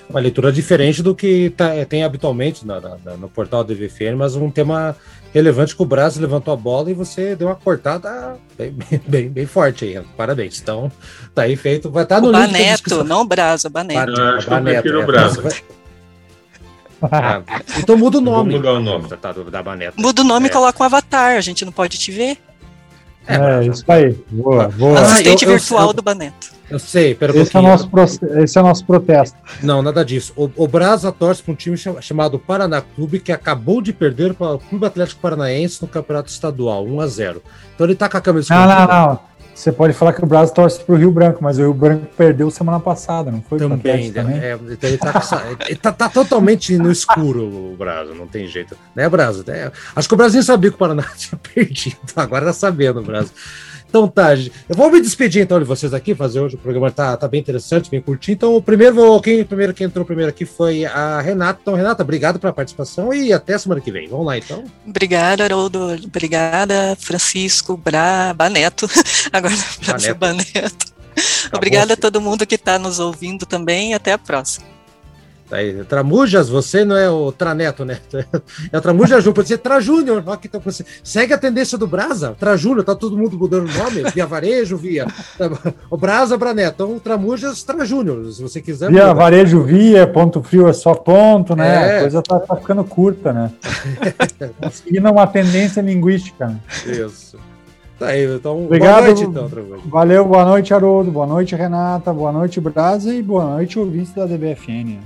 uma 0.08 0.20
leitura 0.20 0.52
diferente 0.52 1.02
do 1.02 1.14
que 1.14 1.50
tá, 1.50 1.70
tem 1.88 2.04
habitualmente 2.04 2.66
na, 2.66 2.80
na, 2.80 3.16
no 3.16 3.28
portal 3.28 3.64
do 3.64 3.74
DVFN, 3.74 4.16
mas 4.16 4.36
um 4.36 4.50
tema 4.50 4.96
relevante 5.34 5.76
que 5.76 5.82
o 5.82 5.86
Brasil 5.86 6.22
levantou 6.22 6.54
a 6.54 6.56
bola 6.56 6.90
e 6.90 6.94
você 6.94 7.36
deu 7.36 7.48
uma 7.48 7.54
cortada 7.54 8.36
bem, 8.56 8.74
bem, 9.06 9.28
bem 9.28 9.46
forte 9.46 9.84
aí. 9.84 10.02
Parabéns. 10.16 10.60
Então, 10.60 10.90
tá 11.34 11.42
aí 11.42 11.56
feito. 11.56 11.90
Vai 11.90 12.04
estar 12.04 12.16
tá 12.16 12.20
no 12.20 12.28
o 12.28 12.32
Baneto, 12.32 13.04
não 13.04 13.20
o 13.20 13.24
Brazo, 13.24 13.68
Baneto. 13.68 14.20
Acho 14.20 14.48
Baneto, 14.48 14.82
que 14.82 14.88
eu 14.88 14.92
prefiro 14.92 15.02
o 15.02 15.06
Brazo. 15.06 15.42
Ah, 17.02 17.42
então 17.78 17.94
muda 17.96 18.16
o 18.16 18.20
nome. 18.22 18.52
Vou 18.52 18.60
mudar 18.60 18.72
o 18.72 18.80
nome. 18.80 19.08
Tá, 19.08 19.32
da 19.32 19.62
Baneto. 19.62 20.00
Muda 20.00 20.22
o 20.22 20.24
nome 20.24 20.46
é. 20.46 20.50
e 20.50 20.52
coloca 20.52 20.82
um 20.82 20.86
avatar, 20.86 21.36
a 21.36 21.40
gente 21.42 21.62
não 21.62 21.72
pode 21.72 21.98
te 21.98 22.10
ver. 22.10 22.38
É, 23.26 23.36
é 23.36 23.66
isso 23.66 23.84
aí. 23.88 24.16
Boa, 24.30 24.68
boa. 24.68 25.00
Assistente 25.00 25.44
ah, 25.44 25.48
eu, 25.48 25.52
virtual 25.52 25.88
eu, 25.88 25.92
do 25.92 26.00
Baneto. 26.00 26.55
Eu 26.68 26.78
sei, 26.78 27.14
pera 27.14 27.36
esse, 27.36 27.56
é 27.56 27.60
nosso 27.60 27.88
esse 28.42 28.58
é 28.58 28.60
o 28.60 28.64
nosso 28.64 28.84
protesto. 28.84 29.36
Não, 29.62 29.82
nada 29.82 30.04
disso. 30.04 30.32
O, 30.36 30.50
o 30.56 30.66
Brasa 30.66 31.12
torce 31.12 31.42
para 31.42 31.52
um 31.52 31.54
time 31.54 31.76
chamado 32.00 32.38
Paraná 32.38 32.80
Clube, 32.80 33.20
que 33.20 33.30
acabou 33.30 33.80
de 33.80 33.92
perder 33.92 34.34
para 34.34 34.54
o 34.54 34.58
Clube 34.58 34.84
Atlético 34.86 35.20
Paranaense 35.20 35.80
no 35.80 35.88
Campeonato 35.88 36.30
Estadual, 36.30 36.84
1 36.84 37.00
a 37.00 37.06
0 37.06 37.42
Então 37.74 37.86
ele 37.86 37.94
tá 37.94 38.08
com 38.08 38.16
a 38.16 38.20
camisa 38.20 38.54
Não, 38.54 38.66
não, 38.66 38.86
não. 38.86 39.36
Você 39.56 39.72
pode 39.72 39.94
falar 39.94 40.12
que 40.12 40.22
o 40.22 40.26
Brasil 40.26 40.54
torce 40.54 40.84
pro 40.84 40.96
Rio 40.96 41.10
Branco, 41.10 41.42
mas 41.42 41.56
o 41.56 41.62
Rio 41.62 41.72
Branco 41.72 42.06
perdeu 42.14 42.50
semana 42.50 42.78
passada, 42.78 43.30
não 43.30 43.40
foi? 43.40 43.58
Também, 43.58 44.12
também? 44.12 44.38
É, 44.38 44.52
então 44.54 44.90
ele, 44.90 44.98
tá, 44.98 45.12
ele 45.66 45.76
tá, 45.76 45.92
tá, 45.92 46.08
totalmente 46.10 46.76
no 46.76 46.92
escuro, 46.92 47.72
o 47.72 47.74
Brasil, 47.74 48.14
não 48.14 48.26
tem 48.26 48.46
jeito. 48.46 48.76
Né, 48.94 49.08
Brasil? 49.08 49.42
É, 49.48 49.72
acho 49.94 50.06
que 50.06 50.12
o 50.12 50.16
Brasil 50.16 50.42
sabia 50.42 50.68
que 50.68 50.76
o 50.76 50.78
Paraná 50.78 51.04
tinha 51.16 51.38
perdido, 51.38 51.96
agora 52.16 52.44
tá 52.44 52.52
sabendo, 52.52 53.00
Brasil. 53.00 53.32
Então 53.96 54.08
tá, 54.08 54.34
eu 54.34 54.76
vou 54.76 54.90
me 54.90 55.00
despedir 55.00 55.42
então 55.42 55.58
de 55.58 55.64
vocês 55.64 55.94
aqui, 55.94 56.14
fazer 56.14 56.38
hoje 56.38 56.54
o 56.54 56.58
programa 56.58 56.90
tá, 56.90 57.16
tá 57.16 57.26
bem 57.26 57.40
interessante, 57.40 57.90
bem 57.90 58.02
curtinho. 58.02 58.34
Então, 58.34 58.54
o 58.54 58.60
primeiro, 58.60 59.18
quem 59.22 59.42
primeiro 59.42 59.72
que 59.72 59.82
entrou 59.82 60.04
primeiro 60.04 60.28
aqui 60.28 60.44
foi 60.44 60.84
a 60.84 61.18
Renata. 61.22 61.60
Então, 61.62 61.74
Renata, 61.74 62.02
obrigado 62.02 62.38
pela 62.38 62.52
participação 62.52 63.14
e 63.14 63.32
até 63.32 63.56
semana 63.56 63.80
que 63.80 63.90
vem. 63.90 64.06
Vamos 64.06 64.26
lá 64.26 64.36
então. 64.36 64.64
Obrigada, 64.86 65.44
Haroldo. 65.44 65.96
Obrigada, 66.04 66.94
Francisco, 67.00 67.74
Bra, 67.74 68.34
Baneto. 68.34 68.86
Agora, 69.32 69.54
Baneto. 69.86 70.14
Baneto. 70.14 70.86
Obrigada 71.54 71.94
a 71.94 71.96
todo 71.96 72.20
mundo 72.20 72.46
que 72.46 72.56
está 72.56 72.78
nos 72.78 72.98
ouvindo 72.98 73.46
também 73.46 73.92
e 73.92 73.94
até 73.94 74.12
a 74.12 74.18
próxima. 74.18 74.75
Tá 75.48 75.58
aí, 75.58 75.84
Tramujas, 75.84 76.48
você 76.48 76.84
não 76.84 76.96
é 76.96 77.08
o 77.08 77.30
Traneto, 77.30 77.84
né? 77.84 77.98
É 78.72 78.78
o 78.78 78.80
Tramujas 78.80 79.22
Júnior, 79.22 79.34
pode 79.34 79.48
ser 79.48 79.58
Trajúnior. 79.58 80.24
Então, 80.44 80.60
segue 81.04 81.32
a 81.32 81.38
tendência 81.38 81.78
do 81.78 81.86
Brasa, 81.86 82.34
Trajúnior, 82.38 82.84
tá 82.84 82.94
todo 82.94 83.16
mundo 83.16 83.38
mudando 83.38 83.68
o 83.68 83.78
nome, 83.78 84.10
via 84.12 84.26
Varejo, 84.26 84.76
via 84.76 85.06
o 85.88 85.96
Brasa, 85.96 86.36
Braneto. 86.36 86.82
Então, 86.82 86.98
Tramujas, 86.98 87.62
Trajúnior, 87.62 88.32
se 88.32 88.42
você 88.42 88.60
quiser. 88.60 88.90
Via 88.90 89.02
mudar. 89.02 89.14
Varejo, 89.14 89.62
via, 89.62 90.06
ponto 90.06 90.42
frio 90.42 90.68
é 90.68 90.72
só 90.72 90.94
ponto, 90.94 91.54
né? 91.54 91.66
É. 91.66 91.96
A 91.98 92.00
coisa 92.00 92.22
tá, 92.22 92.40
tá, 92.40 92.56
ficando 92.56 92.82
curta, 92.82 93.32
né? 93.32 93.52
Seguindo 94.72 95.10
uma 95.10 95.26
tendência 95.26 95.80
linguística. 95.80 96.46
Né? 96.48 96.60
Isso. 96.86 97.38
Tá 97.98 98.08
aí, 98.08 98.26
então, 98.26 98.64
Obrigado, 98.64 99.04
boa 99.04 99.06
noite, 99.06 99.22
então, 99.22 99.48
Tramujas. 99.48 99.80
Valeu, 99.86 100.24
boa 100.24 100.44
noite, 100.44 100.74
Haroldo, 100.74 101.10
boa 101.10 101.26
noite, 101.26 101.54
Renata, 101.54 102.12
boa 102.12 102.32
noite, 102.32 102.60
Brasa, 102.60 103.14
e 103.14 103.22
boa 103.22 103.44
noite, 103.44 103.78
ouvintes 103.78 104.12
da 104.12 104.26
DBFN. 104.26 104.98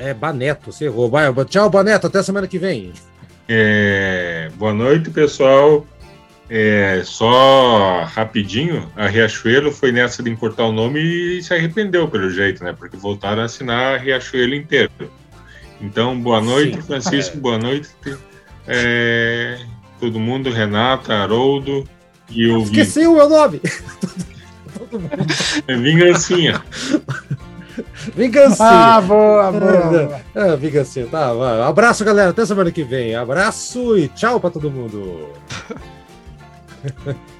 É 0.00 0.14
Baneto, 0.14 0.72
você 0.72 0.86
errou. 0.86 1.10
Vai, 1.10 1.30
tchau, 1.44 1.68
Baneto, 1.68 2.06
até 2.06 2.22
semana 2.22 2.46
que 2.46 2.58
vem. 2.58 2.90
É, 3.46 4.50
boa 4.56 4.72
noite, 4.72 5.10
pessoal. 5.10 5.86
É, 6.48 7.02
só 7.04 8.04
rapidinho, 8.04 8.90
a 8.96 9.06
Riachuelo 9.06 9.70
foi 9.70 9.92
nessa 9.92 10.22
de 10.22 10.30
encurtar 10.30 10.64
o 10.64 10.72
nome 10.72 11.00
e 11.00 11.42
se 11.42 11.52
arrependeu 11.52 12.08
pelo 12.08 12.30
jeito, 12.30 12.64
né? 12.64 12.72
Porque 12.72 12.96
voltaram 12.96 13.42
a 13.42 13.44
assinar 13.44 13.94
a 13.94 13.98
Riachuelo 13.98 14.54
inteiro. 14.54 14.90
Então, 15.82 16.18
boa 16.18 16.40
noite, 16.40 16.76
Sim. 16.76 16.82
Francisco, 16.82 17.36
boa 17.36 17.58
noite. 17.58 17.90
É, 18.66 19.58
todo 20.00 20.18
mundo, 20.18 20.50
Renata, 20.50 21.12
Haroldo 21.12 21.86
e 22.30 22.48
o. 22.48 22.62
Esqueci 22.62 23.06
o 23.06 23.16
meu 23.16 23.28
nome! 23.28 23.60
É 25.68 25.76
vingancinha. 25.76 26.60
Vingancinha. 28.14 28.68
Ah, 28.68 29.00
boa, 29.00 29.52
boa. 29.52 30.20
É, 30.34 30.56
vingancinha. 30.56 31.06
Tá, 31.06 31.32
vai. 31.32 31.60
Abraço, 31.62 32.04
galera. 32.04 32.30
Até 32.30 32.44
semana 32.44 32.70
que 32.70 32.82
vem. 32.82 33.14
Abraço 33.14 33.96
e 33.96 34.08
tchau 34.08 34.40
pra 34.40 34.50
todo 34.50 34.70
mundo. 34.70 35.28